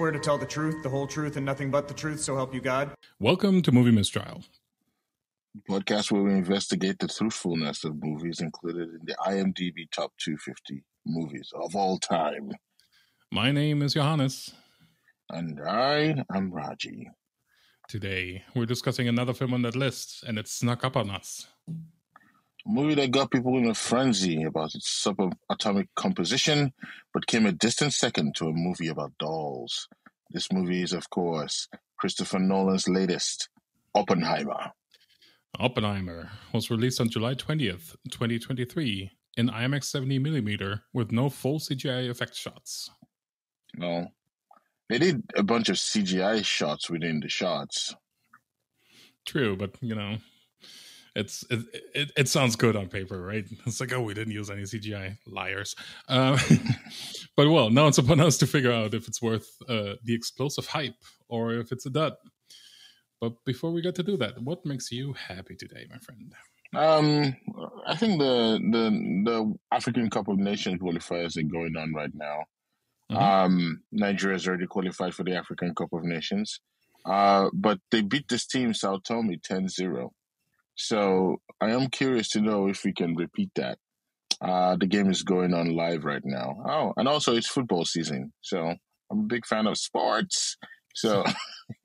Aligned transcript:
swear 0.00 0.10
to 0.10 0.18
tell 0.18 0.38
the 0.38 0.46
truth, 0.46 0.82
the 0.82 0.88
whole 0.88 1.06
truth, 1.06 1.36
and 1.36 1.44
nothing 1.44 1.70
but 1.70 1.86
the 1.86 1.92
truth, 1.92 2.20
so 2.20 2.34
help 2.34 2.54
you 2.54 2.60
God? 2.62 2.90
Welcome 3.18 3.60
to 3.60 3.70
Movie 3.70 3.90
Mistrial. 3.90 4.42
podcast 5.68 6.10
where 6.10 6.22
we 6.22 6.32
investigate 6.32 6.98
the 6.98 7.06
truthfulness 7.06 7.84
of 7.84 8.02
movies 8.02 8.40
included 8.40 8.88
in 8.88 9.00
the 9.04 9.14
IMDb 9.26 9.90
top 9.90 10.10
250 10.16 10.82
movies 11.04 11.52
of 11.54 11.76
all 11.76 11.98
time. 11.98 12.50
My 13.30 13.52
name 13.52 13.82
is 13.82 13.92
Johannes. 13.92 14.54
And 15.28 15.60
I 15.68 16.24
am 16.34 16.50
Raji. 16.50 17.10
Today, 17.86 18.42
we're 18.54 18.64
discussing 18.64 19.06
another 19.06 19.34
film 19.34 19.52
on 19.52 19.60
that 19.62 19.76
list, 19.76 20.24
and 20.26 20.38
it 20.38 20.48
snuck 20.48 20.82
up 20.82 20.96
on 20.96 21.10
us. 21.10 21.46
Movie 22.66 22.94
that 22.96 23.10
got 23.10 23.30
people 23.30 23.56
in 23.56 23.68
a 23.68 23.74
frenzy 23.74 24.42
about 24.42 24.74
its 24.74 25.04
subatomic 25.04 25.88
composition, 25.96 26.72
but 27.12 27.26
came 27.26 27.46
a 27.46 27.52
distant 27.52 27.92
second 27.94 28.34
to 28.36 28.48
a 28.48 28.52
movie 28.52 28.88
about 28.88 29.16
dolls. 29.18 29.88
This 30.30 30.52
movie 30.52 30.82
is, 30.82 30.92
of 30.92 31.08
course, 31.10 31.68
Christopher 31.98 32.38
Nolan's 32.38 32.88
latest, 32.88 33.48
Oppenheimer. 33.94 34.72
Oppenheimer 35.58 36.30
was 36.52 36.70
released 36.70 37.00
on 37.00 37.08
July 37.08 37.34
20th, 37.34 37.96
2023, 38.10 39.10
in 39.36 39.48
IMAX 39.48 39.94
70mm 39.94 40.80
with 40.92 41.12
no 41.12 41.28
full 41.28 41.58
CGI 41.58 42.08
effect 42.10 42.34
shots. 42.36 42.90
No. 43.76 44.08
They 44.88 44.98
did 44.98 45.22
a 45.36 45.42
bunch 45.42 45.68
of 45.68 45.76
CGI 45.76 46.44
shots 46.44 46.90
within 46.90 47.20
the 47.20 47.28
shots. 47.28 47.94
True, 49.24 49.56
but 49.56 49.76
you 49.80 49.94
know, 49.94 50.18
it's 51.14 51.44
it, 51.50 51.60
it, 51.94 52.12
it 52.16 52.28
sounds 52.28 52.56
good 52.56 52.76
on 52.76 52.88
paper, 52.88 53.20
right? 53.20 53.44
It's 53.66 53.80
like, 53.80 53.92
oh, 53.92 54.02
we 54.02 54.14
didn't 54.14 54.32
use 54.32 54.50
any 54.50 54.62
CGI, 54.62 55.18
liars. 55.26 55.74
Um, 56.08 56.38
but 57.36 57.50
well, 57.50 57.70
now 57.70 57.86
it's 57.86 57.98
upon 57.98 58.20
us 58.20 58.38
to 58.38 58.46
figure 58.46 58.72
out 58.72 58.94
if 58.94 59.08
it's 59.08 59.20
worth 59.22 59.48
uh, 59.68 59.94
the 60.04 60.14
explosive 60.14 60.66
hype 60.66 61.02
or 61.28 61.54
if 61.54 61.72
it's 61.72 61.86
a 61.86 61.90
dud. 61.90 62.14
But 63.20 63.44
before 63.44 63.70
we 63.70 63.82
get 63.82 63.94
to 63.96 64.02
do 64.02 64.16
that, 64.16 64.40
what 64.42 64.64
makes 64.64 64.90
you 64.90 65.12
happy 65.12 65.54
today, 65.54 65.86
my 65.90 65.98
friend? 65.98 66.32
Um, 66.74 67.36
I 67.86 67.96
think 67.96 68.18
the 68.18 68.60
the 68.70 68.90
the 69.24 69.54
African 69.72 70.08
Cup 70.08 70.28
of 70.28 70.38
Nations 70.38 70.80
qualifiers 70.80 71.36
are 71.36 71.42
going 71.42 71.76
on 71.76 71.92
right 71.92 72.14
now. 72.14 72.44
Mm-hmm. 73.10 73.22
Um, 73.22 73.82
Nigeria 73.90 74.36
has 74.36 74.46
already 74.46 74.66
qualified 74.66 75.14
for 75.14 75.24
the 75.24 75.34
African 75.34 75.74
Cup 75.74 75.92
of 75.92 76.04
Nations, 76.04 76.60
uh, 77.04 77.50
but 77.52 77.78
they 77.90 78.02
beat 78.02 78.28
this 78.28 78.46
team, 78.46 78.72
Sao 78.72 78.98
Tome, 78.98 79.34
10-0. 79.50 80.10
So 80.80 81.42
I 81.60 81.70
am 81.72 81.88
curious 81.88 82.30
to 82.30 82.40
know 82.40 82.66
if 82.66 82.84
we 82.84 82.92
can 82.94 83.14
repeat 83.14 83.50
that. 83.56 83.78
Uh, 84.40 84.76
the 84.76 84.86
game 84.86 85.10
is 85.10 85.22
going 85.22 85.52
on 85.52 85.76
live 85.76 86.06
right 86.06 86.22
now. 86.24 86.56
Oh, 86.66 86.94
and 86.96 87.06
also 87.06 87.36
it's 87.36 87.48
football 87.48 87.84
season, 87.84 88.32
so 88.40 88.74
I'm 89.10 89.18
a 89.18 89.26
big 89.26 89.44
fan 89.44 89.66
of 89.66 89.76
sports. 89.76 90.56
So, 90.94 91.22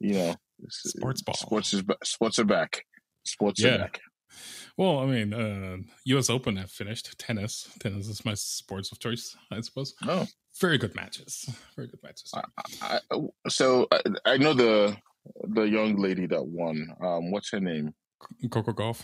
you 0.00 0.14
know, 0.14 0.34
sports 0.70 1.20
ball, 1.20 1.34
sports 1.34 1.74
is 1.74 1.82
sports 2.04 2.38
are 2.38 2.44
back. 2.44 2.86
Sports 3.26 3.62
yeah. 3.62 3.74
are 3.74 3.78
back. 3.78 4.00
Well, 4.78 5.00
I 5.00 5.04
mean, 5.04 5.34
uh, 5.34 5.76
U.S. 6.06 6.30
Open 6.30 6.56
have 6.56 6.70
finished. 6.70 7.18
Tennis, 7.18 7.68
tennis 7.80 8.08
is 8.08 8.24
my 8.24 8.32
sports 8.32 8.90
of 8.90 8.98
choice, 8.98 9.36
I 9.50 9.60
suppose. 9.60 9.92
Oh, 10.08 10.26
very 10.58 10.78
good 10.78 10.96
matches. 10.96 11.54
Very 11.76 11.88
good 11.88 12.00
matches. 12.02 12.32
I, 12.34 12.98
I, 13.10 13.18
so 13.50 13.86
I, 13.92 14.00
I, 14.24 14.36
know 14.38 14.54
the 14.54 14.96
the 15.44 15.64
young 15.64 15.96
lady 15.96 16.26
that 16.28 16.42
won. 16.42 16.88
Um, 17.02 17.30
what's 17.30 17.50
her 17.52 17.60
name? 17.60 17.92
Coco 18.50 18.72
Gauff. 18.72 19.02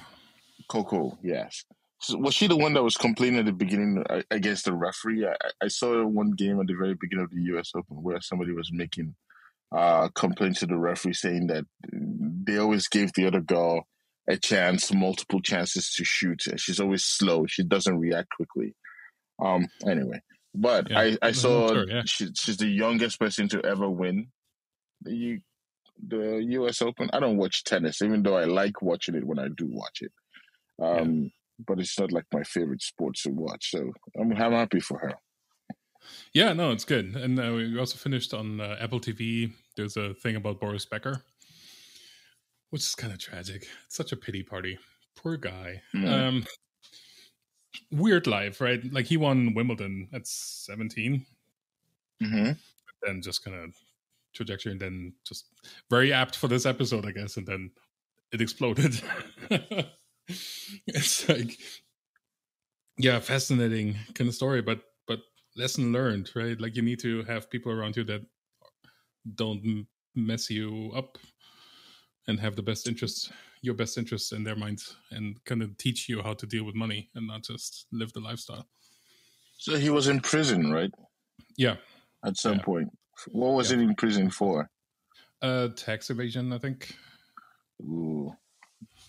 Coco, 0.69 1.19
yes. 1.23 1.65
So 2.01 2.17
was 2.19 2.35
she 2.35 2.47
the 2.47 2.57
one 2.57 2.75
that 2.75 2.83
was 2.83 2.97
complaining 2.97 3.41
at 3.41 3.47
the 3.47 3.53
beginning 3.53 4.05
uh, 4.09 4.23
against 4.31 4.65
the 4.65 4.73
referee? 4.73 5.27
I, 5.27 5.35
I 5.63 5.69
saw 5.69 6.05
one 6.07 6.33
game 6.33 6.61
at 6.61 6.67
the 6.67 6.75
very 6.75 6.95
beginning 6.95 7.25
of 7.25 7.31
the 7.31 7.43
U.S. 7.53 7.73
Open 7.75 8.03
where 8.03 8.21
somebody 8.21 8.53
was 8.53 8.71
making 8.73 9.15
uh, 9.75 10.09
complaints 10.15 10.61
to 10.61 10.67
the 10.67 10.77
referee 10.77 11.15
saying 11.15 11.49
that 11.49 11.65
they 11.93 12.59
always 12.59 12.89
gave 12.89 13.13
the 13.13 13.27
other 13.27 13.41
girl 13.41 13.87
a 14.29 14.37
chance, 14.37 14.93
multiple 14.93 15.41
chances 15.41 15.93
to 15.95 16.05
shoot. 16.05 16.43
She's 16.57 16.81
always 16.81 17.03
slow. 17.03 17.47
She 17.47 17.65
doesn't 17.65 17.99
react 17.99 18.29
quickly. 18.37 18.75
Um. 19.41 19.69
Anyway, 19.87 20.21
but 20.55 20.91
yeah, 20.91 21.01
I 21.01 21.19
I 21.23 21.33
saw 21.33 21.69
sure, 21.69 21.89
yeah. 21.89 22.03
she, 22.07 22.29
she's 22.35 22.57
the 22.57 22.67
youngest 22.67 23.19
person 23.19 23.49
to 23.51 23.65
ever 23.65 23.89
win 23.89 24.29
the 25.03 25.41
the 26.07 26.45
U.S. 26.51 26.83
Open. 26.83 27.11
I 27.13 27.21
don't 27.21 27.37
watch 27.37 27.65
tennis, 27.65 28.03
even 28.03 28.23
though 28.23 28.37
I 28.37 28.45
like 28.45 28.83
watching 28.83 29.15
it 29.15 29.25
when 29.25 29.39
I 29.39 29.49
do 29.57 29.67
watch 29.69 30.03
it. 30.03 30.13
Um. 30.83 31.23
Yeah. 31.23 31.29
But 31.67 31.81
it's 31.81 31.99
not 31.99 32.13
like 32.13 32.25
my 32.33 32.45
favorite 32.45 32.83
sport 32.83 33.17
to 33.25 33.31
watch, 33.31 33.73
so 33.73 33.91
I'm 34.17 34.31
I'm 34.31 34.53
happy 34.53 34.79
for 34.79 34.97
her. 35.01 35.15
Yeah, 36.33 36.53
no, 36.53 36.71
it's 36.71 36.85
good. 36.85 37.17
And 37.17 37.37
uh, 37.39 37.53
we 37.53 37.77
also 37.77 37.99
finished 37.99 38.33
on 38.33 38.61
uh, 38.61 38.77
Apple 38.81 39.01
TV. 39.01 39.53
There's 39.77 39.97
a 39.97 40.15
thing 40.15 40.37
about 40.37 40.61
Boris 40.61 40.87
Becker 40.87 41.25
which 42.71 42.83
is 42.83 42.95
kind 42.95 43.13
of 43.13 43.19
tragic. 43.19 43.67
It's 43.87 43.97
such 43.97 44.13
a 44.13 44.17
pity 44.17 44.43
party. 44.43 44.79
Poor 45.17 45.37
guy. 45.37 45.83
Mm. 45.95 46.29
Um, 46.29 46.47
weird 47.91 48.27
life, 48.27 48.61
right? 48.61 48.81
Like 48.93 49.07
he 49.07 49.17
won 49.17 49.55
Wimbledon 49.55 50.09
at 50.13 50.27
17. 50.27 51.25
Mm-hmm. 52.23 52.53
And 53.09 53.23
just 53.23 53.45
kind 53.45 53.57
of 53.57 53.75
trajectory, 54.39 54.73
and 54.73 54.81
then 54.81 55.13
just 55.27 55.47
very 55.91 56.13
apt 56.13 56.37
for 56.37 56.49
this 56.49 56.67
episode, 56.67 57.07
I 57.07 57.13
guess. 57.13 57.37
And 57.37 57.47
then 57.47 57.71
it 58.33 58.41
exploded. 58.41 59.01
it's 60.87 61.29
like, 61.29 61.59
yeah, 62.97 63.21
fascinating 63.21 63.97
kind 64.15 64.29
of 64.29 64.35
story, 64.35 64.63
but 64.63 64.81
but 65.07 65.21
lesson 65.57 65.93
learned, 65.93 66.31
right? 66.35 66.61
Like 66.61 66.77
you 66.77 66.83
need 66.83 67.01
to 67.01 67.23
have 67.25 67.51
people 67.51 67.73
around 67.73 67.97
you 67.97 68.05
that 68.05 68.23
don't 69.35 69.87
mess 70.15 70.51
you 70.51 70.91
up 70.97 71.19
and 72.27 72.41
have 72.41 72.57
the 72.57 72.63
best 72.63 72.89
interests 72.89 73.31
your 73.63 73.75
best 73.75 73.99
interests 73.99 74.33
in 74.33 74.45
their 74.45 74.57
minds 74.57 74.97
and 75.11 75.43
kind 75.45 75.63
of 75.63 75.77
teach 75.79 76.09
you 76.09 76.23
how 76.23 76.33
to 76.33 76.47
deal 76.47 76.65
with 76.65 76.75
money 76.75 77.11
and 77.15 77.27
not 77.27 77.43
just 77.43 77.87
live 77.93 78.13
the 78.13 78.21
lifestyle 78.21 78.67
so 79.57 79.77
he 79.77 79.91
was 79.91 80.09
in 80.09 80.21
prison 80.21 80.71
right 80.71 80.91
yeah 81.57 81.77
at 82.25 82.37
some 82.37 82.59
yeah. 82.59 82.63
point 82.63 82.89
what 83.29 83.55
was 83.55 83.71
yeah. 83.71 83.79
it 83.79 83.83
in 83.83 83.95
prison 83.95 84.31
for 84.31 84.71
uh 85.43 85.69
tax 85.77 86.11
evasion 86.11 86.53
i 86.53 86.59
think 86.59 86.95
Ooh, 87.83 88.33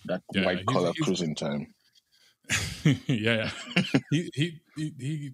that 0.06 0.22
yeah, 0.32 0.44
white 0.44 0.66
collar 0.66 0.92
prison 1.02 1.34
time 1.34 1.74
yeah, 2.84 2.94
yeah. 3.06 3.50
he, 4.10 4.30
he 4.34 4.60
he 4.76 4.94
he 4.98 5.32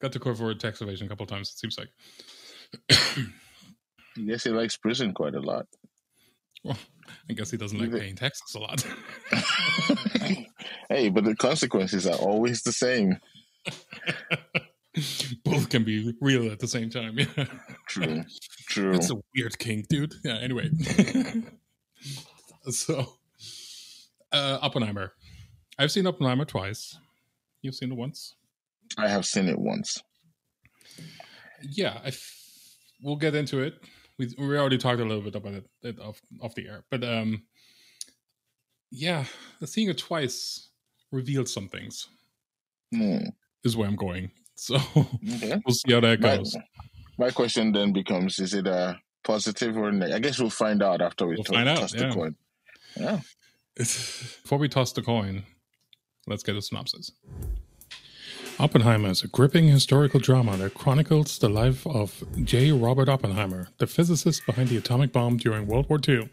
got 0.00 0.12
to 0.12 0.18
court 0.18 0.38
for 0.38 0.54
tax 0.54 0.80
evasion 0.80 1.06
a 1.06 1.10
couple 1.10 1.26
times 1.26 1.50
it 1.50 1.58
seems 1.58 1.78
like 1.78 1.88
I 4.18 4.20
guess 4.26 4.44
he 4.44 4.50
likes 4.50 4.76
prison 4.76 5.12
quite 5.12 5.34
a 5.34 5.40
lot 5.40 5.66
well, 6.64 6.78
I 7.30 7.32
guess 7.34 7.50
he 7.50 7.56
doesn't 7.56 7.78
like 7.78 7.92
paying 7.92 8.16
taxes 8.16 8.54
a 8.54 8.58
lot. 8.58 8.84
hey, 10.88 11.08
but 11.10 11.24
the 11.24 11.36
consequences 11.36 12.06
are 12.06 12.16
always 12.16 12.62
the 12.62 12.72
same. 12.72 13.20
Both 15.56 15.68
can 15.70 15.84
be 15.84 16.14
real 16.20 16.50
at 16.50 16.58
the 16.58 16.68
same 16.68 16.90
time. 16.90 17.18
Yeah. 17.36 17.44
True. 17.88 18.24
True. 18.68 18.92
It's 18.92 19.10
a 19.10 19.16
weird 19.34 19.58
kink, 19.58 19.88
dude. 19.88 20.14
Yeah, 20.24 20.38
anyway. 20.38 20.68
so 22.70 23.06
uh 24.32 24.58
Oppenheimer. 24.60 25.12
I've 25.78 25.92
seen 25.92 26.06
Oppenheimer 26.06 26.44
twice. 26.44 26.98
You've 27.62 27.76
seen 27.76 27.92
it 27.92 27.96
once? 27.96 28.34
I 28.98 29.08
have 29.08 29.24
seen 29.24 29.48
it 29.48 29.58
once. 29.58 30.02
Yeah, 31.62 32.00
I 32.04 32.08
f- 32.08 32.76
we'll 33.00 33.16
get 33.16 33.34
into 33.34 33.60
it 33.60 33.82
we 34.18 34.34
we 34.38 34.58
already 34.58 34.78
talked 34.78 35.00
a 35.00 35.04
little 35.04 35.22
bit 35.22 35.34
about 35.34 35.54
it, 35.54 35.66
it 35.82 36.00
off 36.00 36.20
off 36.40 36.54
the 36.54 36.68
air, 36.68 36.84
but 36.90 37.04
um, 37.04 37.42
yeah, 38.90 39.24
seeing 39.64 39.88
it 39.88 39.98
twice 39.98 40.70
revealed 41.12 41.48
some 41.48 41.68
things. 41.68 42.08
Mm. 42.94 43.32
Is 43.64 43.76
where 43.76 43.88
I'm 43.88 43.96
going. 43.96 44.30
So 44.58 44.76
okay. 44.76 45.60
we'll 45.66 45.74
see 45.74 45.92
how 45.92 46.00
that 46.00 46.18
goes. 46.22 46.56
My, 47.18 47.26
my, 47.26 47.30
question 47.30 47.72
then 47.72 47.92
becomes: 47.92 48.38
Is 48.38 48.54
it 48.54 48.66
a 48.66 48.98
positive 49.22 49.76
or 49.76 49.92
negative? 49.92 50.16
I 50.16 50.18
guess 50.18 50.38
we'll 50.38 50.48
find 50.48 50.82
out 50.82 51.02
after 51.02 51.26
we 51.26 51.34
we'll 51.34 51.44
to- 51.44 51.52
find 51.52 51.68
out, 51.68 51.78
toss 51.78 51.94
yeah. 51.94 52.08
the 52.08 52.14
coin. 52.14 52.36
Yeah. 52.96 53.20
Before 53.76 54.56
we 54.58 54.70
toss 54.70 54.92
the 54.92 55.02
coin, 55.02 55.42
let's 56.26 56.42
get 56.42 56.56
a 56.56 56.62
synopsis. 56.62 57.12
Oppenheimer 58.58 59.10
is 59.10 59.22
a 59.22 59.28
gripping 59.28 59.68
historical 59.68 60.18
drama 60.18 60.56
that 60.56 60.72
chronicles 60.72 61.38
the 61.38 61.50
life 61.50 61.86
of 61.86 62.24
J. 62.42 62.72
Robert 62.72 63.10
Oppenheimer, 63.10 63.68
the 63.76 63.86
physicist 63.86 64.46
behind 64.46 64.70
the 64.70 64.78
atomic 64.78 65.12
bomb 65.12 65.36
during 65.36 65.66
World 65.66 65.90
War 65.90 66.00
II. 66.08 66.30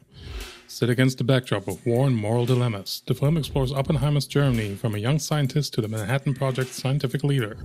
Set 0.66 0.90
against 0.90 1.18
the 1.18 1.26
backdrop 1.26 1.68
of 1.68 1.86
war 1.86 2.08
and 2.08 2.16
moral 2.16 2.46
dilemmas, 2.46 3.04
the 3.06 3.14
film 3.14 3.36
explores 3.36 3.74
Oppenheimer's 3.74 4.26
journey 4.26 4.74
from 4.74 4.96
a 4.96 5.00
young 5.00 5.20
scientist 5.20 5.74
to 5.74 5.82
the 5.82 5.90
Manhattan 5.90 6.34
Project's 6.34 6.82
scientific 6.82 7.26
leader. 7.26 7.58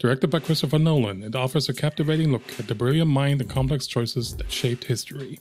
Directed 0.00 0.30
by 0.30 0.38
Christopher 0.38 0.78
Nolan, 0.78 1.22
it 1.22 1.36
offers 1.36 1.68
a 1.68 1.74
captivating 1.74 2.32
look 2.32 2.58
at 2.58 2.68
the 2.68 2.74
brilliant 2.74 3.10
mind 3.10 3.42
and 3.42 3.50
complex 3.50 3.86
choices 3.86 4.34
that 4.38 4.50
shaped 4.50 4.84
history. 4.84 5.40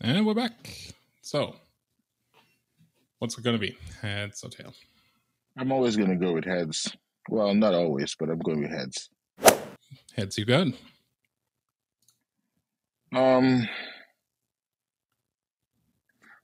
And 0.00 0.26
we're 0.26 0.34
back. 0.34 0.92
So, 1.22 1.54
what's 3.20 3.38
it 3.38 3.44
going 3.44 3.54
to 3.54 3.60
be? 3.60 3.78
Heads 4.02 4.42
or 4.42 4.50
tails? 4.50 4.74
I'm 5.56 5.70
always 5.70 5.96
going 5.96 6.10
to 6.10 6.16
go 6.16 6.32
with 6.32 6.44
heads. 6.44 6.92
Well, 7.28 7.54
not 7.54 7.72
always, 7.72 8.16
but 8.18 8.30
I'm 8.30 8.40
going 8.40 8.62
with 8.62 8.72
heads. 8.72 9.08
Heads 10.16 10.38
you 10.38 10.44
got? 10.44 10.66
Um, 13.14 13.68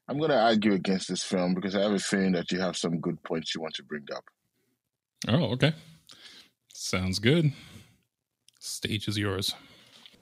I'm 0.08 0.18
going 0.18 0.30
to 0.30 0.40
argue 0.40 0.74
against 0.74 1.08
this 1.08 1.24
film 1.24 1.54
because 1.54 1.74
I 1.74 1.82
have 1.82 1.92
a 1.92 1.98
feeling 1.98 2.32
that 2.32 2.52
you 2.52 2.60
have 2.60 2.76
some 2.76 3.00
good 3.00 3.20
points 3.24 3.56
you 3.56 3.60
want 3.60 3.74
to 3.74 3.82
bring 3.82 4.06
up. 4.14 4.24
Oh, 5.26 5.52
okay. 5.52 5.72
Sounds 6.72 7.18
good. 7.18 7.52
Stage 8.58 9.08
is 9.08 9.18
yours. 9.18 9.54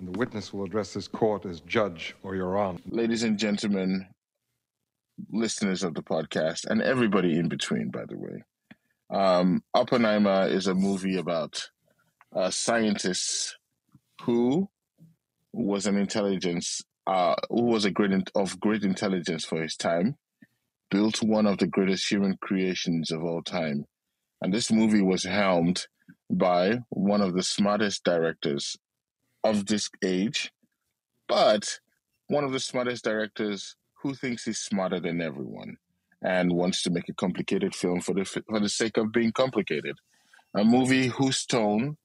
The 0.00 0.12
witness 0.18 0.52
will 0.52 0.64
address 0.64 0.94
this 0.94 1.08
court 1.08 1.44
as 1.46 1.60
judge 1.60 2.14
or 2.22 2.34
your 2.34 2.56
honor. 2.58 2.78
Ladies 2.86 3.22
and 3.22 3.38
gentlemen, 3.38 4.06
listeners 5.30 5.82
of 5.82 5.94
the 5.94 6.02
podcast, 6.02 6.66
and 6.68 6.82
everybody 6.82 7.38
in 7.38 7.48
between, 7.48 7.90
by 7.90 8.04
the 8.08 8.16
way. 8.18 8.42
Um, 9.10 9.62
Oppenheimer 9.74 10.48
is 10.48 10.66
a 10.66 10.74
movie 10.74 11.18
about 11.18 11.68
a 12.34 12.50
scientist 12.50 13.56
who 14.22 14.68
was 15.52 15.86
an 15.86 15.96
intelligence, 15.98 16.80
uh, 17.06 17.34
who 17.50 17.64
was 17.64 17.84
a 17.84 17.90
great 17.90 18.12
in- 18.12 18.24
of 18.34 18.58
great 18.58 18.84
intelligence 18.84 19.44
for 19.44 19.60
his 19.62 19.76
time, 19.76 20.16
built 20.90 21.22
one 21.22 21.46
of 21.46 21.58
the 21.58 21.66
greatest 21.66 22.10
human 22.10 22.36
creations 22.40 23.10
of 23.10 23.22
all 23.22 23.42
time, 23.42 23.84
and 24.42 24.52
this 24.52 24.72
movie 24.72 25.00
was 25.00 25.22
helmed 25.22 25.86
by 26.28 26.80
one 26.88 27.20
of 27.20 27.34
the 27.34 27.44
smartest 27.44 28.02
directors 28.02 28.76
of 29.44 29.66
this 29.66 29.88
age, 30.04 30.50
but 31.28 31.78
one 32.26 32.42
of 32.42 32.52
the 32.52 32.60
smartest 32.60 33.04
directors 33.04 33.76
who 34.02 34.14
thinks 34.14 34.44
he's 34.44 34.58
smarter 34.58 34.98
than 34.98 35.20
everyone 35.20 35.76
and 36.20 36.52
wants 36.52 36.82
to 36.82 36.90
make 36.90 37.08
a 37.08 37.14
complicated 37.14 37.74
film 37.74 38.00
for 38.00 38.14
the 38.14 38.24
for 38.24 38.58
the 38.58 38.68
sake 38.68 38.96
of 38.96 39.12
being 39.12 39.32
complicated. 39.32 39.96
A 40.54 40.64
movie 40.64 41.06
whose 41.06 41.46
tone 41.46 41.96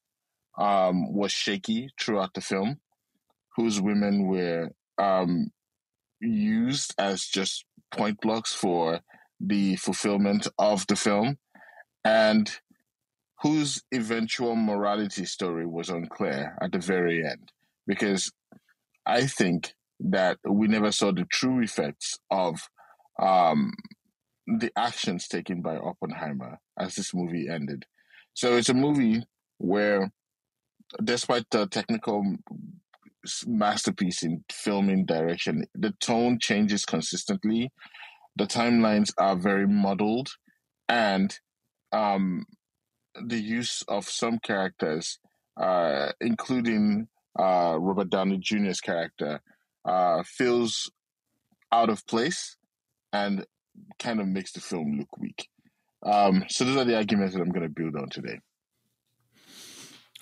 um, 0.57 1.13
was 1.13 1.31
shaky 1.31 1.89
throughout 1.99 2.33
the 2.35 2.41
film, 2.41 2.79
whose 3.55 3.81
women 3.81 4.27
were 4.27 4.69
um, 4.99 5.51
used 6.19 6.93
as 6.99 7.25
just 7.25 7.65
point 7.91 8.21
blocks 8.21 8.53
for 8.53 9.01
the 9.39 9.75
fulfillment 9.77 10.47
of 10.57 10.85
the 10.87 10.95
film, 10.95 11.37
and 12.03 12.51
whose 13.41 13.83
eventual 13.93 14.55
morality 14.55 15.25
story 15.25 15.65
was 15.65 15.89
unclear 15.89 16.57
at 16.61 16.71
the 16.71 16.79
very 16.79 17.23
end. 17.25 17.51
Because 17.85 18.31
I 19.05 19.27
think 19.27 19.73
that 19.99 20.37
we 20.47 20.67
never 20.67 20.91
saw 20.91 21.11
the 21.11 21.25
true 21.31 21.61
effects 21.61 22.17
of 22.29 22.59
um, 23.21 23.73
the 24.47 24.71
actions 24.75 25.27
taken 25.27 25.61
by 25.61 25.77
Oppenheimer 25.77 26.59
as 26.79 26.95
this 26.95 27.13
movie 27.13 27.47
ended. 27.49 27.85
So 28.33 28.55
it's 28.55 28.69
a 28.69 28.73
movie 28.73 29.23
where, 29.57 30.11
despite 31.03 31.45
the 31.51 31.67
technical 31.67 32.23
masterpiece 33.45 34.23
in 34.23 34.43
filming 34.51 35.05
direction, 35.05 35.65
the 35.73 35.93
tone 35.99 36.37
changes 36.39 36.85
consistently. 36.85 37.71
The 38.35 38.45
timelines 38.45 39.11
are 39.17 39.35
very 39.35 39.67
muddled, 39.67 40.29
and 40.87 41.37
um, 41.91 42.45
the 43.25 43.37
use 43.37 43.83
of 43.87 44.07
some 44.07 44.39
characters, 44.39 45.19
uh, 45.57 46.11
including 46.21 47.07
uh, 47.39 47.77
Robert 47.79 48.09
Downey 48.09 48.37
Jr.'s 48.37 48.81
character, 48.81 49.41
uh, 49.85 50.23
feels 50.25 50.91
out 51.71 51.89
of 51.89 52.05
place 52.07 52.55
and 53.13 53.45
kind 53.99 54.19
of 54.19 54.27
makes 54.27 54.51
the 54.51 54.59
film 54.59 54.97
look 54.97 55.17
weak. 55.17 55.47
Um, 56.03 56.45
so 56.49 56.63
those 56.63 56.77
are 56.77 56.85
the 56.85 56.95
arguments 56.95 57.35
that 57.35 57.41
I'm 57.41 57.51
going 57.51 57.63
to 57.63 57.69
build 57.69 57.95
on 57.95 58.09
today. 58.09 58.39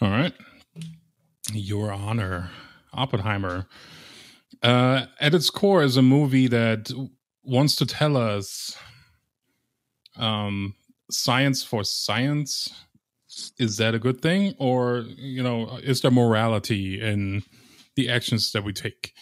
All 0.02 0.10
right. 0.10 0.34
Your 1.54 1.92
Honor, 1.92 2.50
Oppenheimer. 2.94 3.68
Uh, 4.64 5.06
at 5.20 5.36
its 5.36 5.50
core 5.50 5.84
is 5.84 5.98
a 5.98 6.02
movie 6.02 6.48
that 6.48 6.92
wants 7.44 7.76
to 7.76 7.86
tell 7.86 8.18
us 8.18 8.78
um, 10.18 10.74
science 11.10 11.64
for 11.64 11.84
science. 11.84 12.74
Is 13.60 13.78
that 13.78 13.96
a 13.96 14.00
good 14.00 14.22
thing? 14.22 14.56
Or, 14.60 15.06
you 15.18 15.44
know, 15.44 15.78
is 15.84 16.02
there 16.02 16.12
morality 16.12 17.02
in 17.02 17.44
the 17.96 18.10
actions 18.10 18.52
that 18.54 18.64
we 18.64 18.74
take? 18.74 19.14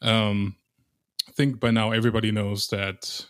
Um, 0.00 0.56
I 1.28 1.32
think 1.32 1.60
by 1.60 1.70
now 1.70 1.92
everybody 1.92 2.32
knows 2.32 2.66
that 2.68 3.26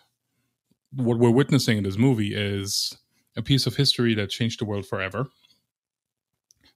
what 0.94 1.18
we're 1.18 1.30
witnessing 1.30 1.78
in 1.78 1.84
this 1.84 1.98
movie 1.98 2.34
is 2.34 2.96
a 3.36 3.42
piece 3.42 3.66
of 3.66 3.76
history 3.76 4.14
that 4.14 4.30
changed 4.30 4.60
the 4.60 4.64
world 4.64 4.86
forever. 4.86 5.26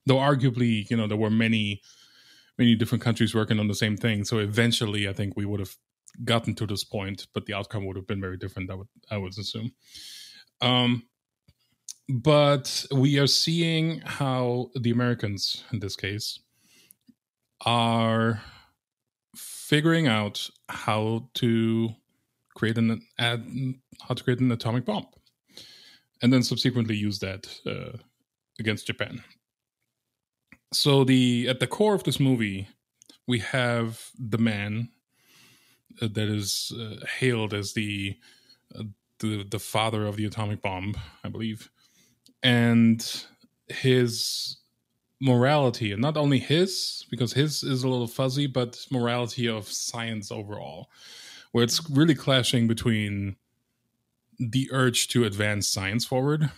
Though 0.05 0.17
arguably, 0.17 0.89
you 0.89 0.97
know, 0.97 1.07
there 1.07 1.17
were 1.17 1.29
many, 1.29 1.81
many 2.57 2.75
different 2.75 3.03
countries 3.03 3.35
working 3.35 3.59
on 3.59 3.67
the 3.67 3.75
same 3.75 3.97
thing. 3.97 4.23
So 4.23 4.39
eventually, 4.39 5.07
I 5.07 5.13
think 5.13 5.35
we 5.35 5.45
would 5.45 5.59
have 5.59 5.75
gotten 6.23 6.55
to 6.55 6.65
this 6.65 6.83
point, 6.83 7.27
but 7.33 7.45
the 7.45 7.53
outcome 7.53 7.85
would 7.85 7.95
have 7.95 8.07
been 8.07 8.21
very 8.21 8.37
different. 8.37 8.71
I 8.71 8.75
would, 8.75 8.87
I 9.11 9.17
would 9.17 9.37
assume. 9.37 9.71
Um, 10.61 11.03
but 12.09 12.85
we 12.91 13.19
are 13.19 13.27
seeing 13.27 13.99
how 14.01 14.69
the 14.75 14.91
Americans, 14.91 15.63
in 15.71 15.79
this 15.79 15.95
case, 15.95 16.39
are 17.65 18.41
figuring 19.35 20.07
out 20.07 20.49
how 20.69 21.29
to 21.35 21.89
create 22.55 22.77
an 22.77 23.01
ad, 23.19 23.45
how 24.07 24.15
to 24.15 24.23
create 24.23 24.39
an 24.39 24.51
atomic 24.51 24.85
bomb, 24.85 25.05
and 26.21 26.31
then 26.31 26.43
subsequently 26.43 26.95
use 26.95 27.19
that 27.19 27.47
uh, 27.65 27.97
against 28.59 28.87
Japan. 28.87 29.23
So 30.73 31.03
the 31.03 31.47
at 31.49 31.59
the 31.59 31.67
core 31.67 31.93
of 31.93 32.03
this 32.03 32.19
movie, 32.19 32.67
we 33.27 33.39
have 33.39 34.09
the 34.17 34.37
man 34.37 34.89
uh, 36.01 36.07
that 36.13 36.29
is 36.29 36.71
uh, 36.79 37.05
hailed 37.19 37.53
as 37.53 37.73
the 37.73 38.17
uh, 38.77 38.83
the 39.19 39.43
the 39.43 39.59
father 39.59 40.05
of 40.05 40.15
the 40.15 40.25
atomic 40.25 40.61
bomb, 40.61 40.95
I 41.23 41.29
believe, 41.29 41.69
and 42.43 43.25
his 43.67 44.57
morality 45.19 45.91
and 45.91 46.01
not 46.01 46.15
only 46.15 46.37
his 46.37 47.05
because 47.09 47.33
his 47.33 47.63
is 47.63 47.83
a 47.83 47.89
little 47.89 48.07
fuzzy 48.07 48.45
but 48.45 48.85
morality 48.91 49.47
of 49.47 49.67
science 49.67 50.31
overall 50.31 50.89
where 51.51 51.63
it's 51.63 51.89
really 51.89 52.13
clashing 52.13 52.67
between 52.67 53.35
the 54.39 54.69
urge 54.71 55.07
to 55.07 55.23
advance 55.23 55.67
science 55.67 56.05
forward 56.05 56.51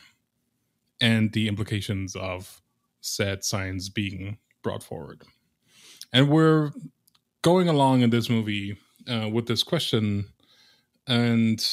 and 0.99 1.31
the 1.31 1.47
implications 1.47 2.15
of 2.15 2.61
said 3.01 3.43
science 3.43 3.87
being 3.87 4.37
brought 4.61 4.83
forward. 4.83 5.21
And 6.11 6.29
we're 6.29 6.71
going 7.41 7.69
along 7.69 8.01
in 8.01 8.09
this 8.09 8.29
movie 8.29 8.77
uh, 9.07 9.29
with 9.29 9.47
this 9.47 9.63
question 9.63 10.25
and 11.07 11.65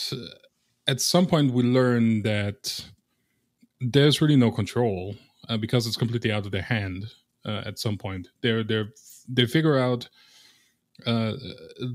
at 0.87 1.01
some 1.01 1.27
point 1.27 1.53
we 1.53 1.63
learn 1.63 2.23
that 2.23 2.85
there's 3.81 4.21
really 4.21 4.37
no 4.37 4.51
control 4.51 5.15
uh, 5.49 5.57
because 5.57 5.87
it's 5.87 5.97
completely 5.97 6.33
out 6.33 6.47
of 6.47 6.53
their 6.53 6.63
hand. 6.63 7.07
Uh, 7.45 7.63
at 7.65 7.79
some 7.79 7.97
point, 7.97 8.29
they're 8.43 8.65
they're 8.65 8.89
they 9.29 9.47
figure 9.47 9.79
out 9.79 10.09
uh, 11.07 11.33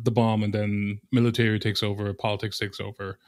the 0.04 0.12
bomb, 0.12 0.44
and 0.44 0.54
then 0.54 1.00
military 1.12 1.60
takes 1.60 1.84
over, 1.84 2.14
politics 2.14 2.58
takes 2.58 2.80
over, 2.80 3.20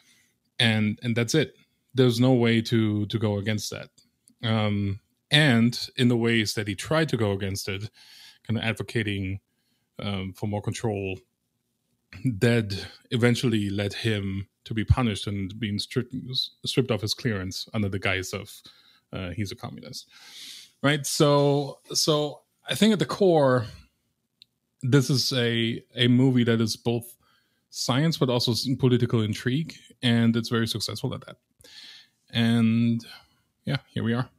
and 0.60 1.00
and 1.04 1.16
that's 1.16 1.36
it. 1.36 1.56
There's 1.94 2.20
no 2.20 2.34
way 2.34 2.62
to 2.62 3.06
to 3.08 3.20
go 3.20 3.38
against 3.38 3.72
that. 3.72 3.90
Um, 4.44 5.00
and 5.32 5.90
in 5.98 6.08
the 6.10 6.18
ways 6.18 6.54
that 6.54 6.68
he 6.68 6.76
tried 6.76 7.10
to 7.10 7.18
go 7.18 7.32
against 7.32 7.68
it, 7.68 7.90
kind 8.48 8.58
of 8.58 8.64
advocating 8.64 9.40
um, 10.00 10.34
for 10.34 10.48
more 10.48 10.62
control, 10.62 11.18
that 12.24 12.86
eventually 13.12 13.70
led 13.70 13.94
him 13.94 14.48
to 14.66 14.74
be 14.74 14.86
punished 14.86 15.28
and 15.28 15.58
being 15.60 15.80
stripped, 15.80 16.14
stripped 16.66 16.92
of 16.92 17.02
his 17.02 17.14
clearance 17.14 17.68
under 17.74 17.90
the 17.90 18.00
guise 18.00 18.34
of 18.34 18.62
uh, 19.12 19.30
he's 19.30 19.52
a 19.52 19.56
communist, 19.56 20.08
right? 20.82 21.06
So, 21.06 21.80
so 21.94 22.42
I 22.68 22.76
think 22.76 22.94
at 22.94 23.00
the 23.00 23.06
core, 23.06 23.66
this 24.82 25.10
is 25.10 25.32
a 25.34 25.82
a 25.96 26.08
movie 26.08 26.44
that 26.44 26.60
is 26.60 26.76
both 26.76 27.16
science 27.70 28.18
but 28.18 28.30
also 28.30 28.54
political 28.78 29.22
intrigue, 29.22 29.76
and 30.02 30.36
it's 30.36 30.50
very 30.50 30.68
successful 30.68 31.14
at 31.14 31.26
that. 31.26 31.38
And 32.32 33.06
yeah, 33.66 33.78
here 33.94 34.04
we 34.04 34.14
are. 34.14 34.30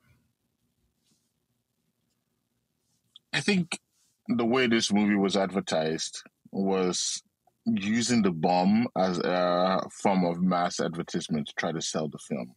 I 3.33 3.41
think 3.41 3.81
the 4.29 4.45
way 4.45 4.67
this 4.67 4.93
movie 4.93 5.17
was 5.17 5.37
advertised 5.37 6.23
was 6.53 7.23
using 7.67 8.23
the 8.23 8.31
bomb 8.31 8.87
as 8.97 9.19
a 9.19 9.81
form 10.03 10.25
of 10.25 10.43
mass 10.43 10.81
advertisement 10.81 11.47
to 11.47 11.55
try 11.57 11.73
to 11.73 11.81
sell 11.81 12.09
the 12.09 12.19
film 12.19 12.55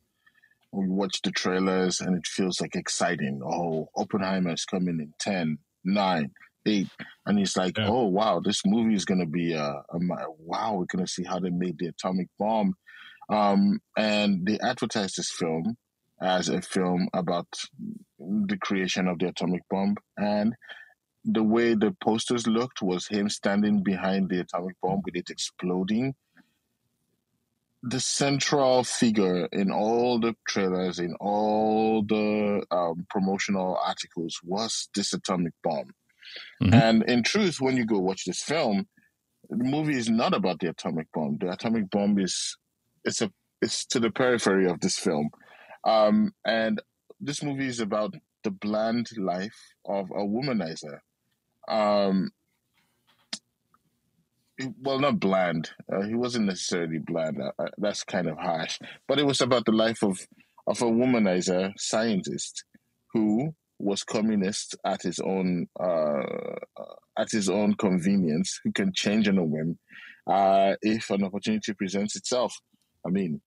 we 0.71 0.87
watch 0.87 1.21
the 1.23 1.31
trailers 1.31 2.01
and 2.01 2.17
it 2.17 2.27
feels 2.27 2.61
like 2.61 2.75
exciting. 2.75 3.41
Oh, 3.43 3.89
Oppenheimer 3.95 4.53
is 4.53 4.65
coming 4.65 4.99
in 4.99 5.13
10, 5.19 5.57
9, 5.83 6.31
8. 6.65 6.87
And 7.25 7.39
it's 7.39 7.57
like, 7.57 7.77
yeah. 7.77 7.87
oh, 7.87 8.05
wow, 8.05 8.41
this 8.43 8.61
movie 8.65 8.95
is 8.95 9.05
going 9.05 9.19
to 9.19 9.25
be 9.25 9.53
a, 9.53 9.63
a, 9.63 9.99
wow, 10.39 10.73
we're 10.73 10.85
going 10.85 11.05
to 11.05 11.11
see 11.11 11.23
how 11.23 11.39
they 11.39 11.49
made 11.49 11.77
the 11.79 11.87
atomic 11.87 12.27
bomb. 12.37 12.73
Um, 13.29 13.79
and 13.97 14.45
they 14.45 14.59
advertised 14.59 15.17
this 15.17 15.31
film 15.31 15.77
as 16.21 16.49
a 16.49 16.61
film 16.61 17.07
about 17.13 17.47
the 18.19 18.57
creation 18.57 19.07
of 19.07 19.19
the 19.19 19.27
atomic 19.29 19.61
bomb. 19.69 19.95
And 20.17 20.53
the 21.27 21.43
way 21.43 21.75
the 21.75 21.93
posters 22.01 22.47
looked 22.47 22.81
was 22.81 23.07
him 23.07 23.29
standing 23.29 23.83
behind 23.83 24.29
the 24.29 24.39
atomic 24.39 24.75
bomb 24.81 25.01
with 25.03 25.15
it 25.15 25.29
exploding. 25.29 26.15
The 27.83 27.99
central 27.99 28.83
figure 28.85 29.47
in 29.51 29.69
all 29.69 30.19
the 30.19 30.35
trailers, 30.47 30.99
in 30.99 31.15
all 31.19 32.01
the 32.01 32.65
um, 32.71 33.05
promotional 33.09 33.77
articles, 33.85 34.39
was 34.43 34.89
this 34.95 35.13
atomic 35.13 35.53
bomb. 35.63 35.91
Mm-hmm. 36.63 36.73
And 36.73 37.03
in 37.03 37.23
truth, 37.23 37.59
when 37.59 37.75
you 37.75 37.85
go 37.85 37.99
watch 37.99 38.23
this 38.25 38.41
film, 38.41 38.87
the 39.49 39.63
movie 39.63 39.97
is 39.97 40.09
not 40.09 40.33
about 40.33 40.59
the 40.59 40.69
atomic 40.69 41.07
bomb. 41.13 41.37
The 41.39 41.51
atomic 41.51 41.89
bomb 41.89 42.19
is 42.19 42.57
it's 43.03 43.21
a 43.21 43.31
it's 43.61 43.85
to 43.87 43.99
the 43.99 44.11
periphery 44.11 44.69
of 44.69 44.79
this 44.79 44.97
film, 44.97 45.29
um, 45.83 46.31
and 46.45 46.81
this 47.19 47.41
movie 47.41 47.67
is 47.67 47.79
about 47.79 48.13
the 48.43 48.51
bland 48.51 49.09
life 49.17 49.57
of 49.85 50.09
a 50.11 50.23
womanizer. 50.23 50.99
Um, 51.67 52.31
well, 54.81 54.99
not 54.99 55.19
bland. 55.19 55.69
Uh, 55.91 56.01
he 56.01 56.15
wasn't 56.15 56.45
necessarily 56.45 56.99
bland. 56.99 57.41
Uh, 57.41 57.51
uh, 57.59 57.67
that's 57.77 58.03
kind 58.03 58.27
of 58.27 58.37
harsh. 58.37 58.79
But 59.07 59.19
it 59.19 59.25
was 59.25 59.41
about 59.41 59.65
the 59.65 59.71
life 59.71 60.03
of 60.03 60.19
of 60.65 60.81
a 60.81 60.85
womanizer 60.85 61.71
scientist 61.77 62.65
who 63.13 63.53
was 63.79 64.03
communist 64.03 64.75
at 64.85 65.01
his 65.01 65.19
own 65.19 65.67
uh, 65.79 66.55
at 67.17 67.31
his 67.31 67.49
own 67.49 67.75
convenience, 67.75 68.59
who 68.63 68.71
can 68.71 68.91
change 68.93 69.27
on 69.27 69.37
a 69.37 69.43
whim 69.43 69.77
uh, 70.27 70.75
if 70.81 71.09
an 71.09 71.23
opportunity 71.23 71.73
presents 71.73 72.15
itself. 72.15 72.59
I 73.05 73.09
mean, 73.09 73.41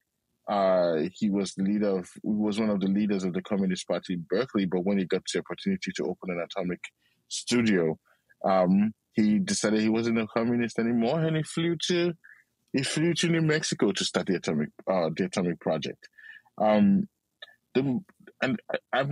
uh, 0.48 1.08
he 1.12 1.30
was 1.30 1.54
the 1.54 1.64
leader 1.64 1.98
of 1.98 2.08
he 2.22 2.30
was 2.30 2.60
one 2.60 2.70
of 2.70 2.80
the 2.80 2.88
leaders 2.88 3.24
of 3.24 3.32
the 3.32 3.42
Communist 3.42 3.88
Party 3.88 4.14
in 4.14 4.26
Berkeley, 4.28 4.66
but 4.66 4.84
when 4.84 4.98
he 4.98 5.04
got 5.04 5.22
the 5.32 5.40
opportunity 5.40 5.90
to 5.96 6.04
open 6.04 6.30
an 6.30 6.40
atomic 6.40 6.80
studio, 7.28 7.98
um, 8.44 8.92
he 9.12 9.38
decided 9.38 9.80
he 9.80 9.88
wasn't 9.88 10.18
a 10.18 10.26
communist 10.26 10.78
anymore, 10.78 11.20
and 11.20 11.36
he 11.36 11.42
flew 11.42 11.76
to 11.88 12.14
he 12.72 12.82
flew 12.82 13.14
to 13.14 13.28
New 13.28 13.42
Mexico 13.42 13.92
to 13.92 14.04
start 14.04 14.26
the 14.26 14.36
atomic 14.36 14.70
uh, 14.88 15.10
the 15.16 15.24
atomic 15.24 15.60
project. 15.60 16.08
Um, 16.58 17.08
the, 17.74 18.00
and 18.42 18.60
I, 18.70 19.00
I 19.00 19.04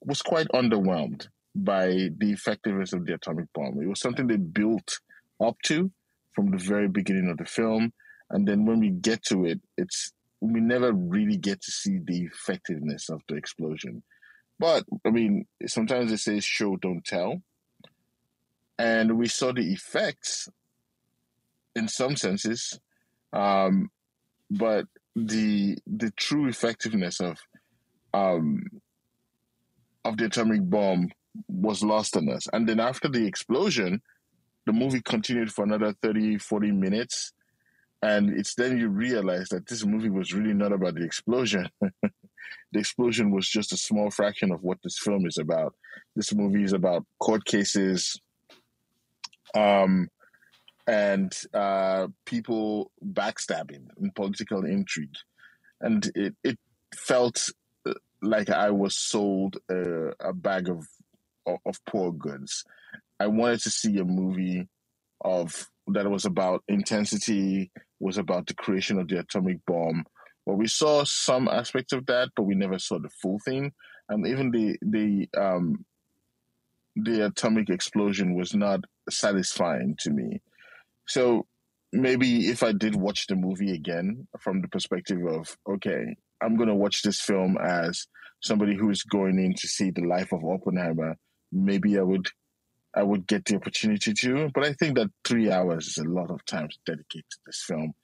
was 0.00 0.22
quite 0.22 0.48
underwhelmed 0.48 1.28
by 1.54 2.10
the 2.16 2.32
effectiveness 2.32 2.92
of 2.92 3.06
the 3.06 3.14
atomic 3.14 3.46
bomb. 3.54 3.80
It 3.82 3.88
was 3.88 4.00
something 4.00 4.26
they 4.26 4.36
built 4.36 4.98
up 5.42 5.56
to 5.64 5.90
from 6.34 6.50
the 6.50 6.58
very 6.58 6.88
beginning 6.88 7.28
of 7.28 7.38
the 7.38 7.44
film, 7.44 7.92
and 8.30 8.46
then 8.46 8.64
when 8.64 8.80
we 8.80 8.90
get 8.90 9.24
to 9.24 9.44
it, 9.44 9.60
it's 9.76 10.12
we 10.40 10.60
never 10.60 10.92
really 10.92 11.36
get 11.36 11.60
to 11.60 11.70
see 11.70 11.98
the 12.02 12.22
effectiveness 12.22 13.10
of 13.10 13.20
the 13.28 13.34
explosion. 13.34 14.02
But 14.58 14.84
I 15.04 15.10
mean, 15.10 15.46
sometimes 15.66 16.10
they 16.10 16.16
say 16.16 16.40
show 16.40 16.76
don't 16.76 17.04
tell, 17.04 17.42
and 18.80 19.18
we 19.18 19.28
saw 19.28 19.52
the 19.52 19.72
effects 19.72 20.48
in 21.76 21.86
some 21.86 22.16
senses, 22.16 22.80
um, 23.34 23.90
but 24.50 24.86
the 25.14 25.76
the 25.86 26.10
true 26.12 26.48
effectiveness 26.48 27.20
of 27.20 27.38
um, 28.14 28.62
of 30.06 30.16
the 30.16 30.24
atomic 30.24 30.62
bomb 30.62 31.10
was 31.46 31.84
lost 31.84 32.16
on 32.16 32.30
us. 32.30 32.46
And 32.54 32.66
then 32.66 32.80
after 32.80 33.06
the 33.06 33.26
explosion, 33.26 34.00
the 34.64 34.72
movie 34.72 35.02
continued 35.02 35.52
for 35.52 35.64
another 35.64 35.94
30, 36.02 36.38
40 36.38 36.72
minutes. 36.72 37.32
And 38.02 38.30
it's 38.30 38.54
then 38.54 38.78
you 38.78 38.88
realize 38.88 39.50
that 39.50 39.66
this 39.66 39.84
movie 39.84 40.08
was 40.08 40.32
really 40.32 40.54
not 40.54 40.72
about 40.72 40.94
the 40.94 41.04
explosion. 41.04 41.68
the 41.80 42.78
explosion 42.78 43.30
was 43.30 43.46
just 43.46 43.74
a 43.74 43.76
small 43.76 44.10
fraction 44.10 44.50
of 44.50 44.62
what 44.62 44.78
this 44.82 44.98
film 44.98 45.26
is 45.26 45.36
about. 45.36 45.74
This 46.16 46.34
movie 46.34 46.64
is 46.64 46.72
about 46.72 47.04
court 47.20 47.44
cases, 47.44 48.18
um, 49.54 50.08
and 50.86 51.36
uh, 51.54 52.08
people 52.26 52.90
backstabbing 53.04 53.88
and 53.98 54.14
political 54.14 54.64
intrigue. 54.64 55.16
And 55.80 56.10
it, 56.14 56.34
it 56.42 56.58
felt 56.94 57.50
like 58.22 58.50
I 58.50 58.70
was 58.70 58.94
sold 58.94 59.58
a, 59.70 60.12
a 60.20 60.32
bag 60.32 60.68
of, 60.68 60.86
of, 61.46 61.58
of 61.64 61.84
poor 61.86 62.12
goods. 62.12 62.64
I 63.18 63.26
wanted 63.26 63.60
to 63.62 63.70
see 63.70 63.98
a 63.98 64.04
movie 64.04 64.68
of 65.20 65.68
that 65.88 66.10
was 66.10 66.24
about 66.24 66.62
intensity, 66.68 67.70
was 67.98 68.18
about 68.18 68.46
the 68.46 68.54
creation 68.54 68.98
of 68.98 69.08
the 69.08 69.18
atomic 69.18 69.58
bomb. 69.66 70.04
Well, 70.46 70.56
we 70.56 70.68
saw 70.68 71.04
some 71.04 71.48
aspects 71.48 71.92
of 71.92 72.06
that, 72.06 72.30
but 72.34 72.44
we 72.44 72.54
never 72.54 72.78
saw 72.78 72.98
the 72.98 73.10
full 73.22 73.38
thing. 73.44 73.72
And 74.08 74.26
even 74.26 74.50
the 74.50 74.76
the 74.82 75.28
um, 75.38 75.84
the 76.96 77.26
atomic 77.26 77.70
explosion 77.70 78.34
was 78.34 78.54
not 78.54 78.84
satisfying 79.10 79.96
to 80.00 80.10
me. 80.10 80.40
So 81.06 81.46
maybe 81.92 82.48
if 82.48 82.62
I 82.62 82.72
did 82.72 82.94
watch 82.94 83.26
the 83.26 83.36
movie 83.36 83.72
again 83.72 84.28
from 84.38 84.60
the 84.60 84.68
perspective 84.68 85.24
of 85.26 85.56
okay, 85.68 86.16
I'm 86.40 86.56
going 86.56 86.68
to 86.68 86.74
watch 86.74 87.02
this 87.02 87.20
film 87.20 87.58
as 87.58 88.06
somebody 88.40 88.76
who 88.76 88.90
is 88.90 89.02
going 89.02 89.38
in 89.38 89.54
to 89.54 89.68
see 89.68 89.90
the 89.90 90.04
life 90.04 90.32
of 90.32 90.44
Oppenheimer, 90.44 91.16
maybe 91.52 91.98
I 91.98 92.02
would 92.02 92.28
I 92.94 93.02
would 93.02 93.26
get 93.26 93.44
the 93.44 93.56
opportunity 93.56 94.12
to. 94.12 94.50
But 94.52 94.64
I 94.64 94.72
think 94.72 94.96
that 94.96 95.10
three 95.24 95.50
hours 95.50 95.86
is 95.86 95.98
a 95.98 96.08
lot 96.08 96.30
of 96.30 96.44
time 96.44 96.68
to 96.68 96.76
dedicate 96.86 97.24
to 97.30 97.36
this 97.46 97.64
film. 97.66 97.94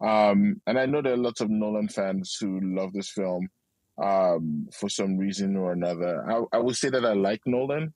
Um, 0.00 0.60
and 0.66 0.78
I 0.78 0.86
know 0.86 1.00
there 1.00 1.14
are 1.14 1.18
lots 1.18 1.40
of 1.40 1.48
Nolan 1.48 1.88
fans 1.88 2.36
who 2.38 2.60
love 2.62 2.92
this 2.92 3.10
film 3.10 3.48
um, 4.02 4.68
for 4.72 4.88
some 4.88 5.16
reason 5.16 5.56
or 5.56 5.72
another. 5.72 6.24
I, 6.30 6.56
I 6.56 6.58
would 6.58 6.76
say 6.76 6.90
that 6.90 7.04
I 7.06 7.14
like 7.14 7.40
Nolan. 7.46 7.94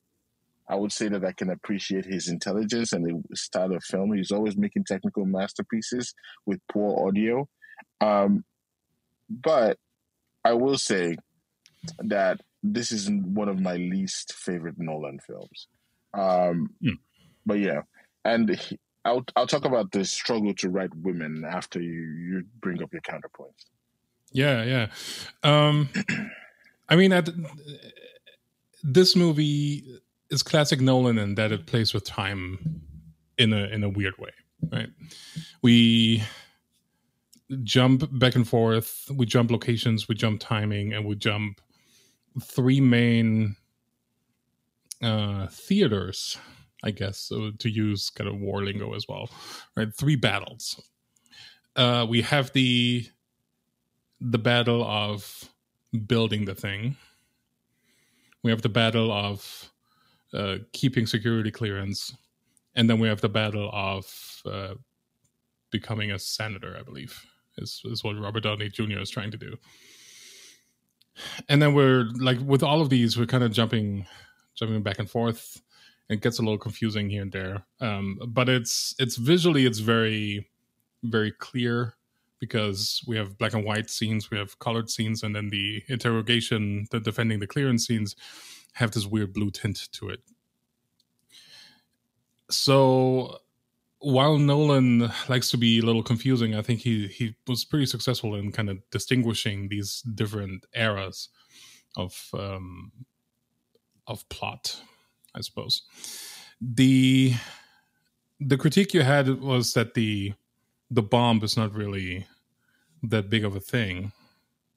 I 0.68 0.76
would 0.76 0.92
say 0.92 1.08
that 1.08 1.24
I 1.24 1.32
can 1.32 1.50
appreciate 1.50 2.04
his 2.04 2.28
intelligence 2.28 2.92
and 2.92 3.04
the 3.04 3.36
style 3.36 3.72
of 3.72 3.82
film. 3.84 4.12
He's 4.12 4.30
always 4.30 4.56
making 4.56 4.84
technical 4.84 5.24
masterpieces 5.24 6.14
with 6.46 6.60
poor 6.70 7.08
audio. 7.08 7.48
Um, 8.00 8.44
but 9.30 9.78
I 10.44 10.52
will 10.52 10.78
say 10.78 11.16
that 11.98 12.40
this 12.62 12.92
is 12.92 13.10
one 13.10 13.48
of 13.48 13.60
my 13.60 13.76
least 13.76 14.34
favorite 14.34 14.76
Nolan 14.78 15.20
films. 15.20 15.68
Um, 16.14 16.70
mm. 16.82 16.98
But 17.46 17.60
yeah, 17.60 17.82
and 18.24 18.50
he, 18.50 18.78
I'll 19.04 19.24
I'll 19.36 19.46
talk 19.46 19.64
about 19.64 19.92
the 19.92 20.04
struggle 20.04 20.54
to 20.54 20.68
write 20.68 20.94
women 20.94 21.44
after 21.48 21.80
you 21.80 22.02
you 22.02 22.44
bring 22.60 22.82
up 22.82 22.92
your 22.92 23.02
counterpoints. 23.02 23.66
Yeah, 24.32 24.64
yeah. 24.64 24.88
Um, 25.42 25.88
I 26.88 26.96
mean, 26.96 27.12
at, 27.12 27.28
this 28.82 29.16
movie 29.16 30.00
is 30.30 30.42
classic 30.42 30.80
Nolan 30.80 31.18
in 31.18 31.34
that 31.36 31.52
it 31.52 31.66
plays 31.66 31.94
with 31.94 32.04
time 32.04 32.82
in 33.38 33.52
a 33.52 33.66
in 33.66 33.82
a 33.84 33.88
weird 33.88 34.18
way, 34.18 34.30
right? 34.70 34.90
We 35.62 36.22
jump 37.62 38.08
back 38.18 38.34
and 38.34 38.46
forth. 38.46 39.10
We 39.14 39.26
jump 39.26 39.50
locations, 39.50 40.08
we 40.08 40.14
jump 40.14 40.40
timing, 40.40 40.92
and 40.92 41.06
we 41.06 41.14
jump 41.14 41.60
three 42.42 42.80
main 42.80 43.56
uh, 45.02 45.46
theaters, 45.48 46.36
I 46.84 46.90
guess, 46.90 47.18
so 47.18 47.52
to 47.58 47.70
use 47.70 48.10
kind 48.10 48.28
of 48.28 48.38
war 48.38 48.62
lingo 48.62 48.94
as 48.94 49.06
well, 49.08 49.30
right? 49.76 49.88
Three 49.94 50.16
battles. 50.16 50.80
Uh, 51.76 52.06
we 52.08 52.22
have 52.22 52.52
the 52.52 53.06
the 54.20 54.38
battle 54.38 54.84
of 54.84 55.48
building 56.06 56.44
the 56.44 56.54
thing. 56.54 56.96
We 58.42 58.50
have 58.50 58.62
the 58.62 58.68
battle 58.68 59.12
of 59.12 59.70
uh, 60.34 60.56
keeping 60.72 61.06
security 61.06 61.50
clearance, 61.50 62.14
and 62.74 62.88
then 62.88 62.98
we 62.98 63.08
have 63.08 63.20
the 63.20 63.28
battle 63.28 63.70
of 63.72 64.42
uh, 64.46 64.74
becoming 65.70 66.12
a 66.12 66.18
senator, 66.18 66.76
I 66.78 66.82
believe 66.82 67.24
is 67.58 67.82
is 67.84 68.02
what 68.02 68.18
Robert 68.18 68.42
Downey 68.42 68.68
Jr. 68.68 68.98
is 68.98 69.10
trying 69.10 69.30
to 69.30 69.36
do. 69.36 69.56
And 71.48 71.60
then 71.60 71.74
we're 71.74 72.04
like 72.18 72.38
with 72.40 72.62
all 72.62 72.80
of 72.80 72.90
these, 72.90 73.18
we're 73.18 73.26
kind 73.26 73.44
of 73.44 73.52
jumping 73.52 74.06
jumping 74.54 74.82
back 74.82 74.98
and 74.98 75.10
forth. 75.10 75.60
It 76.08 76.22
gets 76.22 76.38
a 76.38 76.42
little 76.42 76.58
confusing 76.58 77.10
here 77.10 77.22
and 77.22 77.32
there, 77.32 77.64
um, 77.80 78.18
but 78.28 78.48
it's 78.48 78.94
it's 78.98 79.16
visually 79.16 79.66
it's 79.66 79.80
very 79.80 80.48
very 81.02 81.32
clear 81.32 81.94
because 82.40 83.02
we 83.06 83.16
have 83.16 83.36
black 83.36 83.52
and 83.52 83.64
white 83.64 83.90
scenes, 83.90 84.30
we 84.30 84.38
have 84.38 84.58
colored 84.60 84.88
scenes, 84.88 85.22
and 85.22 85.34
then 85.34 85.48
the 85.48 85.82
interrogation, 85.88 86.86
the 86.92 87.00
defending 87.00 87.40
the 87.40 87.46
clearance 87.46 87.86
scenes 87.86 88.14
have 88.78 88.92
this 88.92 89.06
weird 89.06 89.32
blue 89.32 89.50
tint 89.50 89.88
to 89.92 90.08
it. 90.08 90.20
So 92.50 93.38
while 93.98 94.38
Nolan 94.38 95.10
likes 95.28 95.50
to 95.50 95.56
be 95.56 95.80
a 95.80 95.82
little 95.82 96.04
confusing, 96.04 96.54
I 96.54 96.62
think 96.62 96.80
he 96.80 97.08
he 97.08 97.34
was 97.46 97.64
pretty 97.64 97.86
successful 97.86 98.34
in 98.36 98.52
kind 98.52 98.70
of 98.70 98.78
distinguishing 98.90 99.68
these 99.68 100.02
different 100.02 100.64
eras 100.74 101.28
of 101.96 102.30
um, 102.32 102.92
of 104.06 104.28
plot, 104.28 104.80
I 105.34 105.40
suppose. 105.40 105.82
The 106.60 107.34
the 108.40 108.56
critique 108.56 108.94
you 108.94 109.02
had 109.02 109.40
was 109.40 109.74
that 109.74 109.94
the 109.94 110.34
the 110.90 111.02
bomb 111.02 111.42
is 111.42 111.56
not 111.56 111.74
really 111.74 112.26
that 113.02 113.28
big 113.28 113.44
of 113.44 113.56
a 113.56 113.60
thing 113.60 114.12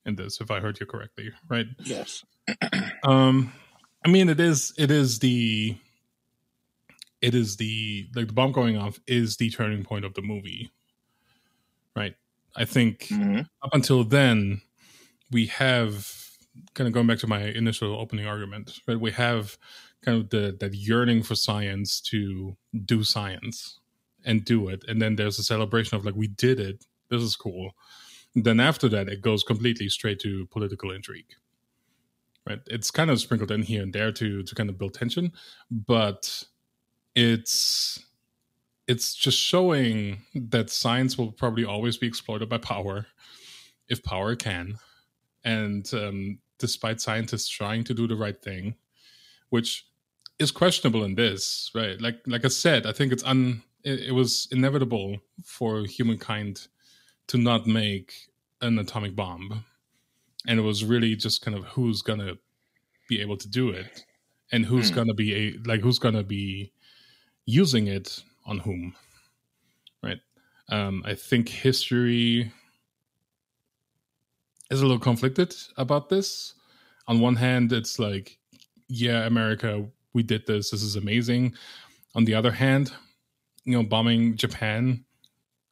in 0.05 0.15
this, 0.15 0.41
if 0.41 0.49
I 0.49 0.59
heard 0.59 0.79
you 0.79 0.85
correctly, 0.85 1.31
right? 1.47 1.67
Yes. 1.83 2.25
um, 3.03 3.53
I 4.03 4.09
mean, 4.09 4.29
it 4.29 4.39
is 4.39 4.73
it 4.77 4.91
is 4.91 5.19
the 5.19 5.77
it 7.21 7.35
is 7.35 7.57
the 7.57 8.07
like 8.15 8.27
the 8.27 8.33
bomb 8.33 8.51
going 8.51 8.77
off 8.77 8.99
is 9.07 9.37
the 9.37 9.49
turning 9.49 9.83
point 9.83 10.05
of 10.05 10.13
the 10.15 10.21
movie 10.21 10.71
right? 11.95 12.15
I 12.55 12.65
think 12.65 13.07
Mhm. 13.09 13.45
up 13.63 13.73
until 13.73 14.03
then 14.03 14.61
we 15.31 15.47
have 15.47 16.11
kind 16.73 16.87
of 16.87 16.93
going 16.93 17.07
back 17.07 17.19
to 17.19 17.27
my 17.27 17.43
initial 17.43 17.95
opening 17.99 18.25
argument 18.27 18.79
right? 18.87 18.99
We 18.99 19.11
have 19.11 19.57
kind 20.01 20.17
of 20.17 20.29
the 20.29 20.57
that 20.59 20.73
yearning 20.73 21.23
for 21.23 21.35
science 21.35 22.01
to 22.01 22.57
do 22.85 23.03
science 23.03 23.79
and 24.25 24.45
do 24.45 24.69
it. 24.69 24.83
And 24.87 25.01
then 25.01 25.15
there's 25.15 25.39
a 25.39 25.43
celebration 25.43 25.97
of 25.97 26.05
like 26.05 26.15
we 26.15 26.27
did 26.27 26.59
it. 26.59 26.85
This 27.09 27.21
is 27.21 27.35
cool. 27.35 27.71
Then 28.35 28.59
after 28.59 28.89
that 28.89 29.09
it 29.09 29.21
goes 29.21 29.43
completely 29.43 29.89
straight 29.89 30.19
to 30.21 30.47
political 30.47 30.91
intrigue 30.91 31.33
right? 32.47 32.59
It's 32.67 32.91
kind 32.91 33.09
of 33.09 33.19
sprinkled 33.19 33.51
in 33.51 33.63
here 33.63 33.83
and 33.83 33.93
there 33.93 34.11
to 34.13 34.43
to 34.43 34.55
kind 34.55 34.69
of 34.69 34.77
build 34.77 34.93
tension 34.93 35.31
but 35.69 36.43
it's 37.15 38.03
it's 38.87 39.13
just 39.13 39.37
showing 39.37 40.21
that 40.33 40.69
science 40.69 41.17
will 41.17 41.31
probably 41.31 41.63
always 41.63 41.97
be 41.97 42.07
exploited 42.07 42.49
by 42.49 42.57
power 42.57 43.05
if 43.87 44.03
power 44.03 44.35
can. 44.35 44.75
And 45.45 45.89
um, 45.93 46.39
despite 46.59 47.01
scientists 47.01 47.47
trying 47.47 47.83
to 47.85 47.93
do 47.93 48.07
the 48.07 48.15
right 48.15 48.41
thing 48.41 48.75
which 49.49 49.87
is 50.39 50.51
questionable 50.51 51.03
in 51.03 51.15
this 51.15 51.71
right? 51.75 51.99
Like 51.99 52.21
like 52.25 52.45
i 52.45 52.47
said 52.47 52.85
i 52.85 52.91
think 52.91 53.11
it's 53.11 53.23
un 53.23 53.63
it, 53.83 53.99
it 54.07 54.11
was 54.11 54.47
inevitable 54.51 55.17
for 55.43 55.83
humankind 55.85 56.67
to 57.27 57.37
not 57.37 57.65
make 57.65 58.13
an 58.61 58.77
atomic 58.77 59.15
bomb 59.15 59.65
and 60.47 60.59
it 60.59 60.63
was 60.63 60.83
really 60.83 61.15
just 61.15 61.41
kind 61.41 61.57
of 61.57 61.63
who's 61.65 62.01
gonna 62.01 62.35
be 63.09 63.21
able 63.21 63.37
to 63.37 63.49
do 63.49 63.69
it 63.69 64.05
and 64.51 64.65
who's 64.65 64.89
Hmm. 64.89 64.95
gonna 64.95 65.13
be 65.13 65.33
a 65.35 65.57
like 65.65 65.81
who's 65.81 65.99
gonna 65.99 66.23
be 66.23 66.71
using 67.45 67.87
it 67.87 68.23
on 68.45 68.59
whom 68.59 68.95
right? 70.03 70.19
Um 70.69 71.03
i 71.05 71.13
think 71.15 71.49
history 71.49 72.51
is 74.69 74.79
a 74.81 74.85
little 74.85 74.99
conflicted 74.99 75.53
about 75.77 76.09
this. 76.09 76.53
On 77.07 77.19
one 77.19 77.35
hand 77.35 77.73
it's 77.73 77.99
like 77.99 78.37
yeah 78.87 79.25
america 79.25 79.85
we 80.13 80.23
did 80.23 80.45
this 80.47 80.71
this 80.71 80.83
is 80.83 80.95
amazing. 80.95 81.53
On 82.15 82.25
the 82.25 82.33
other 82.35 82.51
hand 82.51 82.93
you 83.65 83.73
know 83.73 83.83
bombing 83.83 84.35
japan 84.37 85.05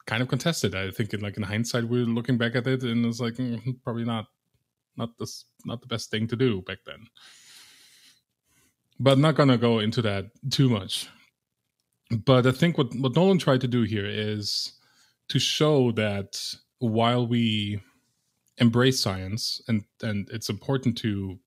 kind 0.05 0.21
of 0.21 0.27
contested. 0.27 0.75
I 0.75 0.91
think 0.91 1.13
in 1.13 1.21
like 1.21 1.38
in 1.38 1.43
hindsight 1.43 1.85
we're 1.85 2.05
looking 2.05 2.38
back 2.38 2.55
at 2.55 2.67
it 2.67 2.83
and 2.83 3.05
it's 3.05 3.19
like 3.19 3.35
mm, 3.35 3.59
probably 3.83 4.05
not 4.05 4.27
not 5.00 5.18
this 5.18 5.46
not 5.65 5.82
the 5.82 5.88
best 5.88 6.12
thing 6.12 6.27
to 6.27 6.36
do 6.36 6.62
back 6.62 6.79
then. 6.86 7.08
But 9.00 9.18
not 9.18 9.36
gonna 9.36 9.58
go 9.58 9.79
into 9.79 10.01
that 10.03 10.25
too 10.51 10.70
much. 10.70 11.10
But 12.25 12.46
i 12.46 12.51
think 12.51 12.77
what 12.77 12.94
what 12.96 13.15
nolan 13.15 13.39
tried 13.39 13.62
to 13.62 13.68
do 13.68 13.84
here 13.84 14.06
is 14.06 14.74
to 15.29 15.39
show 15.39 15.91
that 15.94 16.56
while 16.79 17.25
we 17.25 17.82
embrace 18.58 19.00
science 19.00 19.62
and 19.68 19.84
and 20.01 20.29
it's 20.32 20.50
important 20.50 20.98
to 20.98 21.39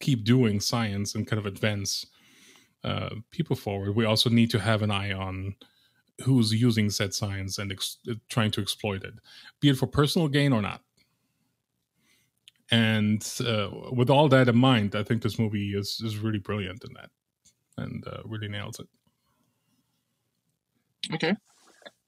keep 0.00 0.24
doing 0.24 0.60
science 0.60 1.14
and 1.14 1.26
kind 1.26 1.38
of 1.38 1.46
advance 1.46 2.06
uh, 2.84 3.10
people 3.30 3.54
forward 3.54 3.94
we 3.94 4.06
also 4.06 4.30
need 4.30 4.50
to 4.50 4.58
have 4.58 4.82
an 4.82 4.90
eye 4.90 5.12
on 5.12 5.54
who's 6.24 6.52
using 6.52 6.88
said 6.88 7.12
science 7.12 7.58
and 7.58 7.72
ex- 7.72 7.98
trying 8.30 8.50
to 8.50 8.62
exploit 8.62 9.04
it 9.04 9.14
be 9.60 9.68
it 9.68 9.76
for 9.76 9.86
personal 9.86 10.28
gain 10.28 10.52
or 10.52 10.62
not 10.62 10.82
and 12.70 13.36
uh, 13.40 13.70
with 13.92 14.10
all 14.10 14.28
that 14.28 14.48
in 14.48 14.56
mind 14.56 14.94
i 14.94 15.02
think 15.02 15.22
this 15.22 15.38
movie 15.38 15.72
is 15.74 16.00
is 16.04 16.18
really 16.18 16.38
brilliant 16.38 16.82
in 16.84 16.92
that 16.94 17.10
and 17.78 18.06
uh, 18.08 18.22
really 18.24 18.48
nails 18.48 18.80
it 18.80 18.88
Okay. 21.14 21.34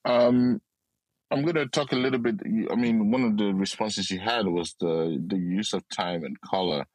Um, 0.07 0.61
I'm 1.31 1.42
going 1.42 1.57
to 1.57 1.68
talk 1.68 1.92
a 1.92 1.96
little 1.96 2.20
bit. 2.20 2.37
I 2.70 2.77
mean, 2.77 3.11
one 3.11 3.25
of 3.25 3.38
the 3.38 3.55
responses 3.55 4.11
you 4.11 4.20
had 4.20 4.46
was 4.48 4.77
the 4.81 5.22
the 5.27 5.38
use 5.38 5.72
of 5.75 5.83
time 5.90 6.25
and 6.25 6.40
color. 6.42 6.87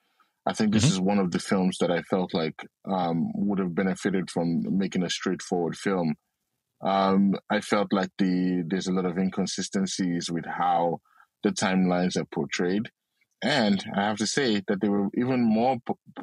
I 0.45 0.53
think 0.53 0.73
this 0.73 0.85
Mhm. 0.85 0.91
is 0.91 0.99
one 0.99 1.19
of 1.19 1.31
the 1.31 1.39
films 1.39 1.77
that 1.79 1.91
I 1.91 2.01
felt 2.03 2.33
like 2.33 2.65
um, 2.91 3.31
would 3.35 3.59
have 3.59 3.75
benefited 3.75 4.31
from 4.31 4.77
making 4.77 5.03
a 5.03 5.09
straightforward 5.09 5.77
film. 5.77 6.15
Um, 6.81 7.35
I 7.49 7.61
felt 7.61 7.93
like 7.93 8.11
the 8.17 8.63
there's 8.67 8.87
a 8.87 8.93
lot 8.93 9.05
of 9.05 9.17
inconsistencies 9.17 10.31
with 10.31 10.45
how 10.45 10.99
the 11.43 11.49
timelines 11.51 12.17
are 12.17 12.25
portrayed, 12.25 12.89
and 13.43 13.83
I 13.95 14.01
have 14.01 14.17
to 14.17 14.27
say 14.27 14.61
that 14.67 14.81
there 14.81 14.91
were 14.91 15.09
even 15.15 15.41
more 15.41 15.77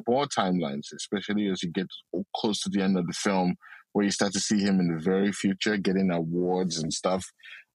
more 0.07 0.25
timelines, 0.25 0.87
especially 0.95 1.47
as 1.47 1.63
you 1.63 1.71
get 1.71 1.87
close 2.35 2.61
to 2.61 2.69
the 2.69 2.81
end 2.81 2.97
of 2.97 3.07
the 3.07 3.13
film, 3.13 3.55
where 3.93 4.05
you 4.05 4.11
start 4.11 4.33
to 4.33 4.39
see 4.39 4.59
him 4.59 4.79
in 4.79 4.93
the 4.93 5.01
very 5.01 5.31
future 5.31 5.77
getting 5.77 6.11
awards 6.11 6.77
and 6.77 6.93
stuff. 6.93 7.25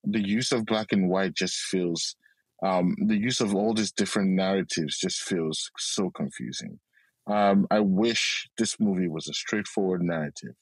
The 0.05 0.21
use 0.21 0.53
of 0.53 0.67
black 0.67 0.93
and 0.93 1.09
white 1.09 1.35
just 1.35 1.57
feels, 1.57 2.17
um, 2.63 2.95
the 3.07 3.17
use 3.17 3.41
of 3.41 3.55
all 3.55 3.75
these 3.75 3.93
different 3.93 4.31
narratives 4.31 4.99
just 4.99 5.23
feels 5.23 5.71
so 5.79 6.11
confusing. 6.11 6.79
Um, 7.27 7.67
I 7.71 7.81
wish 7.81 8.49
this 8.59 8.79
movie 8.81 9.09
was 9.09 9.29
a 9.29 9.35
straightforward 9.35 10.03
narrative 10.03 10.55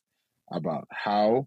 about 0.53 0.87
how, 0.91 1.47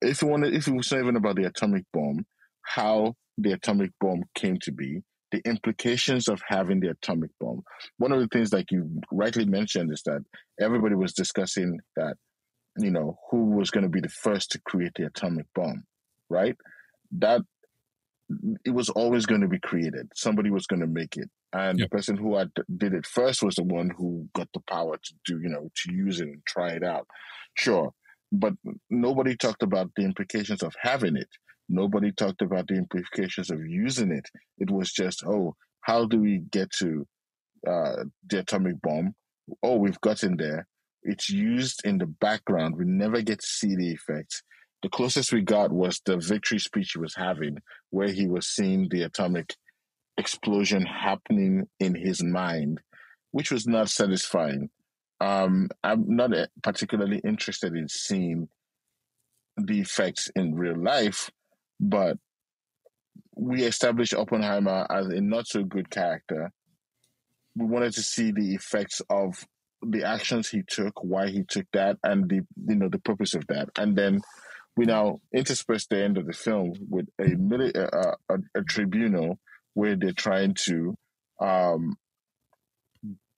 if 0.00 0.22
you 0.22 0.28
wanted, 0.28 0.54
if 0.54 0.68
it 0.68 0.74
was 0.74 0.90
not 0.92 1.00
even 1.00 1.16
about 1.16 1.36
the 1.36 1.46
atomic 1.46 1.84
bomb, 1.92 2.26
how 2.62 3.14
the 3.38 3.52
atomic 3.52 3.90
bomb 4.00 4.22
came 4.34 4.58
to 4.62 4.72
be, 4.72 5.02
the 5.32 5.40
implications 5.44 6.28
of 6.28 6.40
having 6.46 6.80
the 6.80 6.90
atomic 6.90 7.30
bomb. 7.40 7.62
One 7.98 8.12
of 8.12 8.20
the 8.20 8.28
things, 8.28 8.52
like 8.52 8.70
you 8.70 9.00
rightly 9.12 9.44
mentioned, 9.44 9.92
is 9.92 10.02
that 10.04 10.22
everybody 10.60 10.94
was 10.94 11.12
discussing 11.12 11.78
that 11.96 12.16
you 12.78 12.90
know, 12.90 13.18
who 13.30 13.46
was 13.50 13.70
going 13.70 13.82
to 13.82 13.90
be 13.90 14.00
the 14.00 14.08
first 14.08 14.52
to 14.52 14.60
create 14.62 14.92
the 14.94 15.04
atomic 15.06 15.46
bomb, 15.54 15.84
right? 16.28 16.56
That 17.12 17.42
it 18.64 18.70
was 18.70 18.88
always 18.90 19.26
going 19.26 19.40
to 19.40 19.48
be 19.48 19.58
created. 19.58 20.08
Somebody 20.14 20.50
was 20.50 20.66
going 20.66 20.80
to 20.80 20.86
make 20.86 21.16
it. 21.16 21.28
And 21.52 21.78
Yeah. 21.78 21.86
the 21.86 21.88
person 21.88 22.16
who 22.16 22.36
had, 22.36 22.52
did 22.76 22.94
it 22.94 23.06
first 23.06 23.42
was 23.42 23.56
the 23.56 23.64
one 23.64 23.90
who 23.90 24.28
got 24.34 24.48
the 24.54 24.60
power 24.60 24.96
to 24.96 25.14
do, 25.24 25.40
you 25.42 25.48
know, 25.48 25.68
to 25.82 25.92
use 25.92 26.20
it 26.20 26.28
and 26.28 26.42
try 26.46 26.70
it 26.70 26.84
out. 26.84 27.08
Sure. 27.56 27.92
But 28.30 28.54
nobody 28.88 29.36
talked 29.36 29.64
about 29.64 29.90
the 29.96 30.04
implications 30.04 30.62
of 30.62 30.74
having 30.80 31.16
it. 31.16 31.28
Nobody 31.70 32.12
talked 32.12 32.42
about 32.42 32.66
the 32.66 32.74
implications 32.74 33.50
of 33.50 33.64
using 33.64 34.10
it. 34.10 34.26
It 34.58 34.70
was 34.70 34.92
just, 34.92 35.24
oh, 35.24 35.54
how 35.82 36.04
do 36.04 36.18
we 36.18 36.42
get 36.50 36.70
to 36.80 37.06
uh, 37.66 38.04
the 38.28 38.40
atomic 38.40 38.82
bomb? 38.82 39.14
Oh, 39.62 39.76
we've 39.76 40.00
gotten 40.00 40.36
there 40.36 40.66
it's 41.02 41.30
used 41.30 41.80
in 41.84 41.98
the 41.98 42.06
background. 42.06 42.76
We 42.76 42.84
never 42.84 43.22
get 43.22 43.40
to 43.40 43.46
see 43.46 43.74
the 43.74 43.90
effects. 43.90 44.42
The 44.82 44.88
closest 44.88 45.32
we 45.32 45.42
got 45.42 45.72
was 45.72 46.00
the 46.04 46.16
victory 46.16 46.58
speech 46.58 46.92
he 46.94 46.98
was 46.98 47.14
having, 47.14 47.58
where 47.90 48.10
he 48.10 48.26
was 48.26 48.46
seeing 48.46 48.88
the 48.88 49.02
atomic 49.02 49.54
explosion 50.16 50.84
happening 50.84 51.68
in 51.78 51.94
his 51.94 52.22
mind, 52.22 52.80
which 53.30 53.50
was 53.50 53.66
not 53.66 53.88
satisfying. 53.88 54.70
Um, 55.20 55.68
I'm 55.84 56.04
not 56.16 56.30
particularly 56.62 57.20
interested 57.24 57.74
in 57.74 57.88
seeing 57.88 58.48
the 59.56 59.80
effects 59.80 60.30
in 60.34 60.54
real 60.54 60.82
life, 60.82 61.30
but 61.80 62.18
we 63.34 63.64
established 63.64 64.14
Oppenheimer 64.14 64.86
as 64.90 65.06
a 65.06 65.20
not 65.20 65.46
so 65.46 65.64
good 65.64 65.90
character. 65.90 66.52
We 67.56 67.64
wanted 67.64 67.94
to 67.94 68.02
see 68.02 68.30
the 68.30 68.54
effects 68.54 69.00
of 69.08 69.46
the 69.82 70.04
actions 70.04 70.50
he 70.50 70.62
took, 70.68 71.02
why 71.02 71.28
he 71.28 71.42
took 71.48 71.66
that, 71.72 71.96
and 72.04 72.28
the 72.28 72.42
you 72.68 72.76
know 72.76 72.88
the 72.88 72.98
purpose 72.98 73.34
of 73.34 73.46
that, 73.48 73.70
and 73.78 73.96
then 73.96 74.20
we 74.76 74.84
now 74.84 75.20
intersperse 75.34 75.86
the 75.86 76.02
end 76.02 76.18
of 76.18 76.26
the 76.26 76.32
film 76.32 76.74
with 76.88 77.06
a 77.18 77.24
mili- 77.24 77.76
uh, 77.76 78.14
a, 78.28 78.60
a 78.60 78.62
tribunal 78.62 79.38
where 79.74 79.96
they're 79.96 80.12
trying 80.12 80.54
to 80.54 80.96
um, 81.40 81.96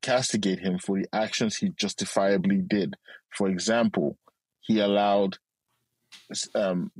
castigate 0.02 0.58
him 0.58 0.78
for 0.78 0.98
the 0.98 1.06
actions 1.12 1.56
he 1.56 1.70
justifiably 1.76 2.60
did. 2.60 2.94
For 3.30 3.48
example, 3.48 4.18
he 4.60 4.80
allowed 4.80 5.38
um, 6.54 6.90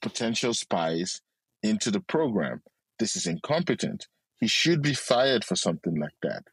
potential 0.00 0.54
spies 0.54 1.20
into 1.62 1.90
the 1.90 2.00
program. 2.00 2.62
This 2.98 3.16
is 3.16 3.26
incompetent. 3.26 4.06
He 4.38 4.46
should 4.46 4.82
be 4.82 4.94
fired 4.94 5.44
for 5.44 5.56
something 5.56 5.98
like 5.98 6.16
that. 6.22 6.44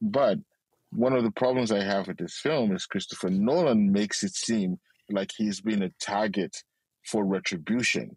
But 0.00 0.38
one 0.92 1.12
of 1.12 1.24
the 1.24 1.30
problems 1.30 1.72
I 1.72 1.82
have 1.82 2.08
with 2.08 2.18
this 2.18 2.38
film 2.38 2.74
is 2.74 2.86
Christopher 2.86 3.30
Nolan 3.30 3.92
makes 3.92 4.22
it 4.22 4.34
seem 4.34 4.78
like 5.10 5.32
he's 5.36 5.60
been 5.60 5.82
a 5.82 5.90
target 6.00 6.62
for 7.04 7.24
retribution. 7.24 8.16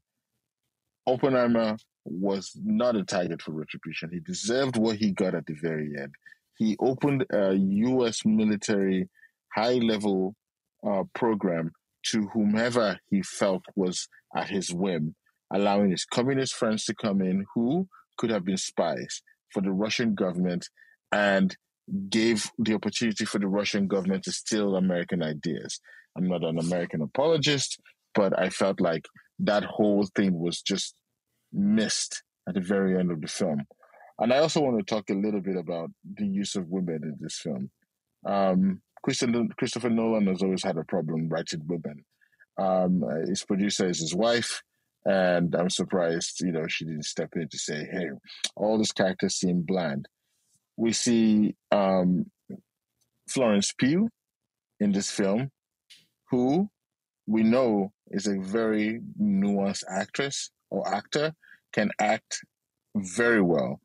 Oppenheimer 1.06 1.78
was 2.06 2.52
not 2.64 2.96
a 2.96 3.04
target 3.04 3.42
for 3.42 3.52
retribution. 3.52 4.10
He 4.12 4.20
deserved 4.20 4.78
what 4.78 4.98
he 4.98 5.12
got 5.12 5.36
at 5.36 5.46
the 5.46 5.56
very 5.62 5.94
end. 5.98 6.14
He 6.58 6.76
opened 6.80 7.26
a 7.32 7.54
U.S. 7.54 8.26
military 8.26 9.10
high 9.54 9.76
level 9.76 10.36
uh, 10.86 11.04
program 11.14 11.72
to 12.08 12.28
whomever 12.28 13.00
he 13.10 13.22
felt 13.22 13.64
was 13.76 14.08
at 14.36 14.50
his 14.50 14.74
whim, 14.74 15.16
allowing 15.52 15.92
his 15.92 16.06
communist 16.06 16.54
friends 16.56 16.86
to 16.86 16.96
come 16.96 17.22
in 17.22 17.46
who 17.54 17.88
could 18.18 18.30
have 18.30 18.46
been 18.46 18.58
spies 18.58 19.22
for 19.52 19.62
the 19.62 19.72
Russian 19.72 20.16
government 20.16 20.68
and 21.12 21.56
gave 22.10 22.52
the 22.60 22.76
opportunity 22.76 23.26
for 23.26 23.40
the 23.40 23.48
Russian 23.48 23.88
government 23.88 24.24
to 24.24 24.32
steal 24.32 24.76
American 24.76 25.24
ideas. 25.24 25.80
I'm 26.18 26.28
not 26.28 26.44
an 26.44 26.60
American 26.60 27.02
apologist, 27.02 27.80
but 28.14 28.38
I 28.38 28.50
felt 28.50 28.80
like 28.80 29.06
that 29.40 29.64
whole 29.64 30.08
thing 30.16 30.38
was 30.40 30.62
just 30.62 30.94
missed 31.52 32.24
at 32.48 32.56
the 32.56 32.62
very 32.62 33.00
end 33.00 33.12
of 33.12 33.22
the 33.22 33.28
film. 33.28 33.64
And 34.20 34.34
I 34.34 34.40
also 34.40 34.62
want 34.62 34.78
to 34.78 34.84
talk 34.84 35.10
a 35.10 35.14
little 35.14 35.40
bit 35.40 35.56
about 35.56 35.90
the 36.16 36.28
use 36.28 36.56
of 36.56 36.68
women 36.68 37.00
in 37.04 37.16
this 37.20 37.40
film. 37.40 37.72
Um, 38.26 38.82
Christopher 39.02 39.90
Nolan 39.90 40.28
has 40.28 40.44
always 40.44 40.64
had 40.64 40.78
a 40.78 40.84
problem 40.84 41.30
writing 41.30 41.62
women. 41.66 42.04
Um, 42.60 43.04
his 43.28 43.44
producer 43.46 43.88
is 43.88 44.00
his 44.00 44.14
wife, 44.14 44.62
and 45.06 45.56
I'm 45.56 45.70
surprised, 45.70 46.42
you 46.42 46.52
know, 46.52 46.68
she 46.68 46.86
didn't 46.86 47.06
step 47.06 47.30
in 47.36 47.48
to 47.48 47.58
say, 47.58 47.88
"Hey, 47.90 48.10
all 48.56 48.78
these 48.78 48.92
characters 48.92 49.36
seem 49.36 49.62
bland." 49.62 50.08
We 50.76 50.92
see 50.92 51.56
um, 51.72 52.30
Florence 53.30 53.72
Pugh 53.78 54.10
in 54.80 54.92
this 54.92 55.10
film, 55.10 55.52
who 56.32 56.70
we 57.28 57.44
know 57.44 57.94
is 58.12 58.28
a 58.28 58.40
very 58.40 59.02
nuanced 59.22 59.84
actress 59.90 60.52
or 60.70 60.88
actor, 60.94 61.34
can 61.72 61.92
act 62.00 62.40
very 62.96 63.42
well. 63.42 63.80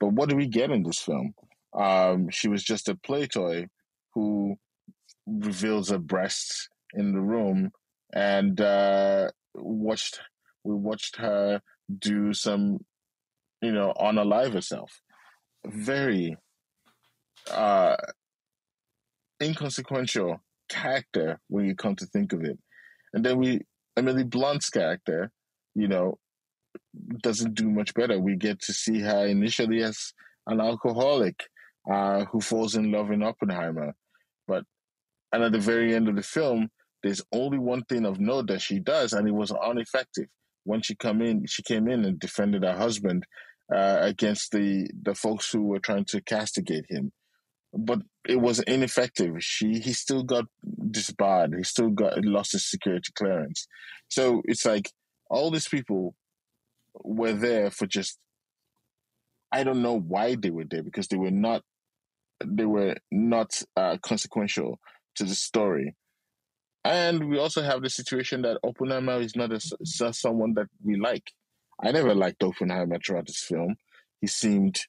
But 0.00 0.12
what 0.12 0.28
do 0.28 0.36
we 0.36 0.46
get 0.46 0.70
in 0.70 0.82
this 0.82 1.00
film? 1.00 1.34
Um, 1.74 2.30
she 2.30 2.48
was 2.48 2.62
just 2.62 2.88
a 2.88 2.94
play 2.94 3.26
toy 3.26 3.66
who 4.14 4.56
reveals 5.26 5.90
her 5.90 5.98
breasts 5.98 6.68
in 6.94 7.12
the 7.12 7.20
room 7.20 7.72
and 8.14 8.60
uh, 8.60 9.28
watched 9.54 10.20
we 10.62 10.74
watched 10.74 11.16
her 11.16 11.60
do 11.98 12.32
some 12.32 12.78
you 13.60 13.72
know 13.72 13.92
unalive 14.00 14.54
herself. 14.54 15.00
Very 15.66 16.36
uh 17.50 17.96
inconsequential 19.42 20.40
character 20.70 21.40
when 21.48 21.66
you 21.66 21.74
come 21.74 21.96
to 21.96 22.06
think 22.06 22.32
of 22.32 22.44
it. 22.44 22.58
And 23.12 23.24
then 23.24 23.38
we 23.38 23.60
emily 23.96 24.24
blunt's 24.24 24.70
character 24.70 25.30
you 25.74 25.88
know 25.88 26.18
doesn't 27.22 27.54
do 27.54 27.68
much 27.70 27.94
better. 27.94 28.18
We 28.18 28.36
get 28.36 28.60
to 28.62 28.72
see 28.72 29.00
her 29.00 29.26
initially 29.26 29.82
as 29.82 30.12
an 30.46 30.60
alcoholic 30.60 31.42
uh, 31.90 32.24
who 32.26 32.40
falls 32.40 32.76
in 32.76 32.92
love 32.92 33.10
in 33.10 33.22
oppenheimer. 33.22 33.94
But 34.46 34.64
and 35.32 35.42
at 35.42 35.52
the 35.52 35.58
very 35.58 35.94
end 35.94 36.08
of 36.08 36.16
the 36.16 36.22
film, 36.22 36.70
there's 37.04 37.22
only 37.32 37.58
one 37.58 37.84
thing 37.84 38.06
of 38.06 38.18
note 38.18 38.48
that 38.48 38.62
she 38.62 38.80
does, 38.80 39.12
and 39.12 39.28
it 39.28 39.34
was 39.34 39.52
ineffective. 39.70 40.26
When 40.64 40.80
she 40.80 40.96
come 40.96 41.20
in, 41.20 41.44
she 41.46 41.62
came 41.62 41.86
in 41.86 42.02
and 42.06 42.18
defended 42.18 42.64
her 42.64 42.76
husband 42.76 43.24
uh, 43.72 43.98
against 44.00 44.52
the 44.52 44.88
the 45.02 45.14
folks 45.14 45.52
who 45.52 45.64
were 45.64 45.78
trying 45.78 46.06
to 46.06 46.22
castigate 46.22 46.86
him, 46.88 47.12
but 47.74 48.00
it 48.26 48.40
was 48.40 48.60
ineffective. 48.60 49.34
She 49.40 49.80
he 49.80 49.92
still 49.92 50.22
got 50.22 50.46
disbarred. 50.90 51.54
He 51.54 51.62
still 51.62 51.90
got 51.90 52.24
lost 52.24 52.52
his 52.52 52.68
security 52.70 53.12
clearance. 53.14 53.68
So 54.08 54.40
it's 54.46 54.64
like 54.64 54.90
all 55.28 55.50
these 55.50 55.68
people 55.68 56.14
were 57.02 57.34
there 57.34 57.70
for 57.70 57.86
just 57.86 58.18
I 59.52 59.62
don't 59.62 59.82
know 59.82 60.00
why 60.00 60.36
they 60.36 60.50
were 60.50 60.64
there 60.68 60.82
because 60.82 61.08
they 61.08 61.18
were 61.18 61.30
not 61.30 61.62
they 62.42 62.64
were 62.64 62.96
not 63.10 63.62
uh, 63.76 63.98
consequential 64.02 64.80
to 65.16 65.24
the 65.24 65.34
story. 65.34 65.94
And 66.84 67.30
we 67.30 67.38
also 67.38 67.62
have 67.62 67.82
the 67.82 67.88
situation 67.88 68.42
that 68.42 68.58
Oppenheimer 68.62 69.20
is 69.20 69.34
not 69.34 69.52
a, 69.52 69.60
someone 70.12 70.54
that 70.54 70.68
we 70.84 70.96
like. 70.96 71.32
I 71.82 71.92
never 71.92 72.14
liked 72.14 72.42
Oppenheimer 72.42 72.98
throughout 72.98 73.26
this 73.26 73.40
film. 73.40 73.76
He 74.20 74.26
seemed 74.26 74.80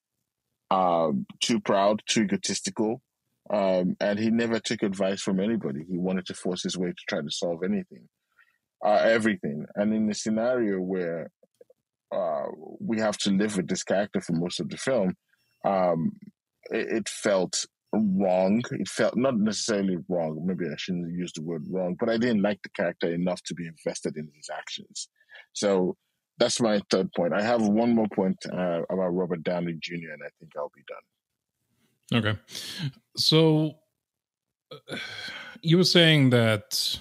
um, 0.70 1.26
too 1.42 1.60
proud, 1.60 2.02
too 2.06 2.24
egotistical, 2.24 3.02
um, 3.50 3.96
and 4.00 4.20
he 4.20 4.30
never 4.30 4.60
took 4.60 4.84
advice 4.84 5.22
from 5.22 5.40
anybody. 5.40 5.86
He 5.90 5.98
wanted 5.98 6.26
to 6.28 6.34
force 6.34 6.64
his 6.64 6.78
way 6.78 6.90
to 6.90 7.04
try 7.08 7.22
to 7.22 7.32
solve 7.32 7.64
anything, 7.64 8.10
uh, 8.84 9.02
everything. 9.04 9.66
And 9.76 9.94
in 9.94 10.10
a 10.10 10.14
scenario 10.14 10.80
where 10.80 11.32
uh, 12.14 12.46
we 12.80 13.00
have 13.00 13.18
to 13.20 13.32
live 13.32 13.58
with 13.58 13.68
this 13.68 13.84
character 13.84 14.22
for 14.22 14.34
most 14.34 14.60
of 14.60 14.70
the 14.70 14.78
film, 14.78 15.16
um, 15.64 16.14
it, 16.72 16.88
it, 16.98 17.10
felt 17.10 17.66
wrong. 17.96 18.62
It 18.72 18.88
felt 18.88 19.16
not 19.16 19.38
necessarily 19.38 19.98
wrong. 20.08 20.44
Maybe 20.46 20.66
I 20.66 20.76
shouldn't 20.78 21.14
use 21.14 21.32
the 21.34 21.44
word 21.44 21.64
wrong, 21.70 21.96
but 22.00 22.10
I 22.10 22.18
didn't 22.18 22.42
like 22.42 22.62
the 22.64 22.70
character 22.70 23.14
enough 23.14 23.42
to 23.44 23.54
be 23.54 23.68
invested 23.68 24.18
in 24.18 24.30
his 24.36 24.50
actions. 24.56 25.10
So 25.54 25.96
that's 26.38 26.60
my 26.60 26.82
third 26.90 27.12
point. 27.14 27.34
I 27.34 27.42
have 27.42 27.62
one 27.68 27.96
more 27.96 28.08
point 28.14 28.38
uh, 28.52 28.82
about 28.90 29.10
Robert 29.10 29.44
Downey 29.44 29.78
Jr., 29.80 30.12
and 30.14 30.22
I 30.24 30.30
think 30.40 30.52
I'll 30.58 30.72
be 30.76 30.84
done. 30.88 32.26
Okay. 32.26 32.40
So 33.18 33.76
uh, 34.72 34.98
you 35.62 35.78
were 35.78 35.84
saying 35.84 36.30
that 36.32 37.00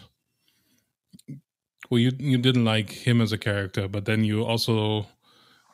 well, 1.90 1.98
you 1.98 2.12
you 2.18 2.38
didn't 2.38 2.64
like 2.64 2.90
him 2.90 3.20
as 3.20 3.32
a 3.32 3.38
character, 3.38 3.88
but 3.88 4.04
then 4.04 4.24
you 4.24 4.44
also 4.44 5.06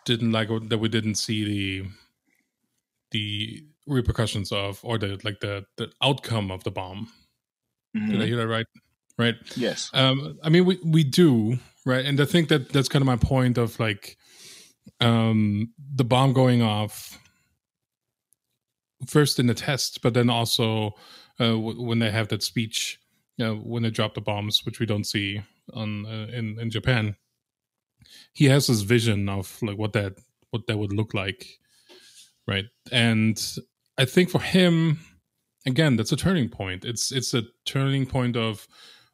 didn't 0.05 0.33
like 0.33 0.49
that 0.69 0.79
we 0.79 0.89
didn't 0.89 1.15
see 1.17 1.45
the 1.45 1.89
the 3.13 3.65
repercussions 3.91 4.53
of 4.53 4.81
or 4.83 4.99
the 4.99 5.21
like 5.25 5.41
the 5.41 5.65
the 5.77 5.91
outcome 6.03 6.51
of 6.51 6.65
the 6.65 6.71
bomb. 6.71 7.09
Mm-hmm. 7.97 8.07
Did 8.07 8.15
I 8.15 8.19
mm-hmm. 8.19 8.29
hear 8.29 8.37
that 8.37 8.49
right? 8.49 8.67
Right. 9.19 9.35
Yes. 9.57 9.91
Um, 9.93 10.39
I 10.43 10.49
mean, 10.49 10.65
we 10.65 10.79
we 10.85 11.05
do 11.05 11.59
right, 11.85 12.05
and 12.05 12.21
I 12.21 12.25
think 12.25 12.49
that 12.49 12.71
that's 12.71 12.89
kind 12.89 13.03
of 13.03 13.07
my 13.07 13.17
point 13.17 13.59
of 13.59 13.79
like 13.79 14.17
um, 15.01 15.73
the 15.95 16.05
bomb 16.05 16.33
going 16.33 16.63
off 16.63 17.19
first 19.07 19.39
in 19.39 19.47
the 19.47 19.55
test, 19.55 20.01
but 20.03 20.15
then 20.15 20.31
also 20.31 20.93
uh, 21.39 21.53
w- 21.53 21.83
when 21.83 21.99
they 21.99 22.11
have 22.11 22.29
that 22.29 22.43
speech 22.43 23.01
you 23.41 23.47
know, 23.47 23.55
when 23.57 23.83
they 23.83 23.91
drop 23.91 24.13
the 24.13 24.21
bombs, 24.21 24.67
which 24.67 24.81
we 24.81 24.85
don't 24.85 25.07
see 25.07 25.41
on 25.73 26.05
uh, 26.05 26.27
in 26.31 26.59
in 26.61 26.69
Japan. 26.69 27.17
He 28.35 28.45
has 28.47 28.67
this 28.67 28.83
vision 28.83 29.31
of 29.31 29.57
like 29.63 29.79
what 29.79 29.95
that 29.95 30.19
what 30.51 30.67
that 30.67 30.77
would 30.77 30.93
look 30.93 31.15
like, 31.15 31.47
right? 32.47 32.67
And 32.93 33.41
I 34.01 34.07
think 34.07 34.31
for 34.31 34.41
him, 34.41 34.99
again, 35.67 35.97
that's 35.97 36.11
a 36.11 36.17
turning 36.17 36.49
point. 36.49 36.87
It's 36.87 37.13
it's 37.13 37.35
a 37.35 37.43
turning 37.67 38.07
point 38.07 38.35
of, 38.35 38.67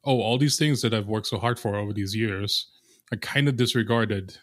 oh, 0.05 0.21
all 0.21 0.39
these 0.39 0.57
things 0.57 0.81
that 0.83 0.95
I've 0.95 1.09
worked 1.09 1.27
so 1.27 1.39
hard 1.39 1.59
for 1.59 1.75
over 1.75 1.93
these 1.93 2.15
years, 2.15 2.71
I 3.13 3.17
kind 3.17 3.49
of 3.49 3.57
disregarded 3.57 4.39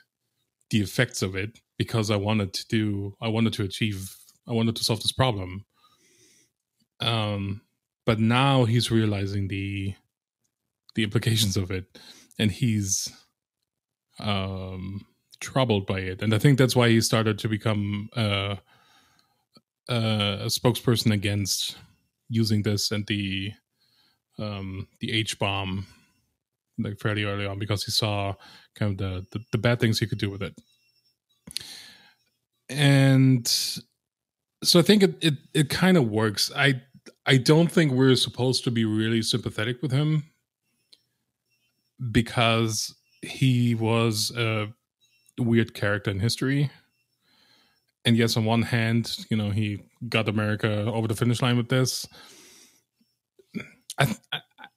the 0.69 0.81
effects 0.81 1.21
of 1.21 1.37
it 1.37 1.59
because 1.77 2.11
I 2.11 2.17
wanted 2.17 2.53
to 2.55 2.67
do, 2.67 3.15
I 3.21 3.29
wanted 3.29 3.53
to 3.53 3.63
achieve, 3.63 4.13
I 4.45 4.51
wanted 4.51 4.75
to 4.75 4.83
solve 4.83 5.01
this 5.01 5.13
problem. 5.13 5.63
Um, 6.99 7.61
but 8.05 8.19
now 8.19 8.65
he's 8.65 8.91
realizing 8.91 9.47
the 9.47 9.95
the 10.95 11.05
implications 11.05 11.55
of 11.55 11.71
it, 11.71 11.85
and 12.37 12.51
he's 12.51 13.07
um 14.19 15.05
troubled 15.39 15.87
by 15.87 15.99
it, 15.99 16.21
and 16.21 16.35
I 16.35 16.37
think 16.37 16.57
that's 16.57 16.75
why 16.75 16.89
he 16.89 16.99
started 16.99 17.39
to 17.39 17.47
become 17.47 18.09
uh 18.13 18.55
uh, 19.89 20.37
a 20.41 20.47
spokesperson 20.47 21.13
against 21.13 21.77
using 22.29 22.63
this 22.63 22.91
and 22.91 23.05
the 23.07 23.51
um, 24.39 24.87
the 24.99 25.11
H 25.11 25.37
bomb 25.37 25.85
like 26.79 26.99
fairly 26.99 27.23
early 27.23 27.45
on 27.45 27.59
because 27.59 27.83
he 27.83 27.91
saw 27.91 28.33
kind 28.75 28.91
of 28.91 28.97
the, 28.97 29.37
the, 29.37 29.45
the 29.51 29.57
bad 29.57 29.79
things 29.79 29.99
he 29.99 30.07
could 30.07 30.17
do 30.17 30.29
with 30.29 30.41
it. 30.41 30.55
And 32.69 33.47
so 34.63 34.79
I 34.79 34.81
think 34.81 35.03
it 35.03 35.15
it, 35.21 35.33
it 35.53 35.69
kind 35.69 35.97
of 35.97 36.09
works. 36.09 36.51
I 36.55 36.81
I 37.25 37.37
don't 37.37 37.71
think 37.71 37.91
we're 37.91 38.15
supposed 38.15 38.63
to 38.63 38.71
be 38.71 38.85
really 38.85 39.21
sympathetic 39.21 39.81
with 39.81 39.91
him 39.91 40.23
because 42.11 42.93
he 43.21 43.75
was 43.75 44.31
a 44.35 44.67
weird 45.39 45.73
character 45.73 46.11
in 46.11 46.19
history 46.19 46.71
and 48.05 48.17
yes, 48.17 48.35
on 48.35 48.45
one 48.45 48.61
hand, 48.61 49.17
you 49.29 49.37
know, 49.37 49.49
he 49.49 49.83
got 50.09 50.27
America 50.27 50.91
over 50.91 51.07
the 51.07 51.15
finish 51.15 51.41
line 51.41 51.57
with 51.57 51.69
this. 51.69 52.05
I 53.97 54.15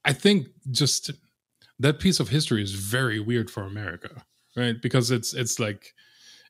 I 0.05 0.13
think 0.13 0.47
just 0.71 1.11
that 1.79 1.99
piece 1.99 2.19
of 2.19 2.29
history 2.29 2.63
is 2.63 2.71
very 2.71 3.19
weird 3.19 3.49
for 3.49 3.63
America, 3.63 4.23
right? 4.55 4.81
Because 4.81 5.11
it's 5.11 5.33
it's 5.33 5.59
like 5.59 5.93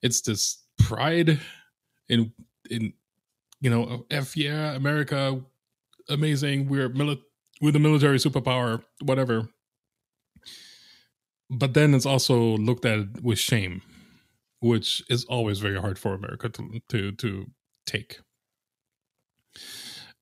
it's 0.04 0.22
this 0.22 0.63
pride 0.78 1.40
in 2.10 2.32
in 2.70 2.94
you 3.60 3.70
know, 3.72 3.84
oh, 3.90 4.06
f 4.12 4.38
yeah, 4.38 4.76
America, 4.76 5.42
amazing. 6.10 6.70
We're 6.70 6.90
mili- 6.90 7.24
we're 7.62 7.72
the 7.72 7.80
military 7.80 8.18
superpower, 8.18 8.84
whatever. 9.02 9.50
But 11.50 11.74
then 11.74 11.94
it's 11.96 12.06
also 12.06 12.58
looked 12.58 12.86
at 12.86 13.22
with 13.24 13.40
shame 13.40 13.82
which 14.60 15.04
is 15.10 15.26
always 15.26 15.60
very 15.60 15.80
hard 15.80 16.00
for 16.00 16.13
America 16.13 16.50
to 16.50 16.82
to 16.89 17.12
to 17.13 17.46
take. 17.86 18.20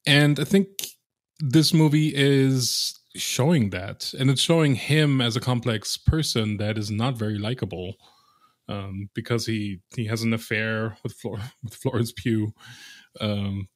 And 0.06 0.40
I 0.40 0.44
think 0.44 0.68
this 1.40 1.74
movie 1.74 2.14
is 2.16 3.00
showing 3.16 3.70
that, 3.72 4.14
and 4.18 4.30
it's 4.30 4.42
showing 4.42 4.76
him 4.76 5.22
as 5.22 5.36
a 5.36 5.42
complex 5.42 5.98
person 5.98 6.58
that 6.58 6.78
is 6.78 6.92
not 6.92 7.18
very 7.18 7.38
likable, 7.38 7.96
um, 8.68 9.10
because 9.14 9.46
he 9.46 9.80
he 9.96 10.06
has 10.06 10.22
an 10.22 10.34
affair 10.34 10.98
with 11.04 11.14
Flor- 11.14 11.40
with 11.64 11.76
Florence 11.76 12.12
Pugh, 12.12 12.54
um, 13.20 13.68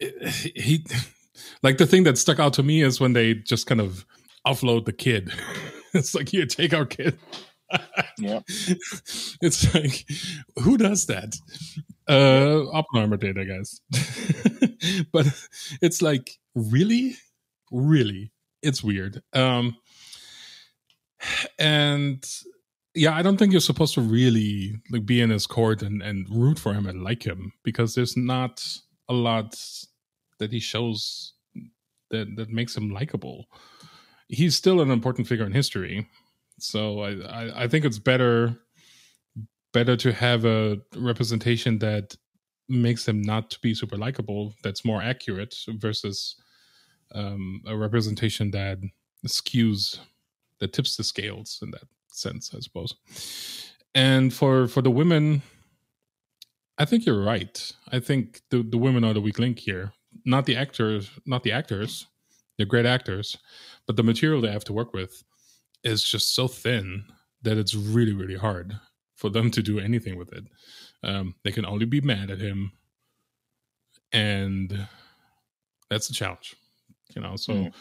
he 0.00 0.84
like 1.62 1.78
the 1.78 1.86
thing 1.86 2.04
that 2.04 2.18
stuck 2.18 2.38
out 2.38 2.52
to 2.54 2.62
me 2.62 2.82
is 2.82 3.00
when 3.00 3.12
they 3.12 3.34
just 3.34 3.66
kind 3.66 3.80
of 3.80 4.04
offload 4.46 4.84
the 4.84 4.92
kid. 4.92 5.32
it's 5.94 6.14
like 6.14 6.28
here, 6.28 6.46
take 6.46 6.74
our 6.74 6.86
kid. 6.86 7.18
Yeah. 8.18 8.40
It's 9.40 9.74
like 9.74 10.04
who 10.62 10.76
does 10.76 11.06
that? 11.06 11.36
Uh 12.08 12.68
Oppenheimer 12.72 13.16
did, 13.16 13.38
I 13.38 13.44
guess. 13.44 13.80
but 15.12 15.26
it's 15.80 16.02
like 16.02 16.38
really, 16.54 17.16
really, 17.70 18.32
it's 18.62 18.82
weird. 18.82 19.22
Um 19.32 19.76
and 21.58 22.24
yeah, 22.94 23.14
I 23.14 23.22
don't 23.22 23.36
think 23.36 23.52
you're 23.52 23.60
supposed 23.60 23.94
to 23.94 24.00
really 24.00 24.74
like 24.90 25.06
be 25.06 25.20
in 25.20 25.30
his 25.30 25.46
court 25.46 25.82
and, 25.82 26.02
and 26.02 26.26
root 26.30 26.58
for 26.58 26.74
him 26.74 26.86
and 26.86 27.02
like 27.04 27.24
him 27.24 27.52
because 27.62 27.94
there's 27.94 28.16
not 28.16 28.64
a 29.08 29.12
lot 29.14 29.56
that 30.38 30.52
he 30.52 30.60
shows 30.60 31.34
that 32.10 32.34
that 32.36 32.50
makes 32.50 32.76
him 32.76 32.90
likable. 32.90 33.46
He's 34.28 34.56
still 34.56 34.80
an 34.80 34.90
important 34.90 35.26
figure 35.28 35.46
in 35.46 35.52
history, 35.52 36.08
so 36.58 37.00
I, 37.00 37.10
I, 37.10 37.64
I 37.64 37.68
think 37.68 37.84
it's 37.84 37.98
better 37.98 38.58
better 39.72 39.96
to 39.96 40.12
have 40.12 40.44
a 40.44 40.78
representation 40.96 41.78
that 41.78 42.16
makes 42.68 43.04
them 43.04 43.22
not 43.22 43.50
to 43.50 43.60
be 43.60 43.74
super 43.74 43.96
likable. 43.96 44.54
That's 44.62 44.84
more 44.84 45.02
accurate 45.02 45.54
versus 45.68 46.36
um, 47.14 47.62
a 47.66 47.76
representation 47.76 48.50
that 48.52 48.78
skews 49.26 49.98
that 50.58 50.72
tips 50.72 50.96
the 50.96 51.04
scales 51.04 51.60
in 51.62 51.70
that 51.70 51.84
sense, 52.08 52.52
I 52.54 52.60
suppose. 52.60 52.94
And 53.94 54.32
for 54.32 54.68
for 54.68 54.82
the 54.82 54.90
women, 54.90 55.42
I 56.76 56.84
think 56.84 57.06
you're 57.06 57.22
right. 57.22 57.72
I 57.90 58.00
think 58.00 58.42
the 58.50 58.62
the 58.62 58.78
women 58.78 59.04
are 59.04 59.14
the 59.14 59.20
weak 59.20 59.38
link 59.38 59.58
here. 59.58 59.92
Not 60.24 60.46
the 60.46 60.56
actors, 60.56 61.10
not 61.26 61.42
the 61.42 61.52
actors. 61.52 62.06
They're 62.56 62.66
great 62.66 62.86
actors, 62.86 63.38
but 63.86 63.96
the 63.96 64.02
material 64.02 64.40
they 64.40 64.50
have 64.50 64.64
to 64.64 64.72
work 64.72 64.92
with 64.92 65.22
is 65.84 66.02
just 66.04 66.34
so 66.34 66.48
thin 66.48 67.04
that 67.42 67.56
it's 67.56 67.74
really 67.74 68.12
really 68.12 68.36
hard 68.36 68.78
for 69.14 69.30
them 69.30 69.50
to 69.50 69.62
do 69.62 69.78
anything 69.78 70.16
with 70.16 70.32
it. 70.32 70.44
Um, 71.02 71.34
they 71.44 71.52
can 71.52 71.66
only 71.66 71.86
be 71.86 72.00
mad 72.00 72.30
at 72.30 72.40
him, 72.40 72.72
and 74.12 74.88
that's 75.90 76.10
a 76.10 76.12
challenge. 76.12 76.56
You 77.14 77.22
know, 77.22 77.36
so 77.36 77.52
mm. 77.52 77.74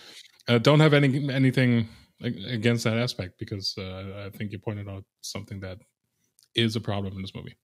uh, 0.47 0.57
don't 0.57 0.79
have 0.79 0.93
any 0.93 1.31
anything 1.31 1.89
against 2.21 2.83
that 2.83 2.97
aspect 2.97 3.37
because 3.37 3.75
uh, 3.77 4.25
I 4.25 4.35
think 4.35 4.51
you 4.51 4.59
pointed 4.59 4.89
out 4.89 5.03
something 5.21 5.59
that 5.59 5.77
is 6.55 6.75
a 6.75 6.81
problem 6.81 7.13
in 7.13 7.21
this 7.21 7.35
movie. 7.35 7.55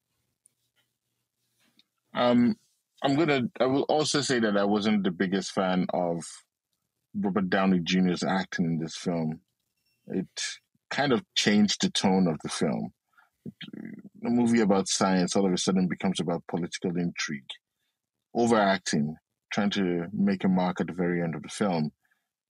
Um, 2.14 2.56
I'm 3.02 3.16
gonna. 3.16 3.44
I 3.60 3.66
will 3.66 3.84
also 3.84 4.22
say 4.22 4.40
that 4.40 4.56
I 4.56 4.66
wasn't 4.66 5.04
the 5.04 5.12
biggest 5.12 5.52
fan 5.52 5.88
of 5.94 6.24
Robert 7.16 7.50
Downey 7.50 7.80
Jr.'s 7.80 8.24
acting 8.24 8.66
in 8.66 8.78
this 8.78 8.96
film. 8.96 9.42
It 10.08 10.28
kind 10.90 11.14
of 11.14 11.24
changed 11.36 11.82
the 11.82 11.90
tone 11.90 12.28
of 12.28 12.38
the 12.44 12.50
film. 12.50 12.94
A 14.26 14.30
movie 14.30 14.62
about 14.62 14.88
science 14.88 15.36
all 15.36 15.46
of 15.46 15.52
a 15.52 15.58
sudden 15.58 15.88
becomes 15.88 16.20
about 16.20 16.44
political 16.48 16.92
intrigue, 16.98 17.50
overacting, 18.34 19.18
trying 19.52 19.70
to 19.72 20.06
make 20.14 20.44
a 20.44 20.48
mark 20.50 20.80
at 20.80 20.88
the 20.88 20.94
very 20.94 21.22
end 21.22 21.36
of 21.36 21.44
the 21.44 21.50
film, 21.50 21.92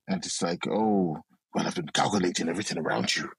and 0.07 0.25
it's 0.25 0.41
like, 0.41 0.67
oh, 0.67 1.17
well, 1.53 1.67
I've 1.67 1.75
been 1.75 1.87
calculating 1.87 2.49
everything 2.49 2.77
around 2.77 3.15
you. 3.15 3.29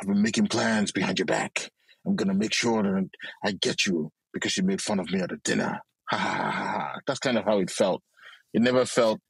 I've 0.00 0.08
been 0.08 0.22
making 0.22 0.48
plans 0.48 0.92
behind 0.92 1.18
your 1.18 1.26
back. 1.26 1.70
I'm 2.06 2.16
gonna 2.16 2.34
make 2.34 2.54
sure 2.54 2.82
that 2.82 3.08
I 3.44 3.52
get 3.52 3.86
you 3.86 4.10
because 4.32 4.56
you 4.56 4.62
made 4.62 4.80
fun 4.80 5.00
of 5.00 5.10
me 5.10 5.20
at 5.20 5.32
a 5.32 5.36
dinner. 5.36 5.80
Ha 6.10 6.16
ha 6.16 6.34
ha 6.34 6.50
ha. 6.50 6.94
That's 7.06 7.18
kind 7.18 7.38
of 7.38 7.44
how 7.44 7.58
it 7.58 7.70
felt. 7.70 8.02
It 8.52 8.62
never 8.62 8.84
felt. 8.84 9.20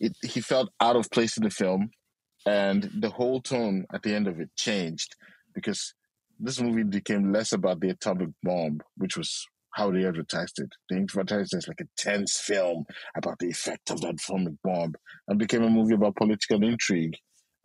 It, 0.00 0.16
he 0.22 0.40
felt 0.40 0.70
out 0.80 0.96
of 0.96 1.10
place 1.10 1.36
in 1.36 1.44
the 1.44 1.50
film, 1.50 1.90
and 2.46 2.90
the 3.00 3.10
whole 3.10 3.40
tone 3.40 3.86
at 3.92 4.02
the 4.02 4.14
end 4.14 4.28
of 4.28 4.40
it 4.40 4.50
changed 4.56 5.16
because 5.54 5.94
this 6.38 6.60
movie 6.60 6.82
became 6.82 7.32
less 7.32 7.52
about 7.52 7.80
the 7.80 7.90
atomic 7.90 8.30
bomb, 8.42 8.80
which 8.96 9.16
was 9.16 9.46
how 9.70 9.90
they 9.90 10.04
advertised 10.04 10.58
it. 10.58 10.68
They 10.90 10.96
advertised 10.96 11.54
it 11.54 11.58
as 11.58 11.68
like 11.68 11.80
a 11.80 11.88
tense 11.96 12.38
film 12.38 12.84
about 13.16 13.38
the 13.38 13.48
effect 13.48 13.90
of 13.90 14.00
that 14.02 14.14
atomic 14.14 14.54
bomb, 14.62 14.94
and 15.28 15.38
became 15.38 15.62
a 15.62 15.70
movie 15.70 15.94
about 15.94 16.16
political 16.16 16.62
intrigue 16.62 17.16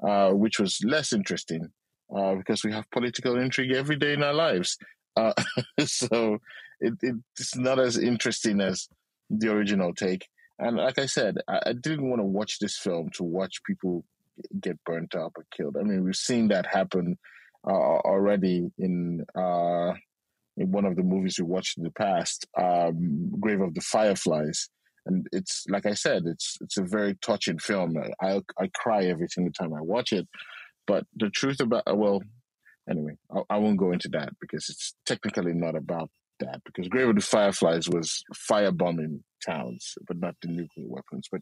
uh, 0.05 0.31
which 0.31 0.59
was 0.59 0.79
less 0.83 1.13
interesting 1.13 1.67
uh, 2.15 2.35
because 2.35 2.63
we 2.63 2.71
have 2.71 2.89
political 2.91 3.37
intrigue 3.37 3.73
every 3.73 3.95
day 3.95 4.13
in 4.13 4.23
our 4.23 4.33
lives. 4.33 4.77
Uh, 5.15 5.33
so 5.85 6.37
it, 6.79 6.93
it's 7.37 7.55
not 7.55 7.79
as 7.79 7.97
interesting 7.97 8.61
as 8.61 8.87
the 9.29 9.51
original 9.51 9.93
take. 9.93 10.27
And 10.57 10.77
like 10.77 10.99
I 10.99 11.05
said, 11.05 11.37
I, 11.47 11.59
I 11.67 11.73
didn't 11.73 12.09
want 12.09 12.21
to 12.21 12.25
watch 12.25 12.59
this 12.59 12.77
film 12.77 13.09
to 13.15 13.23
watch 13.23 13.63
people 13.65 14.03
get 14.59 14.83
burnt 14.85 15.15
up 15.15 15.33
or 15.35 15.45
killed. 15.55 15.77
I 15.79 15.83
mean, 15.83 16.03
we've 16.03 16.15
seen 16.15 16.49
that 16.49 16.65
happen 16.65 17.17
uh, 17.67 17.71
already 17.71 18.71
in 18.77 19.25
uh, 19.35 19.93
in 20.57 20.71
one 20.71 20.85
of 20.85 20.95
the 20.95 21.03
movies 21.03 21.37
we 21.39 21.45
watched 21.45 21.77
in 21.77 21.83
the 21.83 21.91
past, 21.91 22.45
um, 22.59 23.31
Grave 23.39 23.61
of 23.61 23.73
the 23.73 23.81
Fireflies 23.81 24.69
and 25.09 25.27
it's 25.31 25.65
like 25.69 25.85
I 25.85 25.93
said, 25.93 26.23
it's 26.25 26.57
it's 26.61 26.77
a 26.77 26.83
very 26.83 27.15
touching 27.21 27.57
film. 27.57 27.95
I 28.21 28.41
I 28.57 28.69
cry 28.73 29.05
every 29.05 29.27
single 29.27 29.51
time 29.51 29.73
I 29.73 29.81
watch 29.81 30.13
it. 30.13 30.27
But 30.85 31.05
the 31.15 31.29
truth 31.29 31.59
about 31.59 31.83
well, 31.97 32.21
anyway, 32.89 33.17
I, 33.31 33.41
I 33.49 33.57
won't 33.57 33.79
go 33.79 33.91
into 33.91 34.09
that 34.09 34.29
because 34.39 34.69
it's 34.69 34.93
technically 35.05 35.53
not 35.53 35.75
about 35.75 36.09
that. 36.39 36.61
Because 36.63 36.87
Grave 36.87 37.09
of 37.09 37.15
the 37.15 37.21
Fireflies 37.21 37.89
was 37.89 38.23
firebombing 38.49 39.21
towns, 39.45 39.95
but 40.07 40.17
not 40.17 40.35
the 40.41 40.49
nuclear 40.49 40.87
weapons. 40.87 41.27
But 41.31 41.41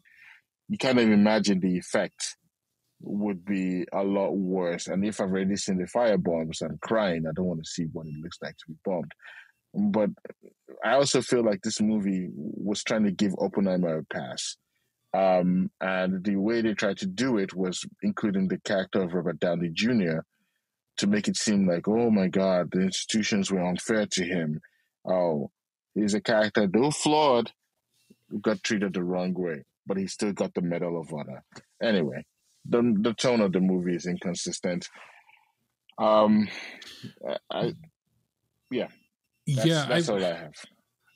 you 0.68 0.78
kind 0.78 0.98
of 0.98 1.10
imagine 1.10 1.60
the 1.60 1.78
effect 1.78 2.36
would 3.00 3.44
be 3.44 3.84
a 3.92 4.02
lot 4.02 4.32
worse. 4.32 4.88
And 4.88 5.04
if 5.04 5.20
I've 5.20 5.30
already 5.30 5.56
seen 5.56 5.78
the 5.78 5.84
firebombs 5.84 6.62
and 6.62 6.80
crying, 6.80 7.24
I 7.26 7.32
don't 7.34 7.46
want 7.46 7.62
to 7.62 7.70
see 7.70 7.84
what 7.92 8.06
it 8.06 8.14
looks 8.22 8.38
like 8.42 8.56
to 8.56 8.64
be 8.68 8.74
bombed. 8.84 9.12
But 9.74 10.10
I 10.84 10.94
also 10.94 11.20
feel 11.20 11.44
like 11.44 11.62
this 11.62 11.80
movie 11.80 12.28
was 12.32 12.82
trying 12.82 13.04
to 13.04 13.12
give 13.12 13.34
Oppenheimer 13.38 13.98
a 13.98 14.04
pass. 14.04 14.56
Um, 15.14 15.70
and 15.80 16.24
the 16.24 16.36
way 16.36 16.60
they 16.60 16.74
tried 16.74 16.98
to 16.98 17.06
do 17.06 17.38
it 17.38 17.54
was 17.54 17.84
including 18.02 18.48
the 18.48 18.60
character 18.60 19.02
of 19.02 19.14
Robert 19.14 19.40
Downey 19.40 19.70
Jr. 19.72 20.20
to 20.98 21.06
make 21.06 21.28
it 21.28 21.36
seem 21.36 21.66
like, 21.66 21.88
oh 21.88 22.10
my 22.10 22.28
God, 22.28 22.70
the 22.72 22.80
institutions 22.80 23.50
were 23.50 23.64
unfair 23.64 24.06
to 24.12 24.24
him. 24.24 24.60
Oh, 25.06 25.50
he's 25.94 26.14
a 26.14 26.20
character, 26.20 26.66
though 26.66 26.90
flawed, 26.90 27.52
got 28.40 28.62
treated 28.62 28.94
the 28.94 29.02
wrong 29.02 29.32
way, 29.34 29.64
but 29.86 29.96
he 29.96 30.06
still 30.06 30.32
got 30.32 30.52
the 30.54 30.60
Medal 30.60 31.00
of 31.00 31.12
Honor. 31.12 31.42
Anyway, 31.82 32.24
the 32.68 32.94
the 33.00 33.14
tone 33.14 33.40
of 33.40 33.52
the 33.52 33.60
movie 33.60 33.94
is 33.94 34.06
inconsistent. 34.06 34.88
Um, 35.98 36.48
I, 37.50 37.74
yeah, 38.70 38.88
that's, 39.46 39.66
yeah, 39.66 39.86
that's 39.88 40.08
I, 40.08 40.12
all 40.12 40.24
I 40.24 40.28
have. 40.28 40.52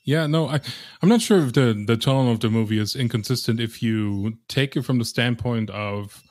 Yeah, 0.05 0.27
no, 0.27 0.49
I, 0.49 0.59
I'm 1.01 1.09
not 1.09 1.21
sure 1.21 1.39
if 1.39 1.53
the 1.53 1.83
the 1.87 1.95
tone 1.95 2.27
of 2.29 2.41
the 2.41 2.49
movie 2.49 2.79
is 2.79 2.95
inconsistent 2.95 3.59
if 3.59 3.81
you 3.81 4.37
take 4.49 4.75
it 4.75 4.83
from 4.83 4.99
the 4.99 5.05
standpoint 5.05 5.69
of 5.69 6.21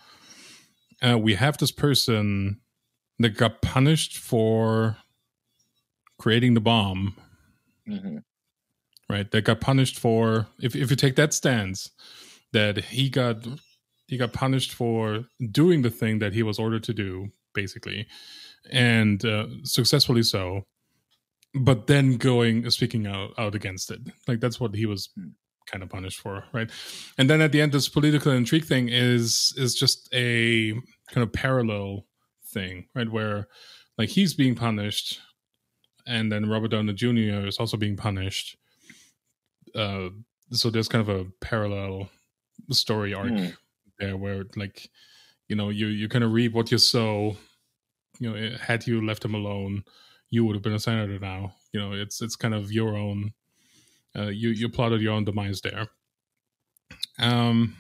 uh, 1.01 1.19
we 1.19 1.35
have 1.35 1.57
this 1.57 1.73
person 1.73 2.61
that 3.19 3.37
got 3.37 3.63
punished 3.63 4.19
for 4.19 4.99
creating 6.19 6.55
the 6.55 6.61
bomb, 6.61 7.17
mm-hmm. 7.89 8.19
right? 9.09 9.31
That 9.31 9.43
got 9.43 9.61
punished 9.61 9.99
for 9.99 10.49
if 10.61 10.77
if 10.77 10.91
you 10.91 10.97
take 10.97 11.17
that 11.17 11.33
stance 11.33 11.91
that 12.53 12.85
he 12.85 13.09
got 13.09 13.47
he 14.13 14.19
got 14.19 14.35
punished 14.35 14.75
for 14.75 15.25
doing 15.51 15.81
the 15.81 15.91
thing 15.91 16.19
that 16.19 16.35
he 16.35 16.43
was 16.43 16.59
ordered 16.59 16.85
to 16.85 16.93
do, 16.93 17.29
basically, 17.55 18.07
and 18.71 19.25
uh, 19.25 19.47
successfully 19.65 20.23
so 20.23 20.67
but 21.55 21.87
then 21.87 22.17
going 22.17 22.69
speaking 22.71 23.07
out 23.07 23.31
out 23.39 23.55
against 23.55 23.91
it 23.91 24.01
like 24.27 24.41
that's 24.41 24.61
what 24.61 24.75
he 24.75 24.87
was 24.87 25.11
hmm. 25.17 25.29
kind 25.67 25.83
of 25.83 25.91
punished 25.91 26.19
for 26.19 26.45
right 26.53 26.71
and 27.19 27.29
then 27.29 27.41
at 27.41 27.53
the 27.53 27.61
end 27.61 27.73
this 27.73 27.89
political 27.89 28.33
intrigue 28.33 28.65
thing 28.65 28.89
is 28.89 29.53
is 29.57 29.75
just 29.75 30.09
a 30.13 30.73
kind 31.11 31.23
of 31.23 31.33
parallel 31.33 32.07
thing 32.47 32.87
right 32.95 33.11
where 33.11 33.49
like 33.99 34.09
he's 34.09 34.35
being 34.35 34.55
punished 34.55 35.21
and 36.07 36.33
then 36.33 36.49
robert 36.49 36.69
downey 36.69 36.93
jr 36.93 37.47
is 37.47 37.59
also 37.59 37.77
being 37.77 37.97
punished 37.97 38.57
uh 39.75 40.09
so 40.51 40.71
there's 40.71 40.89
kind 40.89 41.09
of 41.09 41.15
a 41.15 41.27
parallel 41.41 42.09
story 42.71 43.15
arc 43.15 43.29
mm. 43.31 43.55
There 44.03 44.17
where 44.17 44.45
like 44.57 44.91
you 45.49 45.57
know 45.57 45.71
you 45.71 45.87
you 45.87 46.09
kind 46.09 46.25
of 46.25 46.33
reap 46.33 46.53
what 46.53 46.71
you 46.71 46.79
sow 46.79 47.37
you 48.19 48.31
know 48.31 48.57
had 48.59 48.87
you 48.87 49.05
left 49.05 49.25
him 49.25 49.35
alone 49.35 49.83
you 50.33 50.47
would 50.47 50.57
have 50.57 50.63
been 50.63 50.73
a 50.73 50.81
senator 50.81 51.19
now. 51.21 51.55
You 51.73 51.81
know, 51.81 51.93
it's 51.93 52.21
it's 52.21 52.35
kind 52.35 52.55
of 52.55 52.73
your 52.73 52.97
own. 52.97 53.33
Uh, 54.17 54.29
you 54.29 54.49
you 54.49 54.69
plotted 54.69 55.01
your 55.01 55.13
own 55.13 55.25
demise 55.25 55.61
there. 55.61 55.87
Um. 57.21 57.77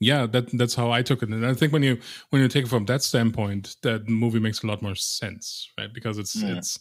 Yeah, 0.00 0.26
that 0.26 0.56
that's 0.56 0.76
how 0.76 0.92
I 0.92 1.02
took 1.02 1.24
it, 1.24 1.30
and 1.30 1.44
I 1.44 1.54
think 1.54 1.72
when 1.72 1.82
you 1.82 1.98
when 2.30 2.40
you 2.40 2.46
take 2.46 2.66
it 2.66 2.68
from 2.68 2.84
that 2.84 3.02
standpoint, 3.02 3.74
that 3.82 4.08
movie 4.08 4.38
makes 4.38 4.62
a 4.62 4.68
lot 4.68 4.80
more 4.80 4.94
sense, 4.94 5.68
right? 5.76 5.92
Because 5.92 6.18
it's 6.18 6.36
yeah. 6.36 6.56
it's 6.56 6.78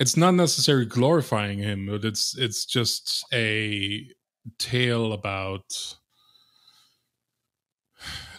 it's 0.00 0.16
not 0.16 0.34
necessarily 0.34 0.86
glorifying 0.86 1.60
him, 1.60 1.86
but 1.86 2.04
it's 2.04 2.36
it's 2.36 2.64
just 2.64 3.24
a 3.32 4.08
tale 4.58 5.12
about 5.12 5.72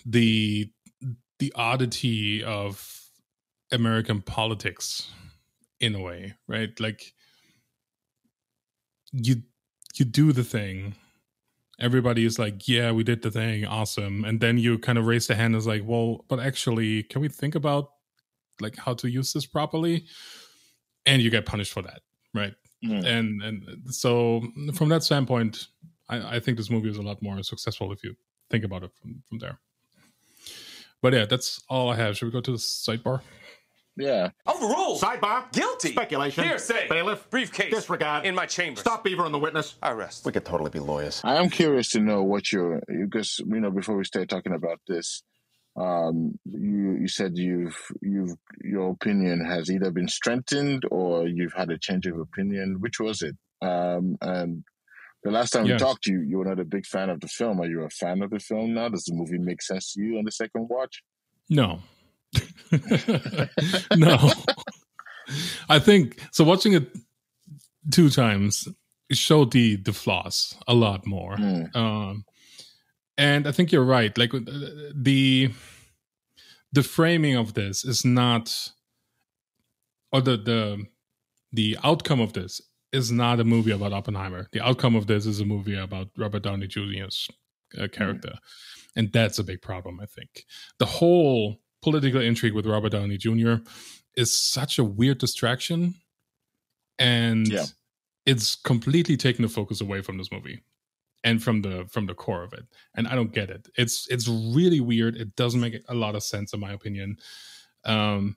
the 0.06 0.72
the 1.40 1.54
oddity 1.56 2.44
of 2.44 3.10
American 3.72 4.22
politics 4.22 5.10
in 5.80 5.96
a 5.96 6.02
way, 6.02 6.36
right? 6.48 6.78
Like 6.80 7.14
you 9.12 9.44
you 9.96 10.06
do 10.06 10.32
the 10.32 10.44
thing. 10.44 10.96
Everybody 11.80 12.26
is 12.26 12.38
like, 12.38 12.68
"Yeah, 12.68 12.92
we 12.92 13.04
did 13.04 13.22
the 13.22 13.32
thing, 13.32 13.66
awesome," 13.66 14.26
and 14.26 14.42
then 14.42 14.58
you 14.58 14.78
kind 14.78 14.98
of 14.98 15.06
raise 15.06 15.28
the 15.28 15.36
hand. 15.36 15.56
and 15.56 15.62
Is 15.62 15.68
like, 15.68 15.84
"Well, 15.86 16.26
but 16.28 16.40
actually, 16.40 17.04
can 17.04 17.22
we 17.22 17.30
think 17.30 17.56
about 17.56 17.92
like 18.60 18.76
how 18.78 18.94
to 18.96 19.10
use 19.10 19.34
this 19.34 19.46
properly?" 19.46 20.06
And 21.06 21.22
you 21.22 21.30
get 21.30 21.46
punished 21.46 21.72
for 21.72 21.82
that, 21.84 22.02
right? 22.34 22.54
Mm. 22.84 23.06
And 23.06 23.42
and 23.42 23.94
so 23.94 24.42
from 24.74 24.90
that 24.90 25.04
standpoint, 25.04 25.68
I, 26.10 26.36
I 26.36 26.40
think 26.40 26.58
this 26.58 26.70
movie 26.70 26.90
is 26.90 26.98
a 26.98 27.02
lot 27.02 27.22
more 27.22 27.42
successful 27.44 27.92
if 27.94 28.04
you 28.04 28.16
think 28.50 28.64
about 28.64 28.84
it 28.84 28.92
from 29.02 29.24
from 29.28 29.40
there. 29.40 29.60
But 31.02 31.14
yeah, 31.14 31.26
that's 31.26 31.62
all 31.70 31.90
I 31.90 31.96
have. 31.96 32.18
Should 32.18 32.26
we 32.26 32.32
go 32.32 32.42
to 32.42 32.52
the 32.52 32.58
sidebar? 32.58 33.22
Yeah. 34.00 34.30
Overruled. 34.48 35.02
Sidebar. 35.02 35.52
Guilty. 35.52 35.92
Speculation. 35.92 36.44
Hearsay. 36.46 36.88
Bailiff. 36.88 37.30
Briefcase. 37.30 37.74
Disregard. 37.74 38.26
In 38.26 38.34
my 38.34 38.46
chambers. 38.46 38.80
Stop 38.80 39.04
Beaver 39.04 39.24
on 39.24 39.32
the 39.32 39.40
witness. 39.40 39.76
I 39.84 39.92
rest. 39.92 40.26
We 40.26 40.32
could 40.32 40.46
totally 40.46 40.70
be 40.70 40.80
lawyers. 40.80 41.22
I 41.24 41.36
am 41.36 41.50
curious 41.50 41.90
to 41.92 42.00
know 42.00 42.24
what 42.24 42.52
your 42.52 42.82
you 42.88 43.08
because 43.10 43.40
you 43.40 43.60
know 43.60 43.72
before 43.72 43.98
we 43.98 44.06
start 44.06 44.30
talking 44.30 44.54
about 44.54 44.80
this, 44.88 45.22
um, 45.76 46.40
you 46.46 46.98
you 47.02 47.08
said 47.08 47.38
you've 47.38 47.78
you've 48.02 48.36
your 48.64 48.92
opinion 48.92 49.46
has 49.46 49.70
either 49.70 49.92
been 49.92 50.08
strengthened 50.08 50.84
or 50.90 51.28
you've 51.28 51.54
had 51.54 51.70
a 51.70 51.78
change 51.78 52.08
of 52.08 52.18
opinion. 52.18 52.78
Which 52.80 53.00
was 53.00 53.22
it? 53.22 53.36
Um, 53.62 54.18
and 54.22 54.64
the 55.24 55.32
last 55.32 55.52
time 55.52 55.66
we 55.66 55.76
talked 55.76 56.04
to 56.04 56.12
you 56.12 56.22
you 56.22 56.38
were 56.38 56.46
not 56.46 56.60
a 56.60 56.66
big 56.66 56.86
fan 56.86 57.10
of 57.10 57.20
the 57.20 57.28
film. 57.28 57.60
Are 57.60 57.66
you 57.68 57.82
a 57.82 57.90
fan 57.90 58.22
of 58.22 58.30
the 58.30 58.40
film 58.40 58.74
now? 58.74 58.90
Does 58.90 59.06
the 59.06 59.14
movie 59.14 59.38
make 59.38 59.62
sense 59.62 59.94
to 59.94 60.02
you 60.02 60.18
on 60.18 60.26
the 60.26 60.32
second 60.32 60.68
watch? 60.70 61.04
No. 61.50 61.82
no. 63.96 64.32
I 65.68 65.80
think 65.80 66.20
so 66.32 66.44
watching 66.44 66.74
it 66.74 66.90
two 67.92 68.10
times 68.10 68.68
showed 69.12 69.52
the 69.52 69.76
the 69.78 69.94
flaws 69.94 70.56
a 70.68 70.74
lot 70.74 71.06
more. 71.06 71.36
Mm. 71.36 71.76
Um 71.76 72.26
and 73.18 73.48
I 73.48 73.52
think 73.52 73.72
you're 73.72 73.84
right. 73.84 74.18
Like 74.18 74.34
uh, 74.34 74.40
the 74.96 75.52
the 76.72 76.84
framing 76.84 77.36
of 77.36 77.54
this 77.56 77.84
is 77.84 78.06
not 78.06 78.72
or 80.12 80.22
the 80.22 80.38
the 80.38 80.86
the 81.52 81.78
outcome 81.84 82.22
of 82.22 82.34
this 82.34 82.62
is 82.92 83.12
not 83.12 83.40
a 83.40 83.44
movie 83.44 83.72
about 83.72 83.94
Oppenheimer. 83.94 84.48
The 84.52 84.62
outcome 84.62 84.96
of 84.96 85.08
this 85.08 85.26
is 85.26 85.40
a 85.40 85.46
movie 85.46 85.78
about 85.78 86.08
Robert 86.18 86.44
Downey 86.44 86.68
Jr.'s 86.68 87.28
uh, 87.80 87.88
character. 87.88 88.34
And 88.96 89.12
that's 89.14 89.38
a 89.40 89.44
big 89.44 89.62
problem, 89.62 90.00
I 90.02 90.06
think. 90.08 90.46
The 90.80 90.86
whole 90.86 91.58
political 91.82 92.20
intrigue 92.22 92.54
with 92.54 92.66
Robert 92.66 92.92
Downey 92.92 93.18
Jr. 93.18 93.56
is 94.16 94.38
such 94.38 94.80
a 94.80 94.84
weird 94.84 95.20
distraction. 95.20 95.96
And 96.98 97.48
Yeah. 97.48 97.66
it's 98.26 98.56
completely 98.56 99.16
taken 99.18 99.44
the 99.44 99.50
focus 99.50 99.82
away 99.82 100.02
from 100.02 100.18
this 100.18 100.32
movie 100.32 100.62
and 101.24 101.42
from 101.44 101.62
the 101.62 101.86
from 101.90 102.08
the 102.08 102.14
core 102.16 102.44
of 102.44 102.54
it. 102.54 102.66
And 102.96 103.08
I 103.08 103.16
don't 103.16 103.34
get 103.34 103.50
it. 103.50 103.70
It's 103.78 104.08
it's 104.10 104.28
really 104.28 104.80
weird. 104.82 105.16
It 105.16 105.36
doesn't 105.36 105.62
make 105.62 105.82
a 105.88 105.94
lot 105.94 106.16
of 106.16 106.24
sense 106.24 106.54
in 106.54 106.60
my 106.60 106.72
opinion. 106.72 107.18
Um 107.86 108.36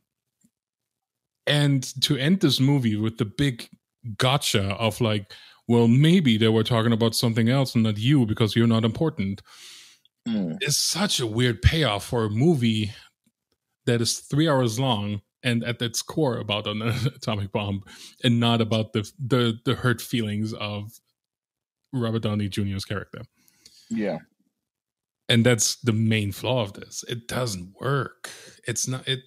and 1.47 1.83
to 2.03 2.17
end 2.17 2.41
this 2.41 2.61
movie 2.61 2.97
with 2.97 3.19
the 3.19 3.25
big 3.25 3.69
gotcha 4.19 4.75
of 4.75 5.01
like, 5.01 5.33
well, 5.69 5.89
maybe 5.89 6.37
they 6.37 6.49
were 6.49 6.65
talking 6.65 6.93
about 6.93 7.15
something 7.15 7.49
else 7.49 7.75
and 7.75 7.85
not 7.85 7.99
you 7.99 8.27
because 8.27 8.57
you're 8.57 8.67
not 8.67 8.85
important 8.85 9.43
Mm. 10.29 10.57
is 10.63 10.79
such 10.79 11.19
a 11.19 11.27
weird 11.27 11.61
payoff 11.63 12.05
for 12.05 12.25
a 12.27 12.31
movie 12.31 12.93
that 13.87 14.01
is 14.01 14.21
three 14.21 14.49
hours 14.49 14.79
long 14.79 15.21
and 15.43 15.65
at 15.65 15.83
its 15.83 16.01
core 16.01 16.37
about 16.39 16.69
an 16.69 16.81
atomic 17.17 17.51
bomb 17.51 17.83
and 18.23 18.39
not 18.39 18.61
about 18.61 18.93
the 18.93 19.11
the, 19.19 19.59
the 19.65 19.75
hurt 19.75 20.01
feelings 20.01 20.53
of 20.55 20.93
Robert 21.93 22.23
Downey 22.23 22.49
Jr.'s 22.49 22.85
character. 22.85 23.23
Yeah. 23.91 24.19
And 25.29 25.45
that's 25.45 25.75
the 25.81 25.93
main 25.93 26.31
flaw 26.31 26.63
of 26.63 26.75
this. 26.75 27.05
It 27.09 27.27
doesn't 27.27 27.75
work. 27.81 28.31
It's 28.69 28.87
not 28.87 29.09
it 29.09 29.25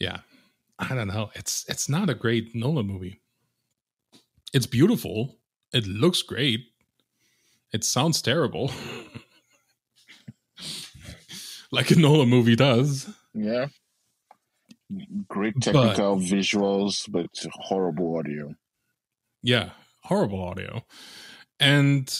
yeah. 0.00 0.18
I 0.80 0.96
don't 0.96 1.06
know. 1.08 1.30
It's 1.36 1.64
it's 1.68 1.88
not 1.88 2.10
a 2.10 2.14
great 2.14 2.56
Nolan 2.56 2.86
movie. 2.88 3.20
It's 4.54 4.66
beautiful. 4.66 5.36
It 5.72 5.86
looks 5.86 6.22
great. 6.22 6.60
It 7.72 7.84
sounds 7.84 8.22
terrible. 8.22 8.70
like 11.72 11.90
a 11.90 11.96
Nolan 11.96 12.28
movie 12.28 12.56
does. 12.56 13.08
Yeah. 13.34 13.66
Great 15.28 15.54
But- 15.54 15.62
technical 15.64 16.16
visuals, 16.18 17.10
but 17.10 17.26
horrible 17.54 18.16
audio. 18.16 18.54
Yeah, 19.42 19.70
horrible 20.04 20.42
audio. 20.42 20.84
And 21.60 22.12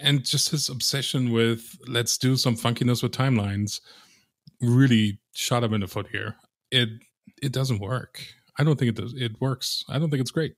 and 0.00 0.24
just 0.24 0.50
his 0.50 0.68
obsession 0.68 1.30
with 1.30 1.76
let's 1.86 2.18
do 2.18 2.36
some 2.36 2.56
funkiness 2.56 3.02
with 3.02 3.12
timelines 3.12 3.80
really 4.60 5.18
shot 5.34 5.64
him 5.64 5.74
in 5.74 5.80
the 5.82 5.86
foot 5.86 6.08
here. 6.12 6.36
It 6.70 6.88
it 7.42 7.52
doesn't 7.52 7.80
work. 7.80 8.22
I 8.58 8.64
don't 8.64 8.78
think 8.78 8.90
it 8.90 8.96
does. 9.02 9.14
It 9.14 9.40
works. 9.40 9.84
I 9.88 9.98
don't 9.98 10.10
think 10.10 10.20
it's 10.20 10.30
great. 10.30 10.54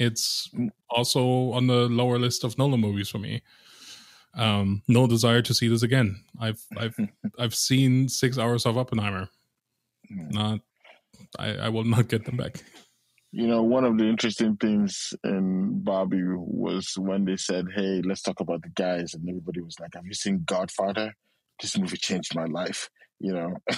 It's 0.00 0.50
also 0.88 1.52
on 1.52 1.66
the 1.66 1.86
lower 1.88 2.18
list 2.18 2.42
of 2.42 2.56
Nolan 2.56 2.80
movies 2.80 3.10
for 3.10 3.18
me. 3.18 3.42
Um, 4.34 4.82
no 4.88 5.06
desire 5.06 5.42
to 5.42 5.52
see 5.52 5.68
this 5.68 5.82
again. 5.82 6.24
I've 6.40 6.64
I've 6.76 6.96
I've 7.38 7.54
seen 7.54 8.08
six 8.08 8.38
hours 8.38 8.64
of 8.64 8.78
Oppenheimer. 8.78 9.28
Not, 10.08 10.60
I, 11.38 11.54
I 11.54 11.68
will 11.68 11.84
not 11.84 12.08
get 12.08 12.24
them 12.24 12.38
back. 12.38 12.64
You 13.30 13.46
know, 13.46 13.62
one 13.62 13.84
of 13.84 13.98
the 13.98 14.04
interesting 14.08 14.56
things 14.56 15.12
in 15.22 15.82
Barbie 15.84 16.22
was 16.24 16.94
when 16.96 17.26
they 17.26 17.36
said, 17.36 17.66
"Hey, 17.76 18.00
let's 18.02 18.22
talk 18.22 18.40
about 18.40 18.62
the 18.62 18.70
guys," 18.70 19.12
and 19.12 19.28
everybody 19.28 19.60
was 19.60 19.78
like, 19.78 19.90
"Have 19.94 20.06
you 20.06 20.14
seen 20.14 20.44
Godfather? 20.46 21.14
This 21.60 21.76
movie 21.76 21.98
changed 21.98 22.34
my 22.34 22.46
life." 22.46 22.88
You 23.20 23.34
know, 23.34 23.56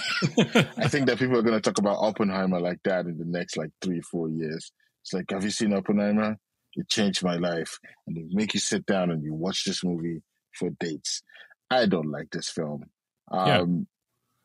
I 0.77 0.87
think 0.87 1.07
that 1.07 1.19
people 1.19 1.37
are 1.37 1.43
going 1.43 1.59
to 1.59 1.69
talk 1.69 1.79
about 1.79 1.97
Oppenheimer 1.99 2.61
like 2.61 2.79
that 2.85 3.07
in 3.07 3.17
the 3.17 3.25
next 3.25 3.57
like 3.57 3.71
three, 3.81 3.99
four 3.99 4.29
years. 4.29 4.71
It's 5.03 5.13
like, 5.13 5.29
"Have 5.31 5.43
you 5.43 5.51
seen 5.51 5.73
Oppenheimer? 5.73 6.37
It 6.75 6.89
changed 6.89 7.23
my 7.23 7.35
life," 7.35 7.77
and 8.07 8.17
they 8.17 8.25
make 8.29 8.53
you 8.53 8.59
sit 8.59 8.85
down 8.85 9.11
and 9.11 9.23
you 9.23 9.33
watch 9.33 9.65
this 9.65 9.83
movie 9.83 10.23
for 10.53 10.71
dates. 10.79 11.21
I 11.69 11.85
don't 11.85 12.09
like 12.09 12.31
this 12.31 12.49
film. 12.49 12.85
Yeah. 13.31 13.59
Um, 13.59 13.87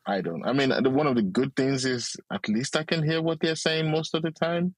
I 0.06 0.20
don't. 0.20 0.44
I 0.46 0.52
mean, 0.52 0.70
one 0.92 1.06
of 1.06 1.16
the 1.16 1.22
good 1.22 1.54
things 1.54 1.84
is 1.84 2.16
at 2.32 2.48
least 2.48 2.76
I 2.76 2.84
can 2.84 3.02
hear 3.02 3.20
what 3.20 3.40
they're 3.40 3.56
saying 3.56 3.90
most 3.90 4.14
of 4.14 4.22
the 4.22 4.30
time 4.30 4.74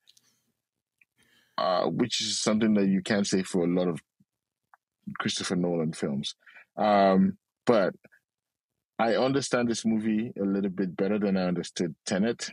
uh, 1.61 1.85
which 1.85 2.23
is 2.23 2.41
something 2.41 2.73
that 2.75 2.87
you 2.87 3.03
can't 3.03 3.27
say 3.27 3.43
for 3.43 3.65
a 3.65 3.69
lot 3.69 3.87
of 3.87 4.01
Christopher 5.19 5.57
Nolan 5.57 5.93
films. 5.93 6.35
Um, 6.77 7.37
but 7.67 7.95
I 8.99 9.17
understand 9.17 9.69
this 9.69 9.85
movie 9.85 10.33
a 10.41 10.45
little 10.45 10.71
bit 10.71 10.97
better 10.97 11.19
than 11.19 11.37
I 11.37 11.45
understood 11.45 11.95
Tenet, 12.07 12.51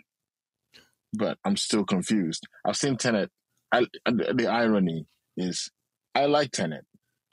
but 1.13 1.37
I'm 1.45 1.57
still 1.57 1.83
confused. 1.85 2.47
I've 2.65 2.77
seen 2.77 2.97
Tenet. 2.97 3.31
I, 3.71 3.85
the 4.05 4.47
irony 4.49 5.05
is, 5.35 5.69
I 6.15 6.25
like 6.25 6.51
Tenet. 6.51 6.85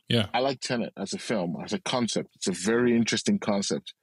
Yeah. 0.08 0.26
I 0.34 0.40
like 0.40 0.60
Tenet 0.60 0.92
as 0.98 1.12
a 1.14 1.18
film, 1.18 1.56
as 1.64 1.72
a 1.72 1.80
concept. 1.80 2.30
It's 2.36 2.48
a 2.48 2.52
very 2.52 2.96
interesting 2.96 3.38
concept. 3.38 3.94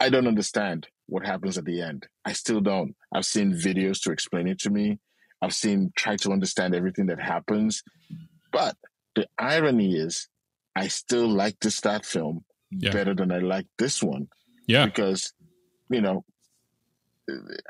I 0.00 0.08
don't 0.08 0.26
understand 0.26 0.88
what 1.06 1.26
happens 1.26 1.58
at 1.58 1.64
the 1.64 1.80
end. 1.80 2.08
I 2.24 2.32
still 2.32 2.60
don't. 2.60 2.94
I've 3.14 3.26
seen 3.26 3.52
videos 3.52 4.00
to 4.02 4.12
explain 4.12 4.48
it 4.48 4.58
to 4.60 4.70
me. 4.70 4.98
I've 5.42 5.54
seen 5.54 5.92
try 5.96 6.16
to 6.16 6.32
understand 6.32 6.74
everything 6.74 7.06
that 7.06 7.20
happens. 7.20 7.82
But 8.52 8.76
the 9.14 9.26
irony 9.38 9.94
is, 9.94 10.28
I 10.74 10.88
still 10.88 11.28
like 11.28 11.60
this 11.60 11.80
that 11.82 12.04
film 12.06 12.44
Yeah. 12.70 12.92
better 12.92 13.14
than 13.14 13.30
I 13.30 13.38
like 13.38 13.66
this 13.78 14.02
one 14.02 14.28
Yeah. 14.66 14.86
because, 14.86 15.32
you 15.90 16.00
know, 16.00 16.24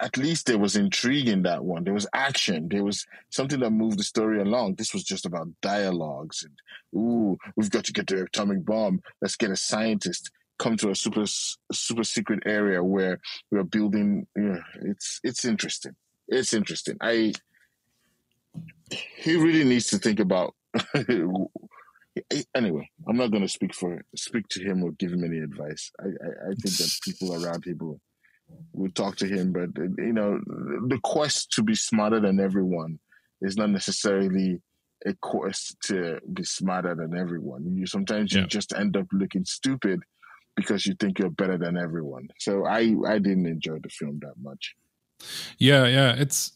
at 0.01 0.17
least 0.17 0.47
there 0.47 0.59
was 0.59 0.77
intrigue 0.77 1.29
in 1.29 1.43
that 1.43 1.65
one. 1.65 1.85
There 1.85 1.95
was 1.95 2.07
action. 2.13 2.69
There 2.69 2.85
was 2.85 3.07
something 3.31 3.61
that 3.61 3.71
moved 3.71 3.99
the 3.99 4.05
story 4.05 4.41
along. 4.41 4.75
This 4.75 4.93
was 4.93 5.05
just 5.05 5.27
about 5.27 5.49
dialogues 5.63 6.45
and, 6.45 6.53
ooh, 7.01 7.37
we've 7.57 7.71
got 7.71 7.85
to 7.85 7.93
get 7.93 8.09
the 8.09 8.23
atomic 8.23 8.65
bomb. 8.65 9.01
Let's 9.21 9.37
get 9.37 9.51
a 9.51 9.57
scientist 9.57 10.31
come 10.59 10.77
to 10.77 10.91
a 10.91 10.95
super 10.95 11.25
super 11.73 12.05
secret 12.05 12.43
area 12.47 12.83
where 12.83 13.19
we're 13.51 13.65
building. 13.65 14.27
Yeah, 14.37 14.61
it's 14.83 15.21
it's 15.23 15.45
interesting. 15.45 15.97
It's 16.29 16.55
interesting. 16.55 16.97
I 17.01 17.33
he 18.91 19.37
really 19.37 19.65
needs 19.65 19.89
to 19.89 19.99
think 19.99 20.21
about. 20.21 20.55
anyway, 22.55 22.89
I'm 23.09 23.17
not 23.17 23.31
going 23.31 23.43
to 23.43 23.49
speak 23.49 23.75
for 23.75 24.05
speak 24.17 24.49
to 24.51 24.63
him 24.63 24.83
or 24.85 24.93
give 24.93 25.13
him 25.13 25.25
any 25.25 25.39
advice. 25.39 25.91
I, 26.01 26.05
I, 26.05 26.51
I 26.51 26.55
think 26.55 26.77
that 26.77 26.99
people 27.05 27.45
around 27.45 27.65
him 27.65 27.79
will, 27.81 28.01
will 28.73 28.91
talk 28.91 29.17
to 29.17 29.27
him, 29.27 29.53
but 29.53 29.71
you 29.99 30.13
know, 30.13 30.41
the 30.89 30.99
quest 31.03 31.53
to 31.53 31.63
be 31.63 31.75
smarter 31.75 32.21
than 32.21 32.41
everyone 32.41 32.99
is 33.41 33.57
not 33.57 33.71
necessarily 33.71 34.61
a 35.07 35.15
quest 35.21 35.77
to 35.83 36.19
be 36.33 36.45
smarter 36.45 36.95
than 36.95 37.17
everyone. 37.17 37.77
You 37.77 37.87
sometimes 37.87 38.33
you 38.33 38.47
just 38.47 38.73
end 38.75 38.97
up 38.97 39.07
looking 39.13 39.45
stupid 39.45 40.01
because 40.57 40.87
you 40.87 40.95
think 40.99 41.19
you're 41.19 41.31
better 41.31 41.59
than 41.59 41.77
everyone. 41.77 42.29
So 42.39 42.65
I 42.67 42.95
I 43.07 43.19
didn't 43.19 43.47
enjoy 43.47 43.79
the 43.83 43.89
film 43.91 44.19
that 44.23 44.35
much. 44.41 44.75
Yeah, 45.59 45.87
yeah. 45.87 46.15
It's 46.17 46.53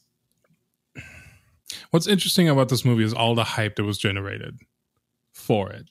what's 1.91 2.07
interesting 2.07 2.49
about 2.49 2.69
this 2.69 2.85
movie 2.85 3.05
is 3.05 3.13
all 3.15 3.35
the 3.35 3.45
hype 3.45 3.77
that 3.77 3.85
was 3.85 3.99
generated 3.99 4.59
for 5.33 5.71
it, 5.71 5.89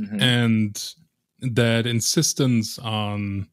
Mhm. 0.00 0.20
and 0.20 0.94
that 1.40 1.86
insistence 1.86 2.78
on 2.78 3.48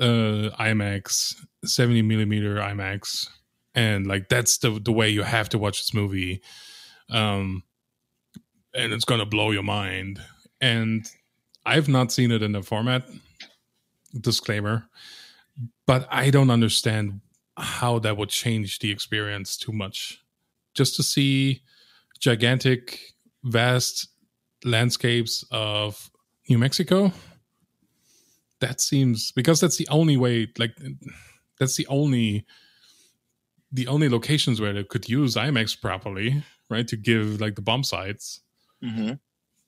uh 0.00 0.50
IMAX, 0.58 1.34
seventy 1.64 2.02
millimeter 2.02 2.56
IMAX, 2.56 3.28
and 3.74 4.06
like 4.06 4.28
that's 4.28 4.58
the 4.58 4.80
the 4.80 4.92
way 4.92 5.08
you 5.08 5.22
have 5.22 5.48
to 5.50 5.58
watch 5.58 5.80
this 5.80 5.94
movie, 5.94 6.42
um, 7.10 7.62
and 8.74 8.92
it's 8.92 9.04
gonna 9.04 9.26
blow 9.26 9.50
your 9.50 9.62
mind. 9.62 10.20
And 10.60 11.06
I've 11.66 11.88
not 11.88 12.12
seen 12.12 12.30
it 12.30 12.42
in 12.42 12.52
the 12.52 12.62
format. 12.62 13.04
Disclaimer, 14.20 14.86
but 15.86 16.06
I 16.10 16.30
don't 16.30 16.50
understand 16.50 17.20
how 17.56 17.98
that 18.00 18.16
would 18.16 18.28
change 18.28 18.78
the 18.78 18.90
experience 18.90 19.56
too 19.56 19.72
much. 19.72 20.20
Just 20.74 20.96
to 20.96 21.02
see 21.02 21.62
gigantic, 22.20 23.00
vast 23.42 24.08
landscapes 24.64 25.44
of 25.50 26.10
New 26.48 26.58
Mexico, 26.58 27.12
that 28.64 28.80
seems 28.80 29.30
because 29.32 29.60
that's 29.60 29.76
the 29.76 29.88
only 29.88 30.16
way. 30.16 30.48
Like 30.58 30.74
that's 31.58 31.76
the 31.76 31.86
only 31.88 32.46
the 33.72 33.86
only 33.88 34.08
locations 34.08 34.60
where 34.60 34.72
they 34.72 34.84
could 34.84 35.08
use 35.08 35.34
IMAX 35.36 35.80
properly, 35.80 36.42
right? 36.70 36.86
To 36.88 36.96
give 36.96 37.40
like 37.40 37.54
the 37.56 37.62
bomb 37.62 37.82
sites 37.84 38.40
Mhm. 38.82 39.18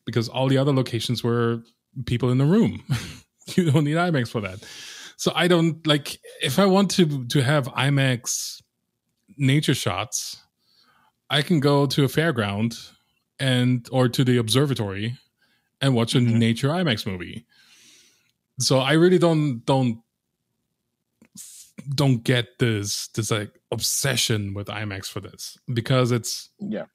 because 0.04 0.28
all 0.28 0.48
the 0.48 0.58
other 0.58 0.72
locations 0.72 1.22
were 1.24 1.62
people 2.06 2.30
in 2.30 2.38
the 2.38 2.44
room. 2.44 2.82
you 3.56 3.70
don't 3.70 3.84
need 3.84 3.96
IMAX 3.96 4.28
for 4.28 4.40
that. 4.42 4.58
So 5.16 5.32
I 5.34 5.48
don't 5.48 5.86
like 5.86 6.18
if 6.42 6.58
I 6.58 6.66
want 6.66 6.90
to 6.92 7.26
to 7.26 7.42
have 7.42 7.66
IMAX 7.68 8.62
nature 9.36 9.74
shots, 9.74 10.36
I 11.30 11.42
can 11.42 11.60
go 11.60 11.86
to 11.86 12.04
a 12.04 12.08
fairground 12.08 12.70
and 13.38 13.86
or 13.92 14.08
to 14.08 14.24
the 14.24 14.36
observatory 14.38 15.16
and 15.80 15.94
watch 15.94 16.14
a 16.14 16.18
Mhm. 16.18 16.38
nature 16.38 16.68
IMAX 16.68 17.06
movie. 17.06 17.44
So 18.58 18.78
I 18.78 18.92
really 18.92 19.18
don't 19.18 19.64
don't 19.66 20.00
don't 21.94 22.24
get 22.24 22.58
this 22.58 23.08
this 23.08 23.30
like 23.30 23.50
obsession 23.70 24.54
with 24.54 24.68
IMAX 24.68 25.06
for 25.06 25.20
this 25.20 25.58
because 25.72 26.10
it's 26.10 26.50
Yeah. 26.58 26.86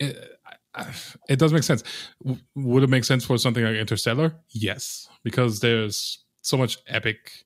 Eh, 0.00 0.08
it, 0.08 1.16
it 1.28 1.38
does 1.38 1.52
make 1.52 1.62
sense. 1.62 1.82
W- 2.24 2.40
Would 2.54 2.82
it 2.82 2.90
make 2.90 3.04
sense 3.04 3.24
for 3.24 3.36
something 3.38 3.62
like 3.62 3.76
Interstellar? 3.76 4.34
Yes, 4.50 5.08
because 5.22 5.60
there's 5.60 6.24
so 6.40 6.56
much 6.56 6.78
epic 6.86 7.44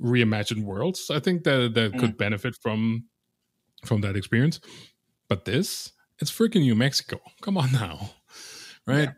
reimagined 0.00 0.64
worlds. 0.64 1.10
I 1.10 1.20
think 1.20 1.44
that 1.44 1.72
that 1.74 1.92
mm. 1.92 1.98
could 1.98 2.16
benefit 2.16 2.56
from 2.60 3.06
from 3.84 4.00
that 4.02 4.16
experience. 4.16 4.60
But 5.28 5.46
this, 5.46 5.92
it's 6.18 6.30
freaking 6.30 6.60
New 6.60 6.74
Mexico. 6.74 7.20
Come 7.40 7.56
on 7.56 7.72
now, 7.72 8.10
right? 8.86 9.10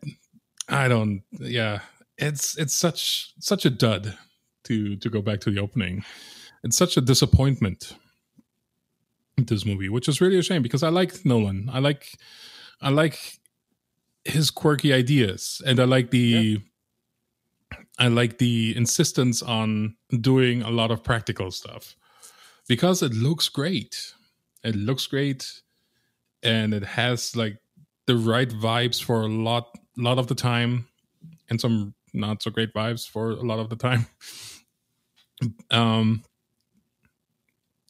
I 0.69 0.89
don't. 0.89 1.23
Yeah, 1.33 1.81
it's 2.19 2.57
it's 2.59 2.75
such 2.75 3.33
such 3.39 3.65
a 3.65 3.71
dud 3.71 4.17
to 4.65 4.97
to 4.97 5.11
go 5.11 5.23
back 5.23 5.41
to 5.41 5.51
the 5.51 5.61
opening. 5.61 6.05
It's 6.63 6.77
such 6.77 6.97
a 6.97 7.01
disappointment. 7.01 7.95
This 9.39 9.67
movie, 9.67 9.91
which 9.91 10.09
is 10.09 10.23
really 10.23 10.39
a 10.39 10.43
shame 10.43 10.63
because 10.63 10.83
I 10.83 10.89
like 10.89 11.25
Nolan. 11.27 11.69
I 11.71 11.79
like 11.79 12.17
I 12.81 12.89
like 12.89 13.39
his 14.25 14.51
quirky 14.51 14.93
ideas, 14.95 15.61
and 15.67 15.79
I 15.79 15.85
like 15.85 16.11
the 16.11 16.63
I 17.99 18.09
like 18.09 18.39
the 18.39 18.75
insistence 18.77 19.43
on 19.43 19.97
doing 20.21 20.63
a 20.63 20.71
lot 20.71 20.91
of 20.91 21.03
practical 21.03 21.51
stuff 21.51 21.97
because 22.67 23.03
it 23.03 23.13
looks 23.13 23.49
great. 23.49 24.15
It 24.65 24.75
looks 24.75 25.07
great, 25.07 25.63
and 26.43 26.75
it 26.75 26.85
has 26.85 27.37
like 27.37 27.59
the 28.07 28.17
right 28.17 28.49
vibes 28.49 29.03
for 29.03 29.21
a 29.21 29.29
lot 29.29 29.77
lot 29.99 30.19
of 30.19 30.29
the 30.29 30.35
time, 30.35 30.89
and 31.51 31.61
some 31.61 31.95
not 32.17 32.43
so 32.43 32.51
great 32.51 32.73
vibes 32.75 33.09
for 33.09 33.31
a 33.31 33.43
lot 33.43 33.59
of 33.59 33.71
the 33.71 33.77
time. 33.77 34.07
Um, 35.71 36.25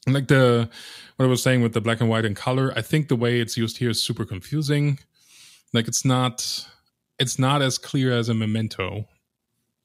like 0.05 0.27
the 0.27 0.69
what 1.15 1.25
I 1.25 1.29
was 1.29 1.41
saying 1.41 1.61
with 1.61 1.73
the 1.73 1.81
black 1.81 2.01
and 2.01 2.09
white 2.09 2.25
and 2.25 2.35
color, 2.35 2.73
I 2.75 2.81
think 2.81 3.07
the 3.07 3.15
way 3.15 3.39
it's 3.39 3.55
used 3.55 3.77
here 3.77 3.89
is 3.89 4.03
super 4.03 4.25
confusing. 4.25 4.99
Like 5.73 5.87
it's 5.87 6.05
not 6.05 6.67
it's 7.19 7.39
not 7.39 7.61
as 7.61 7.77
clear 7.77 8.11
as 8.11 8.29
a 8.29 8.33
memento 8.33 9.05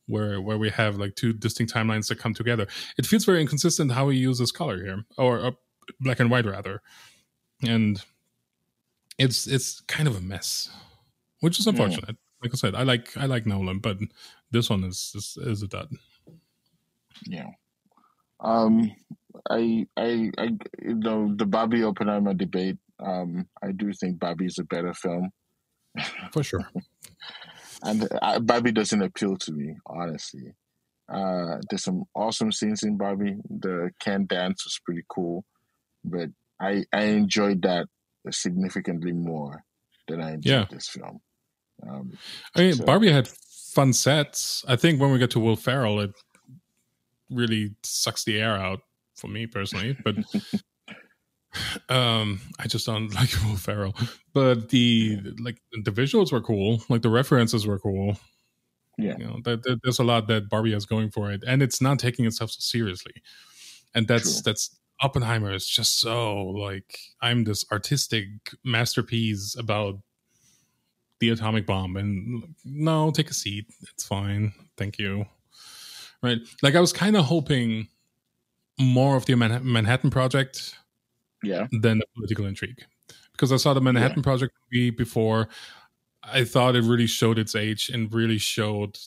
where 0.06 0.40
where 0.40 0.58
we 0.58 0.70
have 0.70 0.96
like 0.96 1.14
two 1.14 1.32
distinct 1.32 1.72
timelines 1.72 2.08
that 2.08 2.18
come 2.18 2.34
together. 2.34 2.66
It 2.98 3.06
feels 3.06 3.24
very 3.24 3.40
inconsistent 3.40 3.92
how 3.92 4.08
he 4.08 4.18
uses 4.18 4.52
color 4.52 4.82
here, 4.82 5.04
or 5.18 5.40
uh, 5.40 5.50
black 6.00 6.20
and 6.20 6.30
white 6.30 6.46
rather, 6.46 6.82
and 7.66 8.02
it's 9.18 9.46
it's 9.46 9.80
kind 9.82 10.08
of 10.08 10.16
a 10.16 10.20
mess, 10.20 10.70
which 11.40 11.58
is 11.58 11.66
unfortunate. 11.66 12.16
Like 12.42 12.52
I 12.52 12.56
said, 12.56 12.74
I 12.74 12.82
like 12.82 13.16
I 13.16 13.26
like 13.26 13.46
Nolan, 13.46 13.78
but 13.78 13.98
this 14.50 14.68
one 14.70 14.84
is 14.84 15.12
is, 15.14 15.38
is 15.40 15.62
a 15.62 15.68
dud. 15.68 15.90
Yeah. 17.26 17.50
Um, 18.40 18.90
I, 19.48 19.86
I, 19.96 20.30
I, 20.36 20.44
you 20.82 20.94
know, 20.96 21.32
the 21.36 21.46
Barbie 21.46 21.84
Oppenheimer 21.84 22.34
debate. 22.34 22.78
Um, 22.98 23.46
I 23.62 23.70
do 23.72 23.92
think 23.92 24.18
Barbie 24.18 24.46
is 24.46 24.58
a 24.58 24.64
better 24.64 24.92
film, 24.94 25.30
For 26.32 26.42
sure. 26.42 26.68
and 27.82 28.08
uh, 28.20 28.40
Barbie 28.40 28.72
doesn't 28.72 29.02
appeal 29.02 29.36
to 29.38 29.52
me 29.52 29.76
honestly. 29.86 30.54
Uh, 31.08 31.58
there's 31.68 31.84
some 31.84 32.04
awesome 32.14 32.50
scenes 32.52 32.82
in 32.82 32.96
Barbie. 32.96 33.36
The 33.48 33.90
Ken 34.00 34.26
dance 34.26 34.64
was 34.64 34.80
pretty 34.84 35.02
cool, 35.08 35.44
but 36.04 36.30
I, 36.60 36.84
I 36.92 37.04
enjoyed 37.04 37.62
that 37.62 37.86
significantly 38.30 39.12
more 39.12 39.64
than 40.08 40.20
I 40.20 40.32
enjoyed 40.34 40.50
Yeah. 40.52 40.64
this 40.70 40.88
film. 40.88 41.20
Um, 41.88 42.12
I 42.56 42.60
mean, 42.60 42.74
So- 42.74 42.84
Barbie 42.84 43.10
had 43.12 43.28
fun 43.28 43.92
sets. 43.92 44.64
I 44.68 44.76
think 44.76 45.00
when 45.00 45.10
we 45.12 45.18
get 45.18 45.30
to 45.32 45.40
Will 45.40 45.56
Ferrell, 45.56 46.00
it 46.00 46.12
really 47.30 47.74
sucks 47.82 48.24
the 48.24 48.38
air 48.40 48.56
out 48.56 48.80
for 49.16 49.28
me 49.28 49.46
personally. 49.46 49.96
But 50.04 50.16
um, 51.88 52.40
I 52.58 52.66
just 52.66 52.86
don't 52.86 53.14
like 53.14 53.30
Will 53.44 53.56
Ferrell. 53.56 53.94
But 54.32 54.68
the 54.70 55.20
like 55.40 55.58
the 55.84 55.90
visuals 55.90 56.32
were 56.32 56.40
cool. 56.40 56.82
Like 56.88 57.02
the 57.02 57.10
references 57.10 57.66
were 57.66 57.78
cool. 57.78 58.16
Yeah. 58.98 59.16
you 59.18 59.24
know, 59.24 59.40
there, 59.42 59.56
there- 59.56 59.76
there's 59.82 59.98
a 59.98 60.04
lot 60.04 60.28
that 60.28 60.48
Barbie 60.50 60.72
has 60.72 60.84
going 60.86 61.10
for 61.10 61.32
it, 61.32 61.42
and 61.46 61.62
it's 61.62 61.80
not 61.80 61.98
taking 61.98 62.26
itself 62.26 62.50
so 62.50 62.58
seriously. 62.60 63.14
And 63.94 64.06
that's 64.06 64.34
True. 64.34 64.42
that's 64.52 64.78
Oppenheimer 65.00 65.52
is 65.52 65.66
just 65.66 65.98
so 66.00 66.36
like 66.48 66.98
I'm 67.20 67.44
this 67.44 67.64
artistic 67.72 68.26
masterpiece 68.64 69.56
about 69.58 69.96
the 71.22 71.30
atomic 71.30 71.64
bomb 71.66 71.96
and 71.96 72.52
no 72.64 73.12
take 73.12 73.30
a 73.30 73.34
seat. 73.34 73.66
It's 73.92 74.04
fine. 74.04 74.52
Thank 74.76 74.98
you. 74.98 75.24
Right? 76.20 76.38
Like 76.62 76.74
i 76.74 76.80
was 76.80 76.92
kind 76.92 77.16
of 77.16 77.26
hoping 77.26 77.86
more 78.78 79.16
of 79.16 79.24
the 79.26 79.34
Manha- 79.34 79.62
manhattan 79.62 80.10
project 80.10 80.76
yeah, 81.42 81.68
than 81.70 81.98
the 81.98 82.06
political 82.16 82.44
intrigue. 82.44 82.84
Because 83.30 83.52
i 83.52 83.56
saw 83.56 83.72
the 83.72 83.80
manhattan 83.80 84.22
project 84.22 84.52
movie 84.72 84.90
before. 84.90 85.48
I 86.24 86.44
thought 86.44 86.74
it 86.74 86.82
really 86.82 87.06
showed 87.06 87.38
its 87.38 87.54
age 87.54 87.88
and 87.88 88.12
really 88.12 88.38
showed 88.38 88.98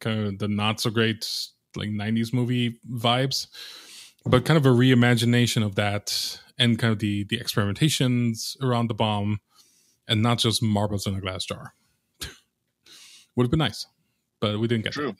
kind 0.00 0.26
of 0.26 0.38
the 0.38 0.46
not 0.46 0.80
so 0.80 0.90
great 0.90 1.28
like 1.74 1.88
90s 1.88 2.32
movie 2.32 2.78
vibes. 2.88 3.48
But 4.24 4.44
kind 4.44 4.56
of 4.56 4.66
a 4.66 4.70
reimagination 4.70 5.64
of 5.64 5.74
that 5.74 6.40
and 6.56 6.78
kind 6.78 6.92
of 6.92 7.00
the 7.00 7.24
the 7.24 7.38
experimentations 7.38 8.60
around 8.62 8.86
the 8.86 8.94
bomb 8.94 9.40
and 10.08 10.22
not 10.22 10.38
just 10.38 10.62
marbles 10.62 11.06
in 11.06 11.14
a 11.14 11.20
glass 11.20 11.44
jar 11.44 11.74
would 13.36 13.44
have 13.44 13.50
been 13.50 13.58
nice 13.58 13.86
but 14.40 14.58
we 14.58 14.68
didn't 14.68 14.84
get 14.84 14.92
true. 14.92 15.14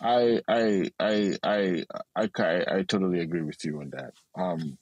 I, 0.00 0.40
I, 0.48 0.90
I, 0.98 1.36
I, 1.42 1.84
I, 2.16 2.28
I, 2.38 2.64
I 2.68 2.82
totally 2.82 3.20
agree 3.20 3.42
with 3.42 3.64
you 3.64 3.80
on 3.80 3.90
that. 3.90 4.12
Um, 4.34 4.78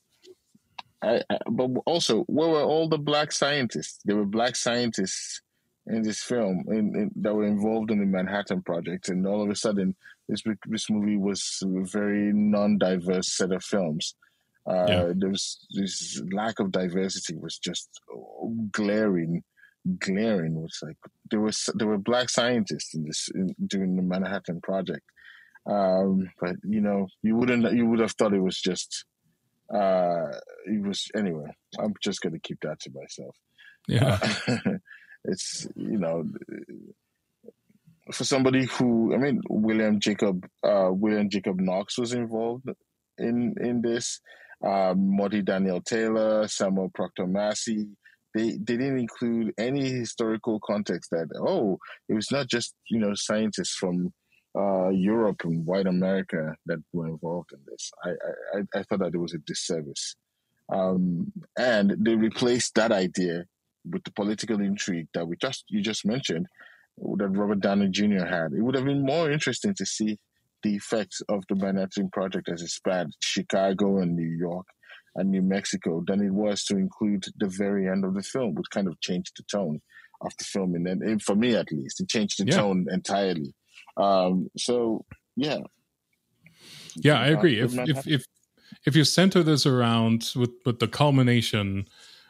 I, 1.02 1.22
I, 1.30 1.38
but 1.50 1.70
also, 1.86 2.24
where 2.24 2.48
were 2.48 2.62
all 2.62 2.88
the 2.88 2.98
black 2.98 3.32
scientists? 3.32 4.00
There 4.04 4.16
were 4.16 4.24
black 4.24 4.56
scientists 4.56 5.42
in 5.86 6.02
this 6.02 6.22
film 6.22 6.64
in, 6.68 6.94
in, 6.94 7.10
that 7.16 7.34
were 7.34 7.46
involved 7.46 7.90
in 7.90 7.98
the 7.98 8.06
Manhattan 8.06 8.62
Project, 8.62 9.08
and 9.08 9.26
all 9.26 9.42
of 9.42 9.50
a 9.50 9.56
sudden, 9.56 9.96
this 10.28 10.42
this 10.66 10.90
movie 10.90 11.16
was 11.16 11.62
a 11.64 11.84
very 11.84 12.32
non-diverse 12.32 13.28
set 13.28 13.52
of 13.52 13.64
films. 13.64 14.14
Uh, 14.68 14.86
Yeah. 14.88 15.12
There 15.16 15.30
was 15.30 15.66
this 15.74 16.20
lack 16.32 16.58
of 16.60 16.70
diversity 16.72 17.34
was 17.36 17.58
just 17.58 17.88
glaring, 18.70 19.42
glaring. 19.98 20.56
It 20.56 20.60
was 20.60 20.78
like 20.82 20.96
there 21.30 21.40
was 21.40 21.68
there 21.74 21.88
were 21.88 21.98
black 21.98 22.28
scientists 22.28 22.94
in 22.94 23.04
this 23.04 23.28
in, 23.34 23.54
during 23.66 23.96
the 23.96 24.02
Manhattan 24.02 24.60
Project, 24.60 25.06
um, 25.66 26.28
but 26.40 26.56
you 26.64 26.80
know 26.80 27.06
you 27.22 27.36
wouldn't 27.36 27.72
you 27.72 27.86
would 27.86 28.00
have 28.00 28.12
thought 28.12 28.34
it 28.34 28.42
was 28.42 28.60
just 28.60 29.04
Uh, 29.72 30.32
it 30.64 30.80
was 30.82 31.10
anyway. 31.14 31.50
I'm 31.78 31.94
just 32.02 32.20
gonna 32.22 32.40
keep 32.40 32.60
that 32.62 32.80
to 32.80 32.90
myself. 32.94 33.36
Yeah. 33.86 34.18
Uh, 34.48 34.78
it's 35.24 35.66
you 35.76 35.98
know 35.98 36.24
for 38.12 38.24
somebody 38.24 38.64
who 38.64 39.14
I 39.14 39.18
mean 39.18 39.42
William 39.48 40.00
Jacob 40.00 40.46
uh, 40.64 40.90
William 40.90 41.28
Jacob 41.28 41.60
Knox 41.60 41.98
was 41.98 42.12
involved 42.12 42.68
in 43.18 43.54
in 43.60 43.82
this. 43.82 44.20
Um, 44.64 45.16
Moddie 45.18 45.44
Daniel 45.44 45.80
Taylor, 45.80 46.48
Samuel 46.48 46.90
Proctor 46.94 47.26
Massie. 47.26 47.86
They 48.34 48.50
they 48.52 48.76
didn't 48.76 48.98
include 48.98 49.54
any 49.56 49.88
historical 49.88 50.60
context 50.60 51.10
that 51.10 51.28
oh 51.36 51.78
it 52.08 52.14
was 52.14 52.30
not 52.30 52.48
just 52.48 52.74
you 52.90 52.98
know 52.98 53.14
scientists 53.14 53.74
from 53.74 54.12
uh, 54.58 54.88
Europe 54.88 55.42
and 55.44 55.64
white 55.64 55.86
America 55.86 56.54
that 56.66 56.78
were 56.92 57.06
involved 57.08 57.52
in 57.52 57.60
this. 57.70 57.90
I 58.04 58.10
I, 58.58 58.80
I 58.80 58.82
thought 58.82 59.00
that 59.00 59.14
it 59.14 59.18
was 59.18 59.34
a 59.34 59.38
disservice, 59.38 60.14
um, 60.72 61.32
and 61.56 61.94
they 62.00 62.16
replaced 62.16 62.74
that 62.74 62.92
idea 62.92 63.44
with 63.90 64.04
the 64.04 64.12
political 64.12 64.60
intrigue 64.60 65.08
that 65.14 65.26
we 65.26 65.36
just 65.36 65.64
you 65.68 65.80
just 65.80 66.04
mentioned 66.04 66.46
that 67.16 67.28
Robert 67.28 67.60
Downey 67.60 67.88
Jr. 67.88 68.24
had. 68.24 68.52
It 68.52 68.62
would 68.62 68.74
have 68.74 68.84
been 68.84 69.04
more 69.04 69.30
interesting 69.30 69.74
to 69.74 69.86
see 69.86 70.18
the 70.62 70.74
effects 70.74 71.20
of 71.28 71.44
the 71.48 71.54
Manhattan 71.54 72.10
Project 72.10 72.48
as 72.48 72.62
it 72.62 72.68
spanned 72.68 73.14
Chicago 73.20 73.98
and 73.98 74.16
New 74.16 74.28
York 74.28 74.66
and 75.14 75.30
New 75.30 75.42
Mexico 75.42 76.02
than 76.06 76.20
it 76.20 76.32
was 76.32 76.64
to 76.64 76.76
include 76.76 77.24
the 77.38 77.48
very 77.48 77.88
end 77.88 78.04
of 78.04 78.14
the 78.14 78.22
film, 78.22 78.54
which 78.54 78.70
kind 78.70 78.88
of 78.88 79.00
changed 79.00 79.32
the 79.36 79.44
tone 79.44 79.80
of 80.20 80.32
the 80.38 80.44
film. 80.44 80.74
And 80.74 80.86
then, 80.86 81.18
for 81.18 81.34
me 81.34 81.54
at 81.54 81.72
least, 81.72 82.00
it 82.00 82.08
changed 82.08 82.40
the 82.40 82.46
Yeah. 82.46 82.56
tone 82.56 82.86
entirely. 82.90 83.54
Um, 83.96 84.48
so, 84.56 85.04
yeah. 85.36 85.58
Yeah, 86.96 87.20
I 87.20 87.32
Uh, 87.32 87.38
agree. 87.38 87.58
If 87.60 87.72
if 87.88 88.06
if 88.06 88.24
if 88.84 88.96
you 88.96 89.04
center 89.04 89.42
this 89.42 89.66
around 89.66 90.32
with 90.34 90.50
with 90.64 90.78
the 90.78 90.88
culmination, 90.88 91.88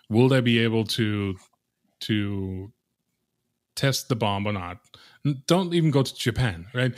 will 0.08 0.28
they 0.28 0.40
be 0.40 0.58
able 0.58 0.84
to 0.84 1.36
to 2.00 2.72
test 3.74 4.08
the 4.08 4.16
bomb 4.16 4.46
or 4.46 4.52
not? 4.52 4.78
Don't 5.46 5.74
even 5.74 5.90
go 5.90 6.02
to 6.02 6.14
Japan, 6.14 6.66
right? 6.74 6.94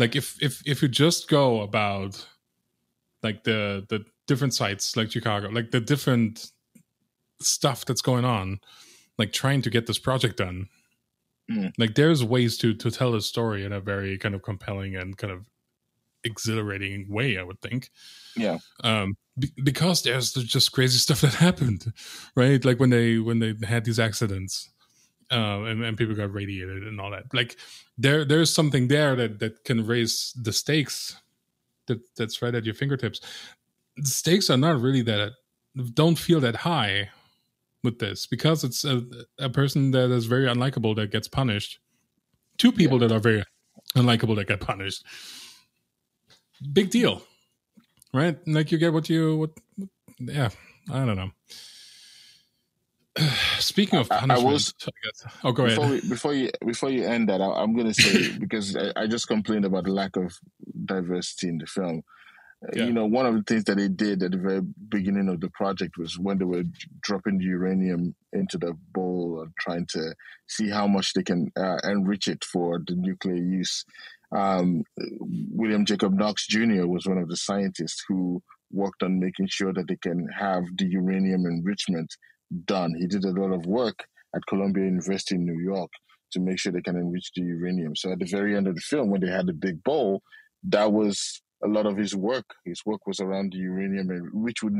Like 0.00 0.16
if 0.16 0.42
if 0.42 0.62
if 0.66 0.82
you 0.82 0.88
just 0.88 1.28
go 1.28 1.60
about 1.60 2.26
like 3.22 3.44
the 3.44 3.86
the 3.88 4.04
different 4.26 4.54
sites 4.54 4.96
like 4.96 5.10
Chicago, 5.12 5.48
like 5.48 5.70
the 5.70 5.80
different 5.80 6.50
stuff 7.42 7.84
that's 7.84 8.00
going 8.02 8.24
on, 8.24 8.60
like 9.18 9.32
trying 9.32 9.62
to 9.62 9.70
get 9.70 9.86
this 9.86 9.98
project 9.98 10.38
done. 10.38 10.68
Mm. 11.50 11.72
Like 11.78 11.94
there's 11.94 12.24
ways 12.24 12.56
to 12.58 12.74
to 12.74 12.90
tell 12.90 13.14
a 13.14 13.20
story 13.20 13.64
in 13.64 13.72
a 13.72 13.80
very 13.80 14.16
kind 14.18 14.34
of 14.34 14.42
compelling 14.42 14.96
and 14.96 15.16
kind 15.18 15.32
of 15.32 15.46
exhilarating 16.24 17.06
way, 17.08 17.38
I 17.38 17.42
would 17.42 17.60
think 17.60 17.90
Yeah. 18.36 18.58
um 18.84 19.16
be- 19.38 19.52
because 19.64 20.02
there's 20.02 20.32
just 20.32 20.72
crazy 20.72 20.98
stuff 20.98 21.20
that 21.22 21.34
happened 21.48 21.92
right 22.36 22.62
like 22.64 22.78
when 22.80 22.90
they 22.90 23.18
when 23.18 23.38
they 23.38 23.54
had 23.66 23.84
these 23.84 23.98
accidents 23.98 24.68
uh, 25.30 25.62
and, 25.64 25.82
and 25.84 25.96
people 25.96 26.14
got 26.14 26.32
radiated 26.32 26.86
and 26.86 27.00
all 27.00 27.10
that. 27.10 27.24
Like 27.32 27.56
there 27.98 28.24
there's 28.24 28.52
something 28.52 28.88
there 28.88 29.14
that 29.16 29.38
that 29.40 29.64
can 29.64 29.86
raise 29.86 30.32
the 30.40 30.52
stakes 30.52 31.16
that 31.86 31.98
that's 32.16 32.42
right 32.42 32.54
at 32.54 32.64
your 32.64 32.74
fingertips. 32.74 33.20
The 33.96 34.08
stakes 34.08 34.50
are 34.50 34.56
not 34.56 34.80
really 34.80 35.02
that 35.02 35.32
don't 35.94 36.18
feel 36.18 36.40
that 36.40 36.56
high 36.56 37.10
with 37.82 37.98
this 37.98 38.26
because 38.26 38.64
it's 38.64 38.84
a, 38.84 39.02
a 39.38 39.48
person 39.48 39.92
that 39.92 40.10
is 40.10 40.26
very 40.26 40.46
unlikable 40.46 40.94
that 40.96 41.10
gets 41.10 41.28
punished. 41.28 41.78
Two 42.58 42.72
people 42.72 42.98
that 42.98 43.12
are 43.12 43.20
very 43.20 43.42
unlikable 43.96 44.36
that 44.36 44.48
get 44.48 44.60
punished. 44.60 45.04
Big 46.72 46.90
deal 46.90 47.22
right? 48.12 48.36
Like 48.46 48.72
you 48.72 48.78
get 48.78 48.92
what 48.92 49.08
you 49.08 49.36
what 49.36 49.50
yeah, 50.18 50.50
I 50.90 51.04
don't 51.04 51.16
know. 51.16 51.30
Speaking 53.58 53.98
of 53.98 54.10
I- 54.10 54.16
I 54.16 54.20
punishment, 54.20 54.48
I, 54.48 54.52
was- 54.52 54.72
guess. 54.72 55.34
Oh, 55.44 55.52
go 55.52 55.66
before 55.66 55.84
ahead. 55.84 56.02
we 56.02 56.08
before 56.08 56.34
you 56.34 56.50
before 56.64 56.90
you 56.90 57.04
end 57.04 57.28
that, 57.28 57.40
I, 57.40 57.46
I'm 57.62 57.74
going 57.74 57.92
to 57.92 57.94
say 57.94 58.36
because 58.38 58.76
I, 58.76 58.92
I 58.96 59.06
just 59.06 59.26
complained 59.28 59.64
about 59.64 59.84
the 59.84 59.92
lack 59.92 60.16
of 60.16 60.38
diversity 60.84 61.48
in 61.48 61.58
the 61.58 61.66
film. 61.66 62.02
Uh, 62.64 62.68
Yeah. 62.76 62.84
You 62.86 62.92
know, 62.92 63.06
one 63.06 63.26
of 63.26 63.34
the 63.34 63.42
things 63.42 63.64
that 63.64 63.78
they 63.78 63.88
did 63.88 64.22
at 64.22 64.32
the 64.32 64.38
very 64.38 64.60
beginning 64.88 65.28
of 65.28 65.40
the 65.40 65.50
project 65.50 65.96
was 65.98 66.18
when 66.18 66.38
they 66.38 66.44
were 66.44 66.64
dropping 67.02 67.38
the 67.38 67.44
uranium 67.46 68.14
into 68.32 68.58
the 68.58 68.74
bowl 68.92 69.40
and 69.42 69.52
trying 69.58 69.86
to 69.92 70.14
see 70.46 70.68
how 70.70 70.86
much 70.86 71.14
they 71.14 71.22
can 71.22 71.50
uh, 71.56 71.78
enrich 71.84 72.28
it 72.28 72.44
for 72.44 72.78
the 72.86 72.94
nuclear 72.94 73.36
use. 73.36 73.84
Um, 74.32 74.84
William 75.50 75.84
Jacob 75.84 76.12
Knox 76.12 76.46
Jr. 76.46 76.86
was 76.86 77.06
one 77.06 77.18
of 77.18 77.28
the 77.28 77.36
scientists 77.36 78.04
who 78.06 78.40
worked 78.70 79.02
on 79.02 79.18
making 79.18 79.48
sure 79.48 79.72
that 79.72 79.88
they 79.88 79.96
can 79.96 80.28
have 80.28 80.62
the 80.76 80.84
uranium 80.86 81.46
enrichment 81.46 82.14
done. 82.64 82.94
He 82.98 83.06
did 83.06 83.24
a 83.24 83.30
lot 83.32 83.52
of 83.54 83.66
work 83.66 84.04
at 84.34 84.42
Columbia 84.48 84.84
University 84.84 85.34
in 85.36 85.44
New 85.44 85.60
York 85.62 85.90
to 86.32 86.40
make 86.40 86.58
sure 86.58 86.72
they 86.72 86.80
can 86.82 86.96
enrich 86.96 87.30
the 87.34 87.42
uranium. 87.42 87.96
So 87.96 88.12
at 88.12 88.18
the 88.20 88.26
very 88.26 88.56
end 88.56 88.68
of 88.68 88.74
the 88.76 88.80
film, 88.80 89.10
when 89.10 89.20
they 89.20 89.30
had 89.30 89.46
the 89.46 89.52
big 89.52 89.82
bowl, 89.82 90.22
that 90.64 90.92
was 90.92 91.42
a 91.64 91.68
lot 91.68 91.86
of 91.86 91.96
his 91.96 92.14
work. 92.14 92.44
His 92.64 92.80
work 92.86 93.06
was 93.06 93.20
around 93.20 93.52
the 93.52 93.58
uranium, 93.58 94.08
which 94.32 94.62
would 94.62 94.74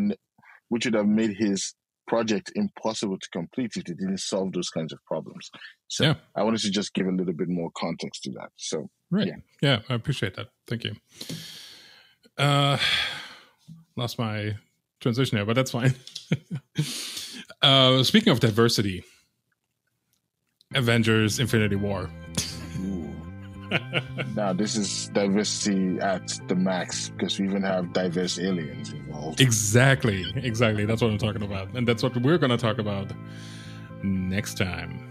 which 0.68 0.84
would 0.84 0.94
have 0.94 1.06
made 1.06 1.34
his 1.36 1.74
project 2.06 2.50
impossible 2.54 3.18
to 3.18 3.28
complete 3.32 3.72
if 3.76 3.84
they 3.84 3.94
didn't 3.94 4.18
solve 4.20 4.52
those 4.52 4.68
kinds 4.70 4.92
of 4.92 4.98
problems. 5.04 5.50
So 5.88 6.04
Yeah. 6.04 6.14
I 6.36 6.42
wanted 6.44 6.60
to 6.60 6.70
just 6.70 6.94
give 6.94 7.06
a 7.06 7.10
little 7.12 7.34
bit 7.34 7.48
more 7.48 7.70
context 7.76 8.22
to 8.24 8.30
that. 8.32 8.50
So 8.56 8.88
Right. 9.10 9.26
yeah. 9.28 9.36
Yeah. 9.60 9.78
I 9.88 9.94
appreciate 9.94 10.34
that. 10.36 10.48
Thank 10.68 10.84
you. 10.84 10.94
Uh, 12.38 12.78
lost 13.96 14.18
my 14.18 14.56
transition 15.00 15.38
here, 15.38 15.44
but 15.46 15.54
that's 15.54 15.70
fine. 15.72 15.94
uh, 17.62 18.02
speaking 18.02 18.32
of 18.32 18.40
diversity, 18.40 19.02
Avengers: 20.74 21.38
Infinity 21.38 21.76
War. 21.76 22.10
now 24.34 24.52
this 24.52 24.76
is 24.76 25.08
diversity 25.08 25.98
at 26.00 26.38
the 26.48 26.56
max 26.56 27.10
because 27.10 27.38
we 27.38 27.46
even 27.46 27.62
have 27.62 27.92
diverse 27.92 28.38
aliens 28.38 28.92
involved. 28.92 29.40
Exactly. 29.40 30.24
Exactly. 30.36 30.84
That's 30.86 31.00
what 31.02 31.10
I'm 31.10 31.18
talking 31.18 31.42
about, 31.42 31.68
and 31.74 31.86
that's 31.86 32.02
what 32.02 32.16
we're 32.16 32.38
going 32.38 32.50
to 32.50 32.56
talk 32.56 32.78
about 32.78 33.12
next 34.02 34.56
time. 34.56 35.06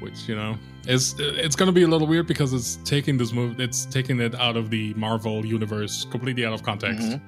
Which 0.00 0.28
you 0.28 0.36
know 0.36 0.58
is 0.86 1.14
it's 1.18 1.56
going 1.56 1.66
to 1.68 1.72
be 1.72 1.82
a 1.82 1.88
little 1.88 2.06
weird 2.06 2.26
because 2.26 2.52
it's 2.52 2.76
taking 2.84 3.16
this 3.16 3.32
move, 3.32 3.58
it's 3.58 3.86
taking 3.86 4.20
it 4.20 4.34
out 4.34 4.56
of 4.56 4.68
the 4.70 4.92
Marvel 4.94 5.44
universe, 5.46 6.06
completely 6.10 6.44
out 6.44 6.52
of 6.52 6.62
context. 6.62 7.08
Mhm. 7.08 7.20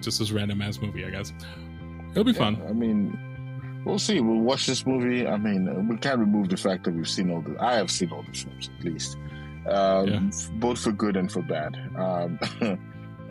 Just 0.00 0.18
this 0.18 0.30
random 0.32 0.62
ass 0.62 0.80
movie, 0.80 1.04
I 1.04 1.10
guess. 1.10 1.32
It'll 2.12 2.24
be 2.24 2.32
fun. 2.32 2.60
I 2.68 2.72
mean, 2.72 3.82
we'll 3.84 3.98
see. 3.98 4.20
We'll 4.20 4.40
watch 4.40 4.66
this 4.66 4.86
movie. 4.86 5.26
I 5.26 5.36
mean, 5.36 5.88
we 5.88 5.96
can't 5.98 6.18
remove 6.18 6.48
the 6.48 6.56
fact 6.56 6.84
that 6.84 6.94
we've 6.94 7.08
seen 7.08 7.30
all 7.30 7.40
the. 7.42 7.56
I 7.62 7.74
have 7.74 7.90
seen 7.90 8.10
all 8.10 8.22
the 8.22 8.32
films 8.36 8.70
at 8.78 8.84
least, 8.84 9.16
um, 9.68 10.08
Yeah. 10.08 10.20
both 10.54 10.78
for 10.78 10.92
good 10.92 11.16
and 11.16 11.30
for 11.30 11.42
bad. 11.42 11.76
Um, 11.96 12.38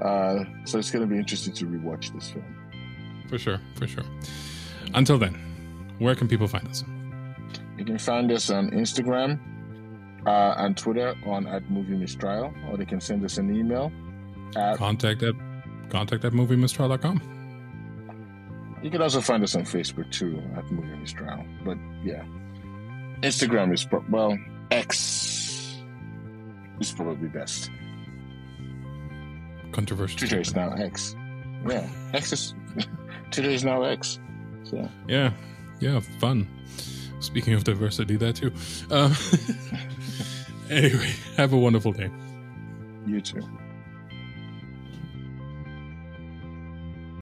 uh, 0.02 0.44
so 0.66 0.78
it's 0.80 0.92
going 0.92 1.08
to 1.08 1.12
be 1.12 1.18
interesting 1.18 1.54
to 1.54 1.66
rewatch 1.66 2.14
this 2.14 2.30
film. 2.30 2.46
For 3.30 3.40
sure. 3.40 3.60
For 3.76 3.88
sure. 3.88 4.04
Until 4.94 5.18
then, 5.18 5.34
where 6.00 6.14
can 6.16 6.28
people 6.28 6.48
find 6.48 6.68
us? 6.68 6.84
You 7.78 7.86
can 7.86 7.98
find 7.98 8.32
us 8.32 8.50
on 8.50 8.70
Instagram 8.70 9.40
uh, 10.28 10.54
and 10.58 10.78
Twitter 10.78 11.16
on 11.26 11.48
at 11.48 11.70
Movie 11.72 11.96
Mistrial, 11.98 12.54
or 12.70 12.78
they 12.78 12.86
can 12.86 13.02
send 13.02 13.26
us 13.26 13.38
an 13.38 13.54
email 13.56 13.92
at. 14.56 14.78
Contact 14.78 15.24
at 15.24 15.34
contact 15.90 16.24
at 16.24 16.34
moviemistrial.com. 16.34 17.22
You 18.86 18.92
can 18.92 19.02
also 19.02 19.20
find 19.20 19.44
us 19.44 19.56
on 19.56 19.64
Facebook 19.64 20.12
too 20.12 20.40
at 20.56 20.70
Movie 20.70 20.96
Mistrial. 20.98 21.44
But 21.64 21.80
yeah, 22.04 22.24
Instagram 23.22 23.74
is 23.74 23.84
pro- 23.84 24.06
well 24.12 24.38
X 24.70 25.82
is 26.80 26.92
probably 26.92 27.28
best. 27.28 27.72
Controversial. 29.72 30.20
Twitter 30.20 30.40
is 30.40 30.54
now 30.54 30.72
X. 30.74 31.16
Yeah, 31.68 31.90
X 32.14 32.32
is 32.32 32.54
Twitter 33.32 33.50
is 33.50 33.66
now 33.66 33.82
X. 33.82 34.20
So 34.66 34.88
Yeah, 35.08 35.32
yeah, 35.80 36.00
fun. 36.20 36.48
Speaking 37.22 37.56
of 37.56 37.64
diversity, 37.64 38.18
that 38.18 38.36
too. 38.36 38.54
Um, 38.92 39.16
anyway, 40.70 41.12
have 41.38 41.54
a 41.54 41.58
wonderful 41.58 41.92
day. 41.92 42.12
you 43.08 43.20
too. 43.20 43.42